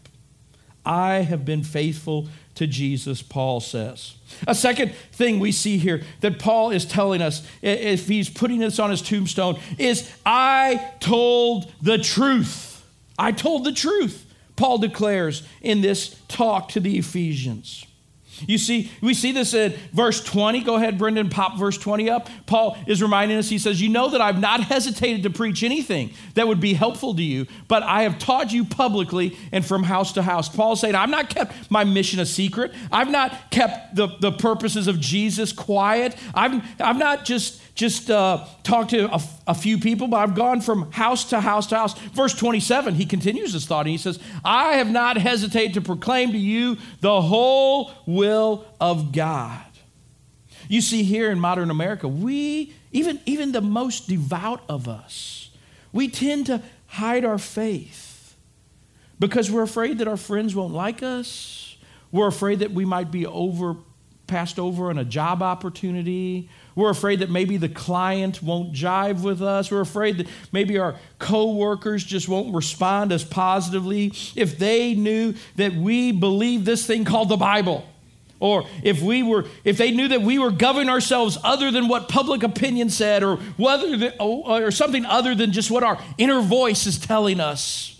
I 0.84 1.16
have 1.16 1.44
been 1.44 1.64
faithful 1.64 2.28
to 2.54 2.66
Jesus, 2.66 3.22
Paul 3.22 3.60
says. 3.60 4.14
A 4.46 4.54
second 4.54 4.92
thing 5.12 5.40
we 5.40 5.52
see 5.52 5.78
here 5.78 6.02
that 6.20 6.38
Paul 6.38 6.70
is 6.70 6.84
telling 6.84 7.20
us, 7.22 7.46
if 7.62 8.08
he's 8.08 8.30
putting 8.30 8.60
this 8.60 8.78
on 8.78 8.90
his 8.90 9.02
tombstone, 9.02 9.58
is 9.78 10.10
I 10.24 10.92
told 11.00 11.72
the 11.82 11.98
truth. 11.98 12.84
I 13.18 13.32
told 13.32 13.64
the 13.64 13.72
truth, 13.72 14.32
Paul 14.56 14.78
declares 14.78 15.42
in 15.60 15.80
this 15.82 16.20
talk 16.28 16.68
to 16.70 16.80
the 16.80 16.98
Ephesians. 16.98 17.86
You 18.46 18.58
see, 18.58 18.90
we 19.00 19.14
see 19.14 19.32
this 19.32 19.54
in 19.54 19.74
verse 19.92 20.22
20. 20.22 20.60
Go 20.62 20.74
ahead, 20.74 20.98
Brendan, 20.98 21.30
pop 21.30 21.58
verse 21.58 21.78
20 21.78 22.10
up. 22.10 22.28
Paul 22.46 22.76
is 22.86 23.02
reminding 23.02 23.38
us, 23.38 23.48
he 23.48 23.58
says, 23.58 23.80
You 23.80 23.88
know 23.88 24.10
that 24.10 24.20
I've 24.20 24.40
not 24.40 24.60
hesitated 24.60 25.22
to 25.22 25.30
preach 25.30 25.62
anything 25.62 26.10
that 26.34 26.46
would 26.46 26.60
be 26.60 26.74
helpful 26.74 27.14
to 27.14 27.22
you, 27.22 27.46
but 27.68 27.82
I 27.82 28.02
have 28.02 28.18
taught 28.18 28.52
you 28.52 28.64
publicly 28.64 29.36
and 29.52 29.64
from 29.64 29.82
house 29.82 30.12
to 30.12 30.22
house. 30.22 30.48
Paul's 30.48 30.80
saying, 30.80 30.94
I've 30.94 31.10
not 31.10 31.30
kept 31.30 31.70
my 31.70 31.84
mission 31.84 32.20
a 32.20 32.26
secret. 32.26 32.72
I've 32.92 33.10
not 33.10 33.50
kept 33.50 33.96
the, 33.96 34.08
the 34.20 34.32
purposes 34.32 34.88
of 34.88 35.00
Jesus 35.00 35.52
quiet. 35.52 36.16
I've, 36.34 36.62
I've 36.80 36.98
not 36.98 37.24
just 37.24 37.60
just 37.76 38.10
uh, 38.10 38.42
talked 38.62 38.90
to 38.90 39.08
a, 39.46 39.54
few 39.54 39.76
people, 39.76 40.08
but 40.08 40.16
I've 40.16 40.34
gone 40.34 40.62
from 40.62 40.90
house 40.92 41.24
to 41.26 41.40
house 41.40 41.66
to 41.68 41.76
house. 41.76 41.96
Verse 41.98 42.34
27, 42.34 42.94
he 42.94 43.04
continues 43.04 43.52
his 43.52 43.66
thought 43.66 43.80
and 43.80 43.90
he 43.90 43.98
says, 43.98 44.18
I 44.42 44.78
have 44.78 44.90
not 44.90 45.18
hesitated 45.18 45.74
to 45.74 45.82
proclaim 45.82 46.32
to 46.32 46.38
you 46.38 46.78
the 47.02 47.20
whole 47.20 47.92
will 48.06 48.64
of 48.80 49.12
God. 49.12 49.62
You 50.68 50.80
see, 50.80 51.02
here 51.02 51.30
in 51.30 51.38
modern 51.38 51.70
America, 51.70 52.08
we, 52.08 52.72
even, 52.92 53.20
even 53.26 53.52
the 53.52 53.60
most 53.60 54.08
devout 54.08 54.62
of 54.70 54.88
us, 54.88 55.50
we 55.92 56.08
tend 56.08 56.46
to 56.46 56.62
hide 56.86 57.26
our 57.26 57.38
faith 57.38 58.36
because 59.18 59.50
we're 59.50 59.62
afraid 59.62 59.98
that 59.98 60.08
our 60.08 60.16
friends 60.16 60.54
won't 60.54 60.72
like 60.72 61.02
us. 61.02 61.76
We're 62.10 62.28
afraid 62.28 62.60
that 62.60 62.70
we 62.70 62.86
might 62.86 63.10
be 63.10 63.26
over 63.26 63.76
passed 64.26 64.58
over 64.58 64.90
on 64.90 64.98
a 64.98 65.04
job 65.04 65.42
opportunity. 65.42 66.48
We're 66.76 66.90
afraid 66.90 67.20
that 67.20 67.30
maybe 67.30 67.56
the 67.56 67.70
client 67.70 68.42
won't 68.42 68.74
jive 68.74 69.22
with 69.22 69.40
us. 69.40 69.70
We're 69.70 69.80
afraid 69.80 70.18
that 70.18 70.28
maybe 70.52 70.78
our 70.78 70.94
coworkers 71.18 72.04
just 72.04 72.28
won't 72.28 72.54
respond 72.54 73.12
as 73.12 73.24
positively 73.24 74.12
if 74.36 74.58
they 74.58 74.94
knew 74.94 75.34
that 75.56 75.74
we 75.74 76.12
believe 76.12 76.66
this 76.66 76.86
thing 76.86 77.06
called 77.06 77.30
the 77.30 77.38
Bible. 77.38 77.88
Or 78.38 78.66
if 78.82 79.00
we 79.00 79.22
were, 79.22 79.46
if 79.64 79.78
they 79.78 79.90
knew 79.90 80.08
that 80.08 80.20
we 80.20 80.38
were 80.38 80.50
governing 80.50 80.90
ourselves 80.90 81.38
other 81.42 81.70
than 81.70 81.88
what 81.88 82.10
public 82.10 82.42
opinion 82.42 82.90
said, 82.90 83.22
or 83.22 83.36
whether, 83.56 84.12
or 84.20 84.70
something 84.70 85.06
other 85.06 85.34
than 85.34 85.52
just 85.52 85.70
what 85.70 85.82
our 85.82 85.98
inner 86.18 86.42
voice 86.42 86.86
is 86.86 86.98
telling 86.98 87.40
us, 87.40 87.98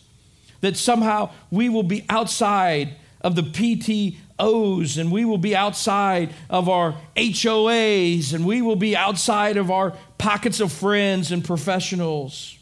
that 0.60 0.76
somehow 0.76 1.30
we 1.50 1.70
will 1.70 1.82
be 1.82 2.04
outside 2.10 2.96
of 3.22 3.34
the 3.34 3.42
PT 3.42 4.18
O's, 4.38 4.98
and 4.98 5.10
we 5.10 5.24
will 5.24 5.38
be 5.38 5.56
outside 5.56 6.32
of 6.50 6.68
our 6.68 6.94
HOAs, 7.16 8.34
and 8.34 8.44
we 8.44 8.62
will 8.62 8.76
be 8.76 8.96
outside 8.96 9.56
of 9.56 9.70
our 9.70 9.94
pockets 10.18 10.60
of 10.60 10.72
friends 10.72 11.32
and 11.32 11.44
professionals. 11.44 12.56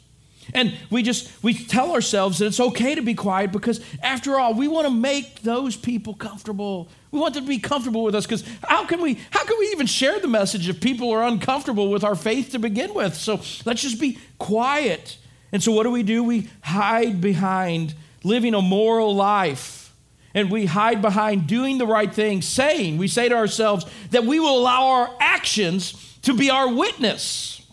And 0.52 0.76
we 0.90 1.02
just 1.02 1.30
we 1.42 1.54
tell 1.54 1.92
ourselves 1.92 2.38
that 2.38 2.46
it's 2.46 2.60
okay 2.60 2.94
to 2.94 3.02
be 3.02 3.14
quiet 3.14 3.50
because 3.50 3.80
after 4.02 4.38
all, 4.38 4.54
we 4.54 4.68
want 4.68 4.86
to 4.86 4.92
make 4.92 5.40
those 5.40 5.74
people 5.74 6.14
comfortable. 6.14 6.88
We 7.10 7.18
want 7.18 7.34
them 7.34 7.44
to 7.44 7.48
be 7.48 7.58
comfortable 7.58 8.04
with 8.04 8.14
us 8.14 8.26
because 8.26 8.44
how 8.62 8.84
can 8.84 9.00
we 9.00 9.18
how 9.30 9.44
can 9.44 9.58
we 9.58 9.66
even 9.68 9.86
share 9.86 10.20
the 10.20 10.28
message 10.28 10.68
if 10.68 10.80
people 10.80 11.10
are 11.12 11.24
uncomfortable 11.24 11.90
with 11.90 12.04
our 12.04 12.14
faith 12.14 12.50
to 12.50 12.58
begin 12.58 12.92
with? 12.92 13.14
So 13.14 13.40
let's 13.64 13.82
just 13.82 14.00
be 14.00 14.18
quiet. 14.38 15.16
And 15.50 15.62
so 15.62 15.72
what 15.72 15.84
do 15.84 15.90
we 15.90 16.02
do? 16.02 16.22
We 16.22 16.50
hide 16.62 17.20
behind 17.20 17.94
living 18.22 18.54
a 18.54 18.62
moral 18.62 19.14
life 19.14 19.83
and 20.34 20.50
we 20.50 20.66
hide 20.66 21.00
behind 21.00 21.46
doing 21.46 21.78
the 21.78 21.86
right 21.86 22.12
thing, 22.12 22.42
saying, 22.42 22.98
we 22.98 23.08
say 23.08 23.28
to 23.28 23.34
ourselves 23.34 23.86
that 24.10 24.24
we 24.24 24.40
will 24.40 24.58
allow 24.58 24.88
our 24.88 25.10
actions 25.20 26.18
to 26.22 26.34
be 26.34 26.50
our 26.50 26.68
witness. 26.68 27.63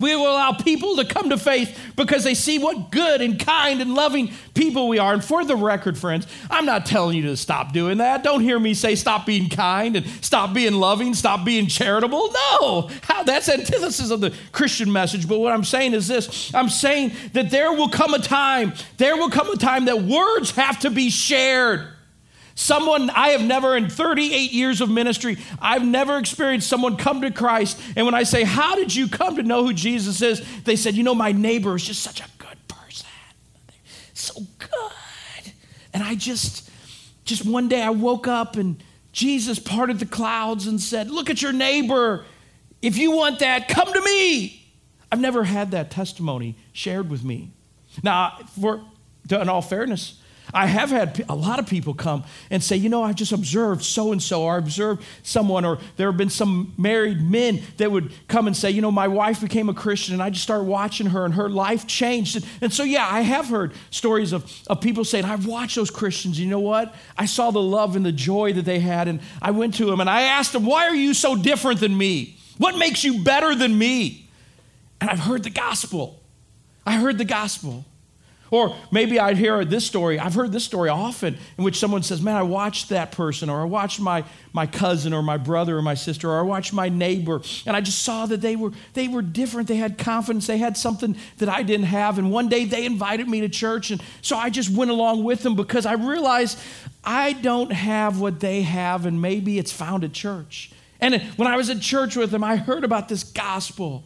We 0.00 0.14
will 0.14 0.30
allow 0.30 0.52
people 0.52 0.96
to 0.96 1.04
come 1.04 1.30
to 1.30 1.38
faith 1.38 1.78
because 1.96 2.22
they 2.22 2.34
see 2.34 2.58
what 2.58 2.92
good 2.92 3.20
and 3.20 3.38
kind 3.38 3.80
and 3.80 3.94
loving 3.94 4.30
people 4.54 4.86
we 4.88 4.98
are. 4.98 5.12
And 5.12 5.24
for 5.24 5.44
the 5.44 5.56
record, 5.56 5.98
friends, 5.98 6.26
I'm 6.50 6.64
not 6.64 6.86
telling 6.86 7.16
you 7.16 7.22
to 7.24 7.36
stop 7.36 7.72
doing 7.72 7.98
that. 7.98 8.22
Don't 8.22 8.40
hear 8.40 8.58
me 8.60 8.74
say 8.74 8.94
stop 8.94 9.26
being 9.26 9.48
kind 9.48 9.96
and 9.96 10.06
stop 10.20 10.54
being 10.54 10.74
loving, 10.74 11.14
stop 11.14 11.44
being 11.44 11.66
charitable. 11.66 12.32
No, 12.32 12.90
How, 13.02 13.24
that's 13.24 13.48
antithesis 13.48 14.10
of 14.10 14.20
the 14.20 14.32
Christian 14.52 14.92
message. 14.92 15.28
But 15.28 15.40
what 15.40 15.52
I'm 15.52 15.64
saying 15.64 15.94
is 15.94 16.06
this 16.06 16.54
I'm 16.54 16.68
saying 16.68 17.12
that 17.32 17.50
there 17.50 17.72
will 17.72 17.88
come 17.88 18.14
a 18.14 18.20
time, 18.20 18.74
there 18.98 19.16
will 19.16 19.30
come 19.30 19.50
a 19.50 19.56
time 19.56 19.86
that 19.86 20.02
words 20.02 20.52
have 20.52 20.78
to 20.80 20.90
be 20.90 21.10
shared. 21.10 21.88
Someone 22.58 23.08
I 23.10 23.28
have 23.28 23.42
never, 23.42 23.76
in 23.76 23.88
38 23.88 24.50
years 24.50 24.80
of 24.80 24.90
ministry, 24.90 25.38
I've 25.60 25.84
never 25.84 26.18
experienced 26.18 26.68
someone 26.68 26.96
come 26.96 27.20
to 27.20 27.30
Christ. 27.30 27.80
And 27.94 28.04
when 28.04 28.16
I 28.16 28.24
say, 28.24 28.42
How 28.42 28.74
did 28.74 28.92
you 28.92 29.06
come 29.06 29.36
to 29.36 29.44
know 29.44 29.64
who 29.64 29.72
Jesus 29.72 30.20
is? 30.22 30.44
They 30.64 30.74
said, 30.74 30.96
You 30.96 31.04
know, 31.04 31.14
my 31.14 31.30
neighbor 31.30 31.76
is 31.76 31.84
just 31.84 32.02
such 32.02 32.18
a 32.18 32.26
good 32.36 32.58
person. 32.66 33.06
So 34.12 34.42
good. 34.58 35.52
And 35.94 36.02
I 36.02 36.16
just, 36.16 36.68
just 37.22 37.46
one 37.46 37.68
day 37.68 37.80
I 37.80 37.90
woke 37.90 38.26
up 38.26 38.56
and 38.56 38.82
Jesus 39.12 39.60
parted 39.60 40.00
the 40.00 40.06
clouds 40.06 40.66
and 40.66 40.80
said, 40.80 41.12
Look 41.12 41.30
at 41.30 41.40
your 41.40 41.52
neighbor. 41.52 42.24
If 42.82 42.98
you 42.98 43.12
want 43.12 43.38
that, 43.38 43.68
come 43.68 43.92
to 43.92 44.00
me. 44.00 44.66
I've 45.12 45.20
never 45.20 45.44
had 45.44 45.70
that 45.70 45.92
testimony 45.92 46.56
shared 46.72 47.08
with 47.08 47.22
me. 47.22 47.52
Now, 48.02 48.36
for 48.60 48.82
in 49.30 49.48
all 49.48 49.62
fairness, 49.62 50.20
I 50.54 50.66
have 50.66 50.90
had 50.90 51.24
a 51.28 51.34
lot 51.34 51.58
of 51.58 51.66
people 51.66 51.94
come 51.94 52.24
and 52.50 52.62
say, 52.62 52.76
you 52.76 52.88
know, 52.88 53.02
I 53.02 53.12
just 53.12 53.32
observed 53.32 53.84
so 53.84 54.12
and 54.12 54.22
so, 54.22 54.42
or 54.42 54.54
I 54.54 54.58
observed 54.58 55.04
someone, 55.22 55.64
or 55.64 55.78
there 55.96 56.08
have 56.08 56.16
been 56.16 56.30
some 56.30 56.72
married 56.76 57.20
men 57.20 57.60
that 57.76 57.90
would 57.90 58.12
come 58.28 58.46
and 58.46 58.56
say, 58.56 58.70
you 58.70 58.80
know, 58.80 58.90
my 58.90 59.08
wife 59.08 59.40
became 59.40 59.68
a 59.68 59.74
Christian 59.74 60.14
and 60.14 60.22
I 60.22 60.30
just 60.30 60.42
started 60.42 60.64
watching 60.64 61.08
her 61.08 61.24
and 61.24 61.34
her 61.34 61.48
life 61.48 61.86
changed. 61.86 62.36
And, 62.36 62.46
and 62.60 62.72
so, 62.72 62.82
yeah, 62.82 63.06
I 63.10 63.20
have 63.20 63.48
heard 63.48 63.72
stories 63.90 64.32
of, 64.32 64.50
of 64.68 64.80
people 64.80 65.04
saying, 65.04 65.24
I've 65.24 65.46
watched 65.46 65.76
those 65.76 65.90
Christians. 65.90 66.40
You 66.40 66.46
know 66.46 66.60
what? 66.60 66.94
I 67.16 67.26
saw 67.26 67.50
the 67.50 67.62
love 67.62 67.96
and 67.96 68.04
the 68.04 68.12
joy 68.12 68.52
that 68.54 68.64
they 68.64 68.80
had. 68.80 69.08
And 69.08 69.20
I 69.42 69.50
went 69.50 69.74
to 69.74 69.84
them 69.84 70.00
and 70.00 70.08
I 70.08 70.22
asked 70.22 70.52
them, 70.52 70.64
why 70.64 70.86
are 70.86 70.94
you 70.94 71.14
so 71.14 71.36
different 71.36 71.80
than 71.80 71.96
me? 71.96 72.36
What 72.58 72.76
makes 72.76 73.04
you 73.04 73.22
better 73.22 73.54
than 73.54 73.78
me? 73.78 74.28
And 75.00 75.08
I've 75.08 75.20
heard 75.20 75.44
the 75.44 75.50
gospel. 75.50 76.20
I 76.86 76.96
heard 76.96 77.18
the 77.18 77.24
gospel. 77.24 77.84
Or 78.50 78.74
maybe 78.90 79.20
I'd 79.20 79.36
hear 79.36 79.64
this 79.64 79.84
story. 79.84 80.18
I've 80.18 80.34
heard 80.34 80.52
this 80.52 80.64
story 80.64 80.88
often 80.88 81.36
in 81.56 81.64
which 81.64 81.78
someone 81.78 82.02
says, 82.02 82.22
Man, 82.22 82.36
I 82.36 82.42
watched 82.42 82.88
that 82.88 83.12
person, 83.12 83.50
or 83.50 83.60
I 83.60 83.64
watched 83.64 84.00
my, 84.00 84.24
my 84.52 84.66
cousin, 84.66 85.12
or 85.12 85.22
my 85.22 85.36
brother, 85.36 85.76
or 85.76 85.82
my 85.82 85.94
sister, 85.94 86.30
or 86.30 86.38
I 86.38 86.42
watched 86.42 86.72
my 86.72 86.88
neighbor, 86.88 87.40
and 87.66 87.76
I 87.76 87.80
just 87.80 88.02
saw 88.02 88.26
that 88.26 88.40
they 88.40 88.56
were, 88.56 88.72
they 88.94 89.08
were 89.08 89.22
different. 89.22 89.68
They 89.68 89.76
had 89.76 89.98
confidence. 89.98 90.46
They 90.46 90.58
had 90.58 90.76
something 90.76 91.16
that 91.38 91.48
I 91.48 91.62
didn't 91.62 91.86
have. 91.86 92.18
And 92.18 92.30
one 92.30 92.48
day 92.48 92.64
they 92.64 92.86
invited 92.86 93.28
me 93.28 93.40
to 93.42 93.48
church, 93.48 93.90
and 93.90 94.02
so 94.22 94.36
I 94.36 94.50
just 94.50 94.70
went 94.70 94.90
along 94.90 95.24
with 95.24 95.42
them 95.42 95.54
because 95.54 95.86
I 95.86 95.94
realized 95.94 96.58
I 97.04 97.32
don't 97.34 97.72
have 97.72 98.20
what 98.20 98.40
they 98.40 98.62
have, 98.62 99.06
and 99.06 99.20
maybe 99.20 99.58
it's 99.58 99.72
found 99.72 100.04
at 100.04 100.12
church. 100.12 100.72
And 101.00 101.22
when 101.36 101.46
I 101.48 101.56
was 101.56 101.70
at 101.70 101.80
church 101.80 102.16
with 102.16 102.30
them, 102.30 102.42
I 102.42 102.56
heard 102.56 102.84
about 102.84 103.08
this 103.08 103.22
gospel. 103.22 104.04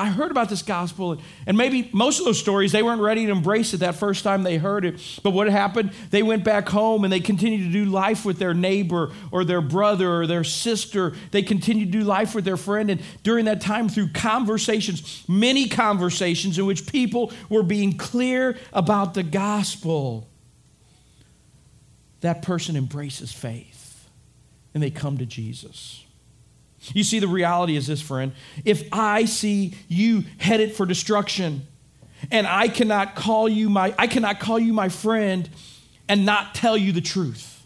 I 0.00 0.06
heard 0.06 0.30
about 0.30 0.48
this 0.48 0.62
gospel, 0.62 1.20
and 1.44 1.58
maybe 1.58 1.90
most 1.92 2.20
of 2.20 2.24
those 2.24 2.38
stories, 2.38 2.70
they 2.70 2.84
weren't 2.84 3.00
ready 3.00 3.26
to 3.26 3.32
embrace 3.32 3.74
it 3.74 3.78
that 3.78 3.96
first 3.96 4.22
time 4.22 4.44
they 4.44 4.56
heard 4.56 4.84
it. 4.84 5.00
But 5.24 5.32
what 5.32 5.48
happened? 5.48 5.90
They 6.10 6.22
went 6.22 6.44
back 6.44 6.68
home 6.68 7.02
and 7.02 7.12
they 7.12 7.18
continued 7.18 7.64
to 7.64 7.72
do 7.72 7.84
life 7.84 8.24
with 8.24 8.38
their 8.38 8.54
neighbor 8.54 9.10
or 9.32 9.44
their 9.44 9.60
brother 9.60 10.20
or 10.20 10.28
their 10.28 10.44
sister. 10.44 11.14
They 11.32 11.42
continued 11.42 11.90
to 11.92 11.98
do 11.98 12.04
life 12.04 12.32
with 12.32 12.44
their 12.44 12.56
friend. 12.56 12.90
And 12.90 13.02
during 13.24 13.46
that 13.46 13.60
time, 13.60 13.88
through 13.88 14.10
conversations, 14.10 15.24
many 15.26 15.68
conversations 15.68 16.60
in 16.60 16.66
which 16.66 16.86
people 16.86 17.32
were 17.48 17.64
being 17.64 17.96
clear 17.96 18.56
about 18.72 19.14
the 19.14 19.24
gospel, 19.24 20.28
that 22.20 22.42
person 22.42 22.76
embraces 22.76 23.32
faith 23.32 24.08
and 24.74 24.80
they 24.80 24.90
come 24.90 25.18
to 25.18 25.26
Jesus. 25.26 26.04
You 26.80 27.04
see, 27.04 27.18
the 27.18 27.28
reality 27.28 27.76
is 27.76 27.86
this, 27.86 28.00
friend. 28.00 28.32
If 28.64 28.88
I 28.92 29.24
see 29.24 29.74
you 29.88 30.24
headed 30.38 30.72
for 30.72 30.86
destruction, 30.86 31.66
and 32.30 32.46
I 32.46 32.68
cannot 32.68 33.14
call 33.14 33.48
you 33.48 33.68
my 33.68 33.94
I 33.98 34.06
cannot 34.06 34.40
call 34.40 34.58
you 34.58 34.72
my 34.72 34.88
friend 34.88 35.48
and 36.08 36.24
not 36.26 36.54
tell 36.54 36.76
you 36.76 36.92
the 36.92 37.00
truth. 37.00 37.64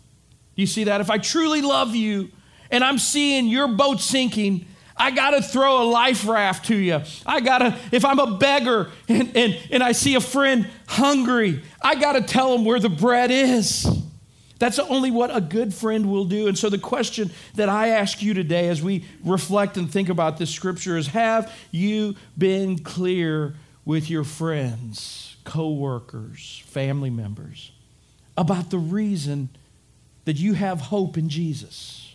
You 0.54 0.66
see 0.66 0.84
that? 0.84 1.00
If 1.00 1.10
I 1.10 1.18
truly 1.18 1.62
love 1.62 1.94
you 1.94 2.30
and 2.70 2.84
I'm 2.84 2.98
seeing 2.98 3.46
your 3.46 3.68
boat 3.68 4.00
sinking, 4.00 4.66
I 4.96 5.10
gotta 5.10 5.42
throw 5.42 5.82
a 5.82 5.84
life 5.84 6.26
raft 6.26 6.66
to 6.66 6.76
you. 6.76 7.02
I 7.24 7.40
gotta, 7.40 7.78
if 7.90 8.04
I'm 8.04 8.18
a 8.18 8.36
beggar 8.36 8.90
and, 9.08 9.34
and, 9.36 9.58
and 9.70 9.82
I 9.82 9.92
see 9.92 10.14
a 10.14 10.20
friend 10.20 10.68
hungry, 10.86 11.62
I 11.80 11.94
gotta 11.94 12.22
tell 12.22 12.54
him 12.54 12.64
where 12.64 12.78
the 12.78 12.90
bread 12.90 13.30
is. 13.30 13.86
That's 14.62 14.78
only 14.78 15.10
what 15.10 15.34
a 15.34 15.40
good 15.40 15.74
friend 15.74 16.08
will 16.08 16.24
do. 16.24 16.46
And 16.46 16.56
so, 16.56 16.70
the 16.70 16.78
question 16.78 17.32
that 17.56 17.68
I 17.68 17.88
ask 17.88 18.22
you 18.22 18.32
today 18.32 18.68
as 18.68 18.80
we 18.80 19.04
reflect 19.24 19.76
and 19.76 19.90
think 19.90 20.08
about 20.08 20.38
this 20.38 20.50
scripture 20.50 20.96
is 20.96 21.08
Have 21.08 21.52
you 21.72 22.14
been 22.38 22.78
clear 22.78 23.56
with 23.84 24.08
your 24.08 24.22
friends, 24.22 25.34
co 25.42 25.72
workers, 25.72 26.62
family 26.66 27.10
members 27.10 27.72
about 28.36 28.70
the 28.70 28.78
reason 28.78 29.48
that 30.26 30.36
you 30.36 30.52
have 30.52 30.80
hope 30.80 31.18
in 31.18 31.28
Jesus? 31.28 32.14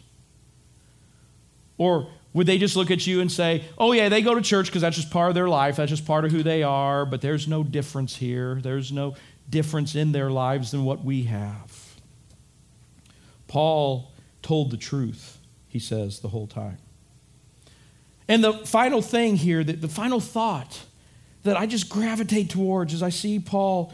Or 1.78 2.08
would 2.32 2.48
they 2.48 2.58
just 2.58 2.78
look 2.78 2.92
at 2.92 3.06
you 3.06 3.20
and 3.20 3.30
say, 3.30 3.66
oh, 3.78 3.92
yeah, 3.92 4.08
they 4.08 4.22
go 4.22 4.34
to 4.34 4.42
church 4.42 4.68
because 4.68 4.84
that's 4.84 4.96
just 4.96 5.12
part 5.12 5.28
of 5.28 5.36
their 5.36 5.50
life, 5.50 5.76
that's 5.76 5.90
just 5.90 6.06
part 6.06 6.24
of 6.24 6.32
who 6.32 6.44
they 6.44 6.64
are, 6.64 7.06
but 7.06 7.20
there's 7.20 7.46
no 7.46 7.62
difference 7.62 8.16
here. 8.16 8.56
There's 8.64 8.90
no 8.90 9.16
difference 9.50 9.96
in 9.96 10.14
their 10.14 10.32
lives 10.32 10.72
than 10.72 10.86
what 10.86 11.04
we 11.04 11.24
have. 11.24 11.77
Paul 13.48 14.12
told 14.42 14.72
the 14.72 14.78
truth, 14.78 15.38
he 15.68 15.80
says, 15.80 16.20
the 16.20 16.30
whole 16.30 16.48
time. 16.48 16.78
And 18.28 18.44
the 18.44 18.54
final 18.54 19.02
thing 19.02 19.38
here, 19.38 19.64
the, 19.64 19.74
the 19.74 19.88
final 19.88 20.20
thought 20.20 20.82
that 21.44 21.56
I 21.58 21.66
just 21.66 21.90
gravitate 21.90 22.50
towards 22.50 22.94
as 22.94 23.02
I 23.02 23.10
see 23.10 23.40
Paul 23.40 23.94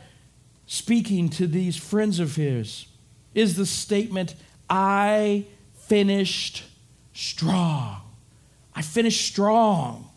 speaking 0.66 1.30
to 1.30 1.46
these 1.46 1.78
friends 1.78 2.20
of 2.20 2.36
his 2.36 2.88
is 3.36 3.56
the 3.56 3.66
statement, 3.66 4.36
I 4.70 5.46
finished 5.76 6.64
strong. 7.14 8.02
I 8.76 8.82
finished 8.82 9.26
strong. 9.28 10.10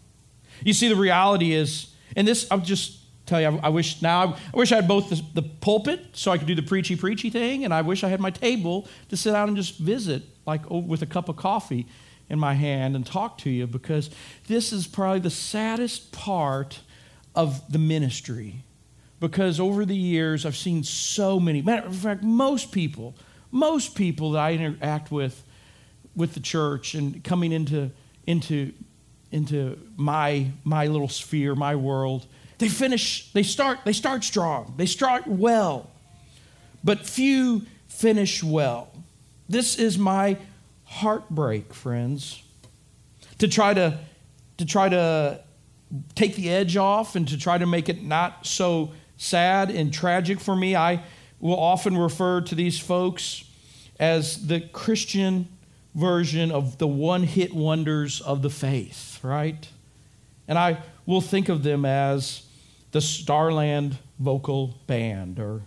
You 0.65 0.73
see, 0.73 0.89
the 0.89 0.97
reality 0.97 1.53
is, 1.53 1.89
and 2.15 2.27
this, 2.27 2.47
I'm 2.51 2.63
just 2.63 2.99
tell 3.27 3.41
you, 3.41 3.49
I, 3.49 3.67
I 3.67 3.69
wish 3.69 4.01
now, 4.03 4.37
I 4.55 4.57
wish 4.57 4.73
I 4.73 4.77
had 4.77 4.89
both 4.89 5.11
the, 5.11 5.23
the, 5.35 5.43
pulpit 5.43 6.01
so 6.13 6.31
I 6.31 6.39
could 6.39 6.47
do 6.47 6.55
the 6.55 6.63
preachy, 6.63 6.97
preachy 6.97 7.29
thing, 7.29 7.65
and 7.65 7.75
I 7.75 7.83
wish 7.83 8.05
I 8.05 8.09
had 8.09 8.21
my 8.21 8.31
table 8.31 8.89
to 9.09 9.17
sit 9.17 9.33
down 9.33 9.49
and 9.49 9.57
just 9.57 9.79
visit, 9.79 10.23
like 10.47 10.63
oh, 10.71 10.79
with 10.79 11.03
a 11.03 11.07
cup 11.07 11.29
of 11.29 11.37
coffee 11.37 11.87
in 12.29 12.39
my 12.39 12.55
hand 12.55 12.97
and 12.97 13.05
talk 13.05 13.39
to 13.39 13.51
you, 13.51 13.67
because 13.67 14.11
this 14.47 14.73
is 14.73 14.87
probably 14.87 15.21
the 15.21 15.31
saddest 15.31 16.13
part 16.13 16.81
of 17.35 17.71
the 17.71 17.79
ministry. 17.79 18.63
Because 19.19 19.61
over 19.61 19.85
the 19.85 19.97
years, 19.97 20.45
I've 20.45 20.57
seen 20.57 20.85
so 20.85 21.41
many, 21.41 21.63
matter 21.63 21.87
of 21.87 21.97
fact, 21.97 22.23
most 22.23 22.71
people, 22.71 23.15
most 23.51 23.95
people 23.95 24.33
that 24.33 24.41
I 24.41 24.53
interact 24.53 25.11
with, 25.11 25.43
with 26.15 26.35
the 26.35 26.41
church 26.41 26.95
and 26.95 27.23
coming 27.25 27.53
into, 27.53 27.91
into, 28.27 28.73
into 29.31 29.79
my, 29.97 30.49
my 30.65 30.87
little 30.87 31.09
sphere, 31.09 31.55
my 31.55 31.77
world, 31.77 32.27
they 32.59 32.69
finish, 32.69 33.33
they 33.33 33.43
start, 33.43 33.81
they 33.85 33.93
start 33.93 34.25
strong. 34.25 34.75
They 34.77 34.87
start 34.87 35.27
well. 35.27 35.91
But 36.83 37.07
few 37.07 37.63
finish 37.89 38.43
well. 38.43 38.93
This 39.49 39.79
is 39.79 39.99
my 39.99 40.39
heartbreak, 40.85 41.75
friends. 41.75 42.43
To 43.39 43.49
try 43.49 43.75
to 43.75 43.99
to 44.57 44.65
try 44.65 44.89
to 44.89 45.41
take 46.15 46.35
the 46.37 46.51
edge 46.51 46.77
off 46.77 47.17
and 47.17 47.29
to 47.29 47.39
try 47.39 47.59
to 47.59 47.67
make 47.67 47.89
it 47.89 48.03
not 48.03 48.47
so 48.47 48.93
sad 49.17 49.71
and 49.71 49.93
tragic 49.93 50.41
for 50.41 50.57
me, 50.57 50.75
I 50.75 51.03
will 51.41 51.59
often 51.59 51.97
refer 51.97 52.41
to 52.41 52.55
these 52.55 52.79
folks 52.79 53.45
as 54.01 54.47
the 54.47 54.61
Christian 54.61 55.49
version 55.95 56.51
of 56.51 56.79
the 56.79 56.87
one 56.87 57.23
hit 57.23 57.55
wonders 57.55 58.21
of 58.21 58.43
the 58.43 58.51
faith, 58.51 59.19
right? 59.23 59.69
And 60.49 60.59
I 60.59 60.79
will 61.07 61.21
think 61.21 61.49
of 61.49 61.63
them 61.63 61.85
as 61.85 62.43
the 62.97 63.03
Starland 63.03 63.99
Vocal 64.19 64.75
Band, 64.87 65.39
or 65.39 65.61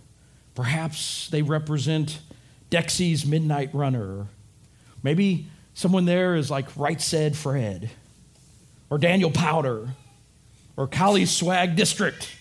perhaps 0.56 1.28
they 1.28 1.42
represent 1.42 2.18
Dexy's 2.70 3.24
Midnight 3.24 3.72
Runner. 3.72 4.26
Maybe 5.04 5.46
someone 5.72 6.06
there 6.06 6.34
is 6.34 6.50
like 6.50 6.76
Right 6.76 7.00
Said 7.00 7.36
Fred, 7.36 7.88
or 8.90 8.98
Daniel 8.98 9.30
Powter, 9.30 9.90
or 10.76 10.88
Cali 10.88 11.24
Swag 11.24 11.76
District. 11.76 12.36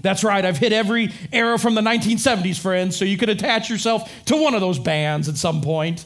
That's 0.00 0.22
right, 0.22 0.44
I've 0.44 0.58
hit 0.58 0.72
every 0.72 1.12
era 1.32 1.58
from 1.58 1.74
the 1.74 1.80
1970s, 1.80 2.56
friends, 2.56 2.94
so 2.94 3.04
you 3.04 3.18
could 3.18 3.30
attach 3.30 3.68
yourself 3.68 4.24
to 4.26 4.40
one 4.40 4.54
of 4.54 4.60
those 4.60 4.78
bands 4.78 5.28
at 5.28 5.38
some 5.38 5.60
point. 5.60 6.04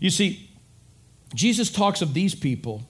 You 0.00 0.10
see, 0.10 0.50
Jesus 1.32 1.70
talks 1.70 2.02
of 2.02 2.12
these 2.12 2.34
people 2.34 2.82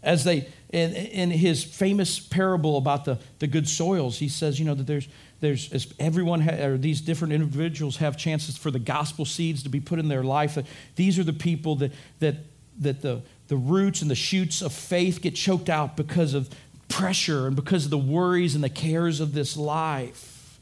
as 0.00 0.22
they 0.22 0.46
in, 0.74 0.92
in 0.92 1.30
his 1.30 1.62
famous 1.62 2.18
parable 2.18 2.76
about 2.76 3.04
the, 3.04 3.16
the 3.38 3.46
good 3.46 3.68
soils, 3.68 4.18
he 4.18 4.28
says, 4.28 4.58
you 4.58 4.66
know, 4.66 4.74
that 4.74 4.88
there's, 4.88 5.08
there's 5.38 5.94
everyone, 6.00 6.40
ha, 6.40 6.50
or 6.50 6.76
these 6.76 7.00
different 7.00 7.32
individuals 7.32 7.98
have 7.98 8.16
chances 8.16 8.56
for 8.56 8.72
the 8.72 8.80
gospel 8.80 9.24
seeds 9.24 9.62
to 9.62 9.68
be 9.68 9.78
put 9.78 10.00
in 10.00 10.08
their 10.08 10.24
life. 10.24 10.58
These 10.96 11.16
are 11.20 11.22
the 11.22 11.32
people 11.32 11.76
that, 11.76 11.92
that, 12.18 12.34
that 12.80 13.02
the, 13.02 13.22
the 13.46 13.56
roots 13.56 14.02
and 14.02 14.10
the 14.10 14.16
shoots 14.16 14.62
of 14.62 14.72
faith 14.72 15.22
get 15.22 15.36
choked 15.36 15.68
out 15.68 15.96
because 15.96 16.34
of 16.34 16.50
pressure 16.88 17.46
and 17.46 17.54
because 17.54 17.84
of 17.84 17.92
the 17.92 17.98
worries 17.98 18.56
and 18.56 18.64
the 18.64 18.68
cares 18.68 19.20
of 19.20 19.32
this 19.32 19.56
life. 19.56 20.58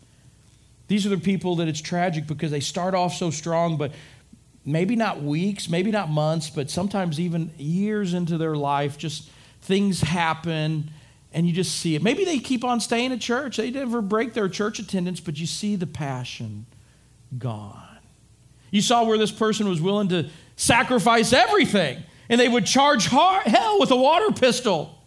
These 0.89 1.07
are 1.07 1.11
the 1.11 1.17
people 1.17 1.57
that 1.57 1.69
it's 1.69 1.81
tragic 1.81 2.27
because 2.27 2.51
they 2.51 2.61
start 2.61 2.95
off 2.95 3.15
so 3.15 3.31
strong, 3.31 3.79
but 3.79 3.93
maybe 4.67 4.95
not 4.95 5.23
weeks, 5.23 5.71
maybe 5.71 5.91
not 5.91 6.11
months, 6.11 6.51
but 6.51 6.69
sometimes 6.69 7.19
even 7.19 7.51
years 7.57 8.13
into 8.13 8.37
their 8.37 8.57
life, 8.57 8.99
just 8.99 9.31
things 9.63 10.01
happen 10.03 10.91
and 11.33 11.47
you 11.47 11.53
just 11.53 11.79
see 11.79 11.95
it. 11.95 12.03
Maybe 12.03 12.25
they 12.25 12.39
keep 12.39 12.63
on 12.63 12.79
staying 12.81 13.13
at 13.13 13.21
church. 13.21 13.57
They 13.57 13.71
never 13.71 14.03
break 14.03 14.35
their 14.35 14.49
church 14.49 14.79
attendance, 14.79 15.19
but 15.19 15.39
you 15.39 15.47
see 15.47 15.77
the 15.77 15.87
passion 15.87 16.67
gone. 17.39 17.89
You 18.71 18.83
saw 18.83 19.05
where 19.05 19.17
this 19.17 19.31
person 19.31 19.69
was 19.69 19.81
willing 19.81 20.09
to 20.09 20.29
sacrifice 20.57 21.33
everything, 21.33 22.03
and 22.29 22.39
they 22.41 22.49
would 22.49 22.67
charge 22.67 23.07
hell 23.07 23.81
with 23.81 23.91
a 23.91 23.97
water 23.97 24.31
pistol. 24.33 24.99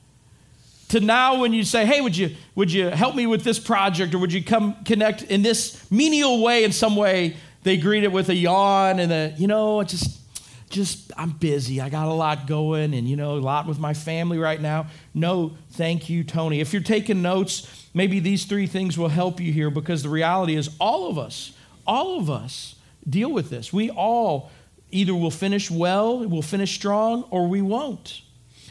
to 0.89 0.99
now 0.99 1.39
when 1.39 1.53
you 1.53 1.63
say, 1.63 1.85
hey, 1.85 2.01
would 2.01 2.15
you, 2.15 2.35
would 2.53 2.71
you 2.71 2.87
help 2.89 3.15
me 3.15 3.25
with 3.25 3.43
this 3.43 3.59
project 3.59 4.13
or 4.13 4.19
would 4.19 4.31
you 4.31 4.43
come 4.43 4.75
connect 4.83 5.23
in 5.23 5.41
this 5.41 5.89
menial 5.91 6.41
way 6.41 6.63
in 6.63 6.71
some 6.71 6.95
way? 6.95 7.35
They 7.63 7.77
greet 7.77 8.03
it 8.03 8.11
with 8.11 8.29
a 8.29 8.35
yawn 8.35 8.99
and 8.99 9.11
a, 9.11 9.33
you 9.37 9.47
know, 9.47 9.79
it's 9.79 9.91
just, 9.91 10.19
just, 10.69 11.11
I'm 11.17 11.31
busy. 11.31 11.79
I 11.79 11.89
got 11.89 12.07
a 12.07 12.13
lot 12.13 12.47
going 12.47 12.93
and, 12.93 13.07
you 13.07 13.15
know, 13.15 13.37
a 13.37 13.39
lot 13.39 13.67
with 13.67 13.79
my 13.79 13.93
family 13.93 14.37
right 14.37 14.59
now. 14.59 14.87
No, 15.13 15.57
thank 15.71 16.09
you, 16.09 16.23
Tony. 16.23 16.59
If 16.59 16.73
you're 16.73 16.81
taking 16.81 17.21
notes, 17.21 17.87
maybe 17.93 18.19
these 18.19 18.45
three 18.45 18.67
things 18.67 18.97
will 18.97 19.09
help 19.09 19.39
you 19.39 19.51
here 19.53 19.69
because 19.69 20.03
the 20.03 20.09
reality 20.09 20.55
is 20.55 20.69
all 20.79 21.09
of 21.09 21.17
us, 21.17 21.53
all 21.85 22.19
of 22.19 22.29
us 22.29 22.75
deal 23.07 23.31
with 23.31 23.49
this. 23.49 23.71
We 23.71 23.89
all 23.89 24.51
either 24.91 25.13
will 25.13 25.31
finish 25.31 25.69
well, 25.69 26.19
will 26.27 26.41
finish 26.41 26.73
strong, 26.73 27.23
or 27.29 27.47
we 27.47 27.61
won't. 27.61 28.21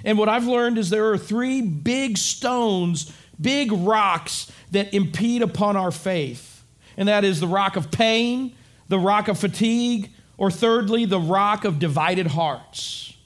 And 0.05 0.19
what 0.19 0.29
I've 0.29 0.47
learned 0.47 0.79
is 0.79 0.91
there 0.91 1.11
are 1.11 1.19
three 1.19 1.63
big 1.63 2.19
stones, 2.19 3.13
big 3.41 3.73
rocks 3.73 4.51
that 4.73 4.93
impede 4.93 5.43
upon 5.43 5.77
our 5.77 5.91
faith. 5.91 6.65
And 6.97 7.09
that 7.09 7.25
is 7.25 7.41
the 7.41 7.49
rock 7.49 7.77
of 7.77 7.91
pain, 7.91 8.55
the 8.89 8.99
rock 8.99 9.29
of 9.29 9.39
fatigue, 9.39 10.11
or 10.37 10.51
thirdly, 10.51 11.05
the 11.05 11.21
rock 11.21 11.65
of 11.65 11.79
divided 11.79 12.29
hearts. 12.29 13.17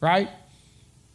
Right? 0.00 0.28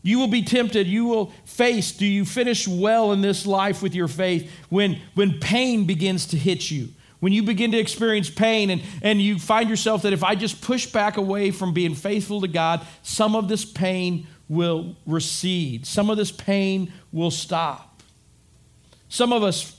You 0.02 0.18
will 0.20 0.28
be 0.28 0.44
tempted, 0.44 0.88
you 0.88 1.06
will 1.06 1.34
face, 1.46 1.92
do 1.92 2.06
you 2.06 2.24
finish 2.24 2.68
well 2.68 3.12
in 3.12 3.22
this 3.22 3.46
life 3.46 3.82
with 3.82 3.94
your 3.94 4.08
faith 4.08 4.50
when, 4.70 5.02
when 5.14 5.40
pain 5.40 5.86
begins 5.86 6.28
to 6.28 6.38
hit 6.38 6.72
you? 6.72 6.90
When 7.20 7.34
you 7.34 7.44
begin 7.44 7.72
to 7.74 7.78
experience 7.78 8.30
pain 8.30 8.70
and, 8.70 8.82
and 9.02 9.22
you 9.22 9.40
find 9.40 9.70
yourself 9.70 10.04
that 10.04 10.14
if 10.14 10.24
I 10.24 10.36
just 10.36 10.62
push 10.62 10.86
back 10.86 11.18
away 11.18 11.52
from 11.52 11.74
being 11.74 11.96
faithful 11.96 12.40
to 12.42 12.48
God, 12.48 12.86
some 13.04 13.36
of 13.36 13.50
this 13.50 13.66
pain 13.66 14.26
will 14.48 14.96
recede. 15.06 15.86
Some 15.86 16.10
of 16.10 16.16
this 16.16 16.32
pain 16.32 16.94
will 17.12 17.32
stop. 17.32 18.02
Some 19.10 19.34
of 19.34 19.44
us, 19.44 19.78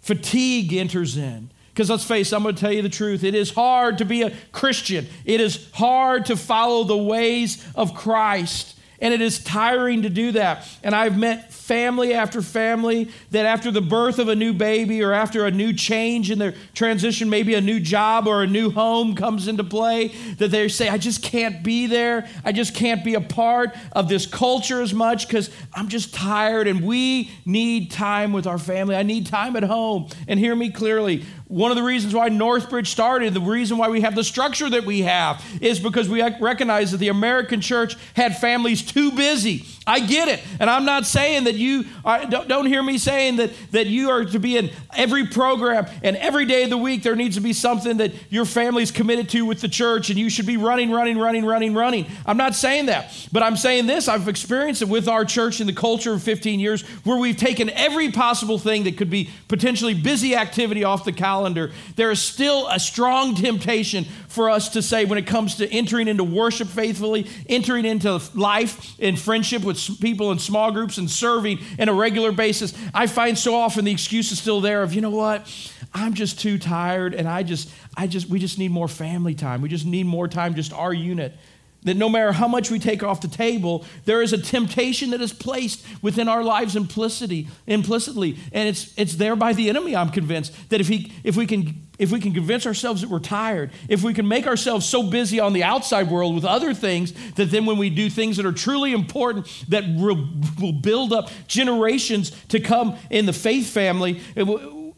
fatigue 0.00 0.72
enters 0.72 1.16
in. 1.16 1.50
Because 1.78 1.90
let's 1.90 2.04
face 2.04 2.32
it, 2.32 2.34
I'm 2.34 2.42
going 2.42 2.56
to 2.56 2.60
tell 2.60 2.72
you 2.72 2.82
the 2.82 2.88
truth. 2.88 3.22
It 3.22 3.36
is 3.36 3.52
hard 3.52 3.98
to 3.98 4.04
be 4.04 4.22
a 4.22 4.32
Christian, 4.50 5.06
it 5.24 5.40
is 5.40 5.70
hard 5.74 6.26
to 6.26 6.36
follow 6.36 6.82
the 6.82 6.96
ways 6.96 7.64
of 7.76 7.94
Christ. 7.94 8.74
And 9.00 9.14
it 9.14 9.20
is 9.20 9.38
tiring 9.38 10.02
to 10.02 10.10
do 10.10 10.32
that. 10.32 10.66
And 10.82 10.92
I've 10.92 11.16
met 11.16 11.52
family 11.52 12.14
after 12.14 12.42
family 12.42 13.10
that 13.30 13.46
after 13.46 13.70
the 13.70 13.80
birth 13.80 14.18
of 14.18 14.28
a 14.28 14.34
new 14.34 14.52
baby 14.52 15.02
or 15.04 15.12
after 15.12 15.46
a 15.46 15.50
new 15.52 15.72
change 15.72 16.32
in 16.32 16.38
their 16.38 16.54
transition, 16.74 17.30
maybe 17.30 17.54
a 17.54 17.60
new 17.60 17.78
job 17.78 18.26
or 18.26 18.42
a 18.42 18.46
new 18.46 18.70
home 18.70 19.14
comes 19.14 19.46
into 19.46 19.62
play, 19.62 20.08
that 20.38 20.50
they 20.50 20.66
say, 20.66 20.88
I 20.88 20.98
just 20.98 21.22
can't 21.22 21.62
be 21.62 21.86
there. 21.86 22.26
I 22.44 22.50
just 22.50 22.74
can't 22.74 23.04
be 23.04 23.14
a 23.14 23.20
part 23.20 23.76
of 23.92 24.08
this 24.08 24.26
culture 24.26 24.82
as 24.82 24.92
much 24.92 25.28
because 25.28 25.50
I'm 25.74 25.88
just 25.88 26.12
tired 26.12 26.66
and 26.66 26.80
we 26.80 27.30
need 27.44 27.92
time 27.92 28.32
with 28.32 28.48
our 28.48 28.58
family. 28.58 28.96
I 28.96 29.04
need 29.04 29.26
time 29.26 29.54
at 29.54 29.62
home. 29.62 30.08
And 30.26 30.40
hear 30.40 30.56
me 30.56 30.70
clearly 30.70 31.24
one 31.48 31.70
of 31.70 31.78
the 31.78 31.82
reasons 31.82 32.14
why 32.14 32.28
Northbridge 32.28 32.88
started, 32.88 33.32
the 33.32 33.40
reason 33.40 33.78
why 33.78 33.88
we 33.88 34.02
have 34.02 34.14
the 34.14 34.22
structure 34.22 34.68
that 34.68 34.84
we 34.84 35.02
have, 35.02 35.42
is 35.62 35.80
because 35.80 36.06
we 36.06 36.22
recognize 36.40 36.92
that 36.92 36.98
the 36.98 37.08
American 37.08 37.62
church 37.62 37.96
had 38.14 38.36
families 38.36 38.82
too 38.82 39.10
busy. 39.12 39.64
I 39.86 40.00
get 40.00 40.28
it. 40.28 40.44
And 40.60 40.68
I'm 40.68 40.84
not 40.84 41.06
saying 41.06 41.44
that 41.44 41.54
you, 41.54 41.86
don't, 42.04 42.48
don't 42.48 42.66
hear 42.66 42.82
me 42.82 42.98
saying 42.98 43.36
that, 43.36 43.50
that 43.70 43.86
you 43.86 44.10
are 44.10 44.26
to 44.26 44.38
be 44.38 44.58
in 44.58 44.70
every 44.94 45.26
program 45.26 45.86
and 46.02 46.16
every 46.18 46.44
day 46.44 46.64
of 46.64 46.70
the 46.70 46.76
week 46.76 47.02
there 47.02 47.16
needs 47.16 47.36
to 47.36 47.40
be 47.40 47.54
something 47.54 47.96
that 47.96 48.12
your 48.28 48.44
family's 48.44 48.90
committed 48.90 49.30
to 49.30 49.46
with 49.46 49.62
the 49.62 49.68
church 49.68 50.10
and 50.10 50.18
you 50.18 50.28
should 50.28 50.44
be 50.44 50.58
running, 50.58 50.90
running, 50.90 51.16
running, 51.16 51.46
running, 51.46 51.72
running. 51.72 52.04
I'm 52.26 52.36
not 52.36 52.54
saying 52.54 52.86
that. 52.86 53.28
But 53.32 53.42
I'm 53.42 53.56
saying 53.56 53.86
this 53.86 54.06
I've 54.06 54.28
experienced 54.28 54.82
it 54.82 54.88
with 54.88 55.08
our 55.08 55.24
church 55.24 55.62
in 55.62 55.66
the 55.66 55.72
culture 55.72 56.12
of 56.12 56.22
15 56.22 56.60
years 56.60 56.82
where 57.04 57.16
we've 57.16 57.38
taken 57.38 57.70
every 57.70 58.12
possible 58.12 58.58
thing 58.58 58.84
that 58.84 58.98
could 58.98 59.08
be 59.08 59.30
potentially 59.48 59.94
busy 59.94 60.36
activity 60.36 60.84
off 60.84 61.04
the 61.06 61.12
calendar 61.12 61.37
calendar, 61.38 61.70
there 61.94 62.10
is 62.10 62.20
still 62.20 62.66
a 62.68 62.80
strong 62.80 63.36
temptation 63.36 64.04
for 64.26 64.50
us 64.50 64.70
to 64.70 64.82
say 64.82 65.04
when 65.04 65.18
it 65.18 65.26
comes 65.26 65.54
to 65.56 65.68
entering 65.72 66.08
into 66.08 66.24
worship 66.24 66.66
faithfully, 66.66 67.28
entering 67.48 67.84
into 67.84 68.20
life 68.34 68.98
in 68.98 69.14
friendship 69.14 69.62
with 69.62 70.00
people 70.00 70.32
in 70.32 70.38
small 70.40 70.72
groups 70.72 70.98
and 70.98 71.08
serving 71.08 71.60
in 71.78 71.88
a 71.88 71.94
regular 71.94 72.32
basis. 72.32 72.74
I 72.92 73.06
find 73.06 73.38
so 73.38 73.54
often 73.54 73.84
the 73.84 73.92
excuse 73.92 74.32
is 74.32 74.40
still 74.40 74.60
there 74.60 74.82
of, 74.82 74.94
you 74.94 75.00
know 75.00 75.10
what? 75.10 75.46
I'm 75.94 76.14
just 76.14 76.40
too 76.40 76.58
tired 76.58 77.14
and 77.14 77.28
I 77.28 77.44
just, 77.44 77.70
I 77.96 78.08
just, 78.08 78.28
we 78.28 78.40
just 78.40 78.58
need 78.58 78.72
more 78.72 78.88
family 78.88 79.34
time. 79.34 79.62
We 79.62 79.68
just 79.68 79.86
need 79.86 80.06
more 80.06 80.26
time, 80.26 80.56
just 80.56 80.72
our 80.72 80.92
unit. 80.92 81.34
That 81.84 81.96
no 81.96 82.08
matter 82.08 82.32
how 82.32 82.48
much 82.48 82.72
we 82.72 82.80
take 82.80 83.04
off 83.04 83.20
the 83.20 83.28
table, 83.28 83.84
there 84.04 84.20
is 84.20 84.32
a 84.32 84.38
temptation 84.38 85.10
that 85.10 85.20
is 85.20 85.32
placed 85.32 85.84
within 86.02 86.28
our 86.28 86.42
lives 86.42 86.74
implicitly, 86.74 87.46
implicitly. 87.68 88.36
And 88.52 88.68
it's, 88.68 88.92
it's 88.98 89.14
there 89.14 89.36
by 89.36 89.52
the 89.52 89.68
enemy, 89.68 89.94
I'm 89.94 90.10
convinced, 90.10 90.52
that 90.70 90.80
if, 90.80 90.88
he, 90.88 91.12
if, 91.22 91.36
we 91.36 91.46
can, 91.46 91.86
if 91.96 92.10
we 92.10 92.20
can 92.20 92.34
convince 92.34 92.66
ourselves 92.66 93.02
that 93.02 93.10
we're 93.10 93.20
tired, 93.20 93.70
if 93.88 94.02
we 94.02 94.12
can 94.12 94.26
make 94.26 94.48
ourselves 94.48 94.86
so 94.86 95.04
busy 95.04 95.38
on 95.38 95.52
the 95.52 95.62
outside 95.62 96.10
world 96.10 96.34
with 96.34 96.44
other 96.44 96.74
things, 96.74 97.12
that 97.34 97.52
then 97.52 97.64
when 97.64 97.78
we 97.78 97.90
do 97.90 98.10
things 98.10 98.38
that 98.38 98.44
are 98.44 98.52
truly 98.52 98.92
important, 98.92 99.46
that 99.68 99.84
will, 99.88 100.28
will 100.60 100.72
build 100.72 101.12
up 101.12 101.30
generations 101.46 102.32
to 102.48 102.58
come 102.58 102.96
in 103.08 103.24
the 103.24 103.32
faith 103.32 103.68
family, 103.68 104.20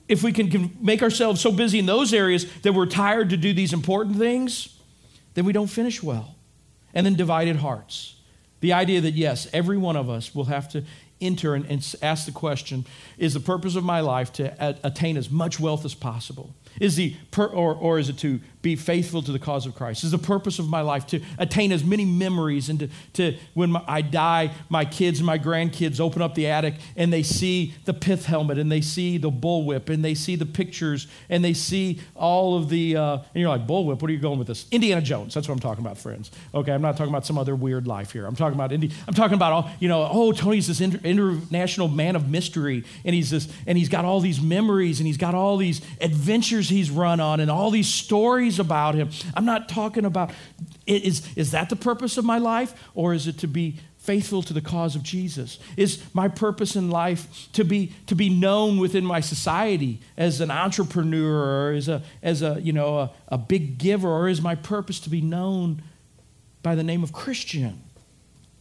if 0.09 0.23
we 0.23 0.33
can 0.33 0.77
make 0.81 1.03
ourselves 1.03 1.43
so 1.43 1.53
busy 1.53 1.79
in 1.79 1.85
those 1.85 2.15
areas 2.15 2.51
that 2.63 2.73
we're 2.73 2.87
tired 2.87 3.31
to 3.31 3.37
do 3.37 3.53
these 3.53 3.75
important 3.75 4.17
things, 4.17 4.77
then 5.35 5.45
we 5.45 5.53
don't 5.53 5.69
finish 5.69 6.03
well. 6.03 6.37
And 6.95 7.07
then 7.07 7.15
divided 7.15 7.57
hearts. 7.57 8.17
The 8.61 8.73
idea 8.73 9.01
that, 9.01 9.15
yes, 9.15 9.49
every 9.53 9.79
one 9.79 9.97
of 9.97 10.11
us 10.11 10.35
will 10.35 10.45
have 10.45 10.69
to 10.71 10.85
enter 11.21 11.55
and, 11.55 11.67
and 11.67 11.95
ask 12.03 12.27
the 12.27 12.33
question 12.33 12.87
is 13.19 13.35
the 13.35 13.41
purpose 13.41 13.77
of 13.77 13.85
my 13.85 14.01
life 14.01 14.33
to 14.33 14.77
attain 14.87 15.17
as 15.17 15.31
much 15.31 15.61
wealth 15.61 15.85
as 15.85 15.95
possible? 15.95 16.55
Is 16.81 16.97
the 16.97 17.17
per, 17.31 17.47
or, 17.47 17.75
or 17.75 17.99
is 17.99 18.09
it 18.09 18.19
to 18.19 18.41
be 18.63 18.77
faithful 18.77 19.23
to 19.23 19.33
the 19.33 19.39
cause 19.39 19.67
of 19.67 19.75
Christ? 19.75 20.05
Is 20.05 20.11
the 20.11 20.19
purpose 20.19 20.59
of 20.59 20.69
my 20.69 20.81
life 20.81 21.07
to 21.09 21.21
attain 21.39 21.73
as 21.73 21.85
many 21.85 22.05
memories 22.05 22.69
and 22.69 22.81
to, 22.81 22.89
to 23.15 23.39
when 23.55 23.73
my, 23.73 23.83
I 23.87 24.03
die, 24.03 24.53
my 24.69 24.85
kids 24.85 25.19
and 25.19 25.27
my 25.27 25.39
grandkids 25.39 26.01
open 26.01 26.23
up 26.23 26.35
the 26.35 26.47
attic 26.47 26.75
and 26.97 27.13
they 27.13 27.23
see 27.23 27.75
the 27.85 27.95
pith 27.95 28.27
helmet 28.27 28.59
and 28.59 28.71
they 28.71 28.81
see 28.81 29.19
the 29.19 29.31
bullwhip 29.31 29.89
and 29.89 30.05
they 30.05 30.15
see 30.15 30.37
the 30.37 30.47
pictures 30.47 31.07
and 31.29 31.45
they 31.45 31.55
see 31.55 32.01
all 32.15 32.57
of 32.57 32.69
the, 32.69 32.97
uh, 32.97 33.15
and 33.15 33.27
you're 33.35 33.49
like, 33.49 33.67
bullwhip, 33.67 34.01
what 34.01 34.11
are 34.11 34.15
you 34.15 34.21
going 34.21 34.39
with 34.39 34.49
this? 34.49 34.67
Indiana 34.71 35.01
Jones, 35.01 35.35
that's 35.35 35.49
what 35.49 35.55
I'm 35.55 35.61
talking 35.61 35.85
about, 35.85 35.99
friends. 35.99 36.31
Okay, 36.55 36.73
I'm 36.73 36.83
not 36.83 36.97
talking 36.97 37.13
about 37.13 37.27
some 37.27 37.39
other 37.39 37.55
weird 37.55 37.87
life 37.87 38.13
here. 38.13 38.27
I'm 38.27 38.37
talking 38.37 38.55
about 38.55 38.73
Indi- 38.73 38.93
I'm 39.09 39.15
talking 39.15 39.35
about 39.35 39.53
all, 39.53 39.71
you 39.81 39.89
know, 39.89 40.09
oh, 40.11 40.33
Tony's 40.33 40.67
this 40.67 40.81
inter- 40.81 41.01
international 41.05 41.89
man 41.89 42.17
of 42.17 42.29
mystery 42.29 42.85
and 43.05 43.15
he's 43.15 43.31
this, 43.31 43.49
and 43.67 43.79
he's 43.79 43.89
got 43.89 44.05
all 44.05 44.21
these 44.21 44.41
memories 44.41 45.01
and 45.01 45.07
he's 45.07 45.17
got 45.17 45.35
all 45.35 45.57
these 45.57 45.81
adventures 46.01 46.69
he's 46.69 46.91
run 46.91 47.21
on 47.21 47.41
and 47.41 47.51
all 47.51 47.71
these 47.71 47.89
about 48.59 48.95
him. 48.95 49.11
I'm 49.35 49.45
not 49.45 49.69
talking 49.69 50.05
about 50.05 50.33
is, 50.87 51.27
is 51.37 51.53
that 51.53 51.69
the 51.69 51.77
purpose 51.77 52.17
of 52.17 52.25
my 52.25 52.39
life 52.39 52.75
or 52.95 53.15
is 53.15 53.27
it 53.27 53.39
to 53.39 53.47
be 53.47 53.79
faithful 53.99 54.43
to 54.43 54.53
the 54.53 54.61
cause 54.61 54.97
of 54.97 55.03
Jesus? 55.03 55.59
Is 55.77 56.03
my 56.15 56.29
purpose 56.29 56.75
in 56.75 56.91
life 56.91 57.49
to 57.53 57.65
be 57.65 57.93
to 58.07 58.15
be 58.15 58.29
known 58.29 58.79
within 58.79 59.05
my 59.05 59.21
society 59.21 60.01
as 60.17 60.41
an 60.41 60.51
entrepreneur 60.51 61.69
or 61.69 61.73
as 61.73 61.89
a 61.89 62.03
as 62.23 62.43
a 62.43 62.59
you 62.61 62.73
know 62.73 62.99
a, 62.99 63.11
a 63.29 63.39
big 63.39 63.79
giver 63.79 64.09
or 64.09 64.29
is 64.29 64.41
my 64.41 64.55
purpose 64.55 65.01
to 65.01 65.11
be 65.11 65.21
known 65.21 65.83
by 66.63 66.75
the 66.75 66.83
name 66.83 67.03
of 67.03 67.13
Christian? 67.13 67.83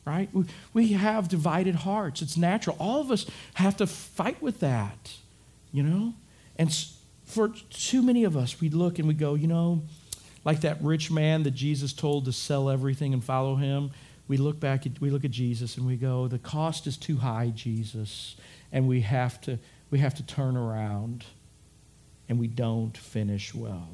Right? 0.05 0.29
We, 0.33 0.45
we 0.73 0.87
have 0.93 1.27
divided 1.27 1.75
hearts. 1.75 2.21
It's 2.21 2.35
natural. 2.35 2.75
All 2.79 3.01
of 3.01 3.11
us 3.11 3.25
have 3.55 3.77
to 3.77 3.85
fight 3.85 4.41
with 4.41 4.59
that, 4.61 5.13
you 5.71 5.83
know? 5.83 6.15
And 6.55 6.75
for 7.29 7.49
too 7.69 8.01
many 8.01 8.23
of 8.23 8.35
us, 8.35 8.59
we 8.59 8.69
look 8.69 8.97
and 8.97 9.07
we 9.07 9.13
go, 9.13 9.35
you 9.35 9.47
know, 9.47 9.83
like 10.43 10.61
that 10.61 10.81
rich 10.81 11.11
man 11.11 11.43
that 11.43 11.51
Jesus 11.51 11.93
told 11.93 12.25
to 12.25 12.31
sell 12.31 12.71
everything 12.71 13.13
and 13.13 13.23
follow 13.23 13.55
him. 13.55 13.91
We 14.27 14.37
look 14.37 14.59
back, 14.59 14.87
at, 14.87 14.99
we 14.99 15.11
look 15.11 15.23
at 15.23 15.31
Jesus 15.31 15.77
and 15.77 15.85
we 15.85 15.95
go, 15.95 16.27
the 16.27 16.39
cost 16.39 16.87
is 16.87 16.97
too 16.97 17.17
high, 17.17 17.51
Jesus, 17.55 18.35
and 18.71 18.87
we 18.87 19.01
have 19.01 19.39
to, 19.41 19.59
we 19.91 19.99
have 19.99 20.15
to 20.15 20.23
turn 20.23 20.57
around, 20.57 21.23
and 22.27 22.39
we 22.39 22.47
don't 22.47 22.97
finish 22.97 23.53
well. 23.53 23.89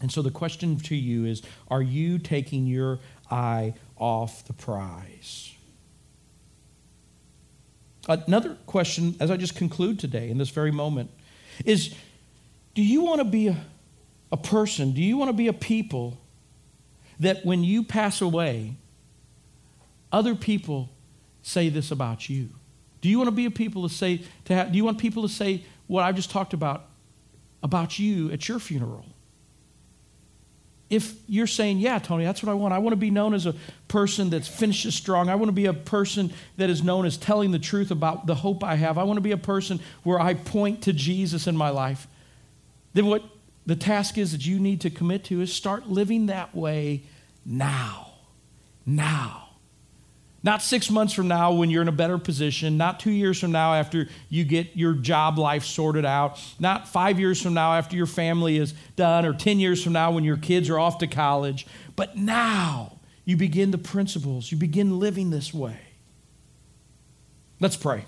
And 0.00 0.12
so 0.12 0.22
the 0.22 0.30
question 0.30 0.78
to 0.78 0.94
you 0.94 1.24
is 1.24 1.42
Are 1.68 1.82
you 1.82 2.18
taking 2.18 2.66
your 2.66 3.00
eye 3.30 3.74
off 3.96 4.44
the 4.46 4.52
prize? 4.52 5.54
Another 8.08 8.56
question, 8.66 9.16
as 9.18 9.30
I 9.30 9.36
just 9.36 9.56
conclude 9.56 9.98
today 9.98 10.30
in 10.30 10.38
this 10.38 10.50
very 10.50 10.70
moment, 10.70 11.10
is 11.64 11.94
do 12.74 12.82
you 12.82 13.02
want 13.02 13.20
to 13.20 13.24
be 13.24 13.48
a, 13.48 13.56
a 14.30 14.36
person, 14.36 14.92
do 14.92 15.02
you 15.02 15.16
want 15.16 15.28
to 15.28 15.32
be 15.32 15.48
a 15.48 15.52
people 15.52 16.18
that 17.20 17.44
when 17.44 17.64
you 17.64 17.82
pass 17.82 18.20
away, 18.20 18.76
other 20.12 20.34
people 20.34 20.90
say 21.42 21.68
this 21.68 21.90
about 21.90 22.28
you? 22.28 22.48
Do 23.00 23.08
you 23.08 23.18
want 23.18 23.28
to 23.28 23.34
be 23.34 23.46
a 23.46 23.50
people 23.50 23.88
to 23.88 23.94
say, 23.94 24.22
to 24.46 24.54
have, 24.54 24.72
do 24.72 24.76
you 24.76 24.84
want 24.84 24.98
people 24.98 25.22
to 25.22 25.28
say 25.28 25.64
what 25.86 26.04
I've 26.04 26.16
just 26.16 26.30
talked 26.30 26.52
about 26.52 26.84
about 27.62 27.98
you 27.98 28.30
at 28.30 28.48
your 28.48 28.58
funeral? 28.58 29.04
if 30.90 31.14
you're 31.26 31.46
saying, 31.46 31.78
Yeah, 31.78 31.98
Tony, 31.98 32.24
that's 32.24 32.42
what 32.42 32.50
I 32.50 32.54
want. 32.54 32.72
I 32.72 32.78
want 32.78 32.92
to 32.92 32.96
be 32.96 33.10
known 33.10 33.34
as 33.34 33.46
a 33.46 33.54
person 33.88 34.30
that 34.30 34.44
finishes 34.44 34.94
strong. 34.94 35.28
I 35.28 35.34
want 35.34 35.48
to 35.48 35.52
be 35.52 35.66
a 35.66 35.74
person 35.74 36.32
that 36.56 36.70
is 36.70 36.82
known 36.82 37.04
as 37.04 37.16
telling 37.16 37.50
the 37.50 37.58
truth 37.58 37.90
about 37.90 38.26
the 38.26 38.34
hope 38.34 38.64
I 38.64 38.76
have. 38.76 38.96
I 38.96 39.02
want 39.02 39.18
to 39.18 39.22
be 39.22 39.32
a 39.32 39.38
person 39.38 39.80
where 40.02 40.18
I 40.18 40.34
point 40.34 40.82
to 40.82 40.92
Jesus 40.92 41.46
in 41.46 41.56
my 41.56 41.70
life. 41.70 42.06
Then 42.98 43.06
what 43.06 43.22
the 43.64 43.76
task 43.76 44.18
is 44.18 44.32
that 44.32 44.44
you 44.44 44.58
need 44.58 44.80
to 44.80 44.90
commit 44.90 45.22
to 45.26 45.40
is 45.40 45.52
start 45.52 45.88
living 45.88 46.26
that 46.26 46.52
way 46.52 47.04
now. 47.46 48.14
Now. 48.84 49.50
Not 50.42 50.62
six 50.62 50.90
months 50.90 51.12
from 51.12 51.28
now 51.28 51.52
when 51.52 51.70
you're 51.70 51.82
in 51.82 51.86
a 51.86 51.92
better 51.92 52.18
position, 52.18 52.76
not 52.76 52.98
two 52.98 53.12
years 53.12 53.38
from 53.38 53.52
now 53.52 53.74
after 53.74 54.08
you 54.28 54.42
get 54.42 54.76
your 54.76 54.94
job 54.94 55.38
life 55.38 55.62
sorted 55.62 56.04
out, 56.04 56.40
not 56.58 56.88
five 56.88 57.20
years 57.20 57.40
from 57.40 57.54
now 57.54 57.74
after 57.74 57.94
your 57.94 58.06
family 58.06 58.56
is 58.56 58.74
done, 58.96 59.24
or 59.24 59.32
10 59.32 59.60
years 59.60 59.80
from 59.80 59.92
now 59.92 60.10
when 60.10 60.24
your 60.24 60.36
kids 60.36 60.68
are 60.68 60.80
off 60.80 60.98
to 60.98 61.06
college, 61.06 61.68
but 61.94 62.16
now 62.16 62.98
you 63.24 63.36
begin 63.36 63.70
the 63.70 63.78
principles, 63.78 64.50
you 64.50 64.58
begin 64.58 64.98
living 64.98 65.30
this 65.30 65.54
way. 65.54 65.78
Let's 67.60 67.76
pray. 67.76 68.06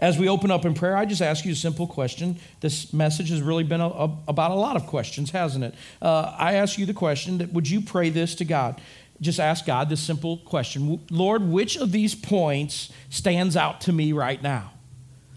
As 0.00 0.18
we 0.18 0.28
open 0.28 0.50
up 0.50 0.64
in 0.64 0.74
prayer, 0.74 0.96
I 0.96 1.04
just 1.04 1.22
ask 1.22 1.44
you 1.44 1.52
a 1.52 1.56
simple 1.56 1.86
question. 1.86 2.40
This 2.60 2.92
message 2.92 3.30
has 3.30 3.40
really 3.42 3.64
been 3.64 3.80
a, 3.80 3.88
a, 3.88 4.18
about 4.26 4.50
a 4.50 4.54
lot 4.54 4.74
of 4.74 4.86
questions, 4.86 5.30
hasn't 5.30 5.62
it? 5.62 5.74
Uh, 6.02 6.34
I 6.36 6.54
ask 6.54 6.78
you 6.78 6.86
the 6.86 6.94
question 6.94 7.38
that 7.38 7.52
would 7.52 7.68
you 7.68 7.80
pray 7.80 8.10
this 8.10 8.34
to 8.36 8.44
God? 8.44 8.80
just 9.20 9.38
ask 9.38 9.66
God 9.66 9.88
this 9.88 10.00
simple 10.00 10.38
question 10.38 11.00
Lord, 11.10 11.42
which 11.42 11.76
of 11.76 11.92
these 11.92 12.14
points 12.14 12.90
stands 13.10 13.56
out 13.56 13.82
to 13.82 13.92
me 13.92 14.12
right 14.12 14.42
now? 14.42 14.72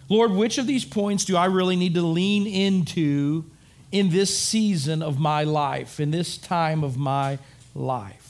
Lord, 0.10 0.32
which 0.32 0.58
of 0.58 0.68
these 0.68 0.86
points 0.86 1.26
do 1.26 1.36
I 1.36 1.46
really 1.46 1.76
need 1.76 1.96
to 1.96 2.02
lean 2.02 2.46
into 2.46 3.46
in 3.92 4.10
this 4.10 4.38
season 4.38 5.02
of 5.02 5.20
my 5.20 5.44
life, 5.44 6.00
in 6.00 6.12
this 6.12 6.38
time 6.38 6.84
of 6.84 6.98
my 6.98 7.40
life? 7.74 8.23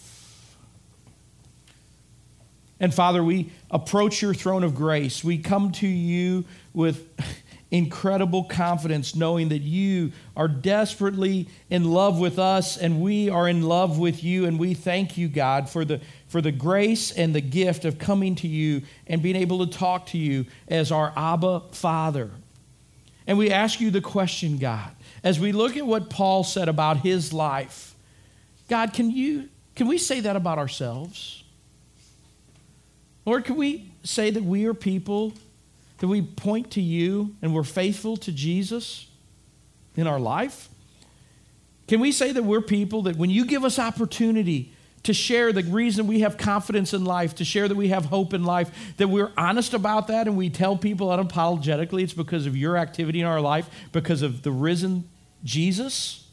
And 2.84 2.94
Father, 2.94 3.24
we 3.24 3.50
approach 3.72 4.22
your 4.22 4.34
throne 4.34 4.62
of 4.62 4.76
grace. 4.76 5.24
We 5.24 5.38
come 5.38 5.72
to 5.72 5.88
you 5.88 6.44
with 6.74 7.08
incredible 7.72 8.44
confidence, 8.44 9.16
knowing 9.16 9.48
that 9.50 9.62
you 9.62 10.12
are 10.36 10.50
desperately 10.50 11.48
in 11.70 11.86
love 11.86 12.20
with 12.20 12.38
us 12.38 12.76
and 12.76 13.00
we 13.00 13.30
are 13.30 13.48
in 13.48 13.62
love 13.62 14.00
with 14.00 14.22
you. 14.22 14.44
And 14.44 14.60
we 14.60 14.74
thank 14.74 15.18
you, 15.18 15.30
God, 15.30 15.70
for 15.70 15.86
the, 15.86 16.02
for 16.28 16.42
the 16.42 16.52
grace 16.52 17.10
and 17.12 17.34
the 17.34 17.40
gift 17.40 17.86
of 17.86 18.00
coming 18.00 18.36
to 18.36 18.50
you 18.50 18.82
and 19.08 19.22
being 19.22 19.38
able 19.38 19.66
to 19.66 19.72
talk 19.72 20.08
to 20.08 20.18
you 20.18 20.46
as 20.68 20.92
our 20.92 21.14
Abba 21.16 21.62
Father. 21.72 22.32
And 23.26 23.38
we 23.38 23.50
ask 23.50 23.80
you 23.80 23.92
the 23.92 24.02
question, 24.02 24.58
God, 24.58 24.92
as 25.24 25.40
we 25.40 25.54
look 25.54 25.78
at 25.78 25.86
what 25.86 26.10
Paul 26.10 26.44
said 26.44 26.68
about 26.68 26.98
his 26.98 27.32
life, 27.32 27.96
God, 28.68 28.92
can 28.92 29.10
you 29.10 29.48
can 29.76 29.88
we 29.88 29.98
say 29.98 30.20
that 30.20 30.36
about 30.36 30.58
ourselves? 30.58 31.43
Lord, 33.26 33.46
can 33.46 33.56
we 33.56 33.92
say 34.04 34.30
that 34.32 34.44
we 34.44 34.66
are 34.66 34.74
people 34.74 35.34
that 36.00 36.08
we 36.08 36.22
point 36.22 36.72
to 36.72 36.82
you 36.82 37.36
and 37.42 37.54
we're 37.54 37.64
faithful 37.64 38.18
to 38.18 38.32
Jesus 38.32 39.08
in 39.96 40.08
our 40.08 40.20
life? 40.20 40.70
Can 41.88 42.00
we 42.00 42.12
say 42.12 42.32
that 42.32 42.44
we're 42.44 42.62
people 42.62 43.04
that 43.04 43.16
when 43.16 43.30
you 43.30 43.46
give 43.46 43.64
us 43.64 43.80
opportunity 43.80 44.74
to 45.04 45.14
share 45.14 45.52
the 45.52 45.64
reason 45.64 46.08
we 46.08 46.22
have 46.22 46.38
confidence 46.38 46.94
in 46.94 47.04
life, 47.04 47.36
to 47.36 47.46
share 47.46 47.68
that 47.68 47.76
we 47.76 47.90
have 47.90 48.06
hope 48.06 48.34
in 48.34 48.44
life, 48.44 48.96
that 48.98 49.10
we're 49.10 49.32
honest 49.38 49.74
about 49.74 50.08
that 50.08 50.28
and 50.28 50.38
we 50.38 50.50
tell 50.50 50.78
people 50.78 51.08
unapologetically 51.08 52.04
it's 52.04 52.14
because 52.14 52.46
of 52.46 52.56
your 52.56 52.78
activity 52.78 53.20
in 53.20 53.26
our 53.26 53.42
life, 53.42 53.70
because 53.92 54.22
of 54.22 54.44
the 54.44 54.52
risen 54.52 55.10
Jesus? 55.44 56.28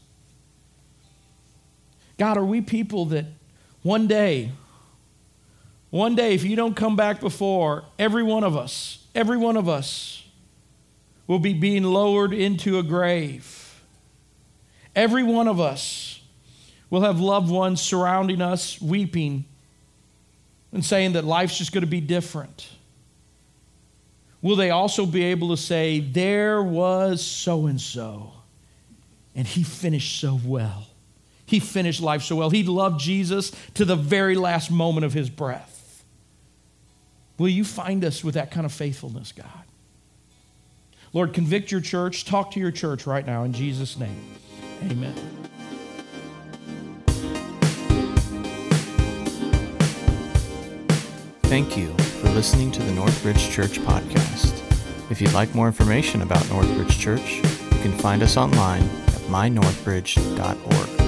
God, 2.17 2.37
are 2.37 2.45
we 2.45 2.61
people 2.61 3.05
that 3.07 3.25
one 3.81 4.07
day, 4.07 4.51
one 5.91 6.15
day, 6.15 6.33
if 6.33 6.43
you 6.43 6.55
don't 6.55 6.75
come 6.75 6.95
back 6.95 7.19
before, 7.19 7.83
every 7.99 8.23
one 8.23 8.43
of 8.43 8.57
us, 8.57 9.01
Every 9.13 9.37
one 9.37 9.57
of 9.57 9.67
us 9.67 10.23
will 11.27 11.39
be 11.39 11.53
being 11.53 11.83
lowered 11.83 12.33
into 12.33 12.79
a 12.79 12.83
grave. 12.83 13.81
Every 14.95 15.23
one 15.23 15.47
of 15.47 15.59
us 15.59 16.21
will 16.89 17.01
have 17.01 17.19
loved 17.19 17.49
ones 17.49 17.81
surrounding 17.81 18.41
us, 18.41 18.81
weeping 18.81 19.45
and 20.73 20.83
saying 20.83 21.13
that 21.13 21.25
life's 21.25 21.57
just 21.57 21.73
going 21.73 21.81
to 21.81 21.89
be 21.89 22.01
different. 22.01 22.69
Will 24.41 24.55
they 24.55 24.69
also 24.69 25.05
be 25.05 25.23
able 25.25 25.49
to 25.49 25.57
say, 25.57 25.99
There 25.99 26.63
was 26.63 27.23
so 27.23 27.67
and 27.67 27.79
so, 27.79 28.31
and 29.35 29.45
he 29.45 29.63
finished 29.63 30.19
so 30.19 30.39
well? 30.43 30.87
He 31.45 31.59
finished 31.59 32.01
life 32.01 32.23
so 32.23 32.37
well. 32.37 32.49
He 32.49 32.63
loved 32.63 33.01
Jesus 33.01 33.51
to 33.73 33.83
the 33.83 33.97
very 33.97 34.35
last 34.35 34.71
moment 34.71 35.05
of 35.05 35.11
his 35.11 35.29
breath. 35.29 35.70
Will 37.37 37.49
you 37.49 37.63
find 37.63 38.03
us 38.05 38.23
with 38.23 38.35
that 38.35 38.51
kind 38.51 38.65
of 38.65 38.71
faithfulness, 38.71 39.31
God? 39.31 39.47
Lord, 41.13 41.33
convict 41.33 41.71
your 41.71 41.81
church. 41.81 42.25
Talk 42.25 42.51
to 42.51 42.59
your 42.59 42.71
church 42.71 43.05
right 43.05 43.25
now 43.25 43.43
in 43.43 43.53
Jesus' 43.53 43.97
name. 43.97 44.35
Amen. 44.83 45.15
Thank 51.43 51.75
you 51.75 51.93
for 51.97 52.29
listening 52.29 52.71
to 52.71 52.81
the 52.81 52.91
Northbridge 52.91 53.51
Church 53.51 53.79
podcast. 53.79 54.57
If 55.11 55.19
you'd 55.19 55.33
like 55.33 55.53
more 55.53 55.67
information 55.67 56.21
about 56.21 56.43
Northbridge 56.45 56.97
Church, 56.97 57.35
you 57.35 57.81
can 57.81 57.91
find 57.97 58.23
us 58.23 58.37
online 58.37 58.83
at 58.83 59.21
mynorthbridge.org. 59.27 61.00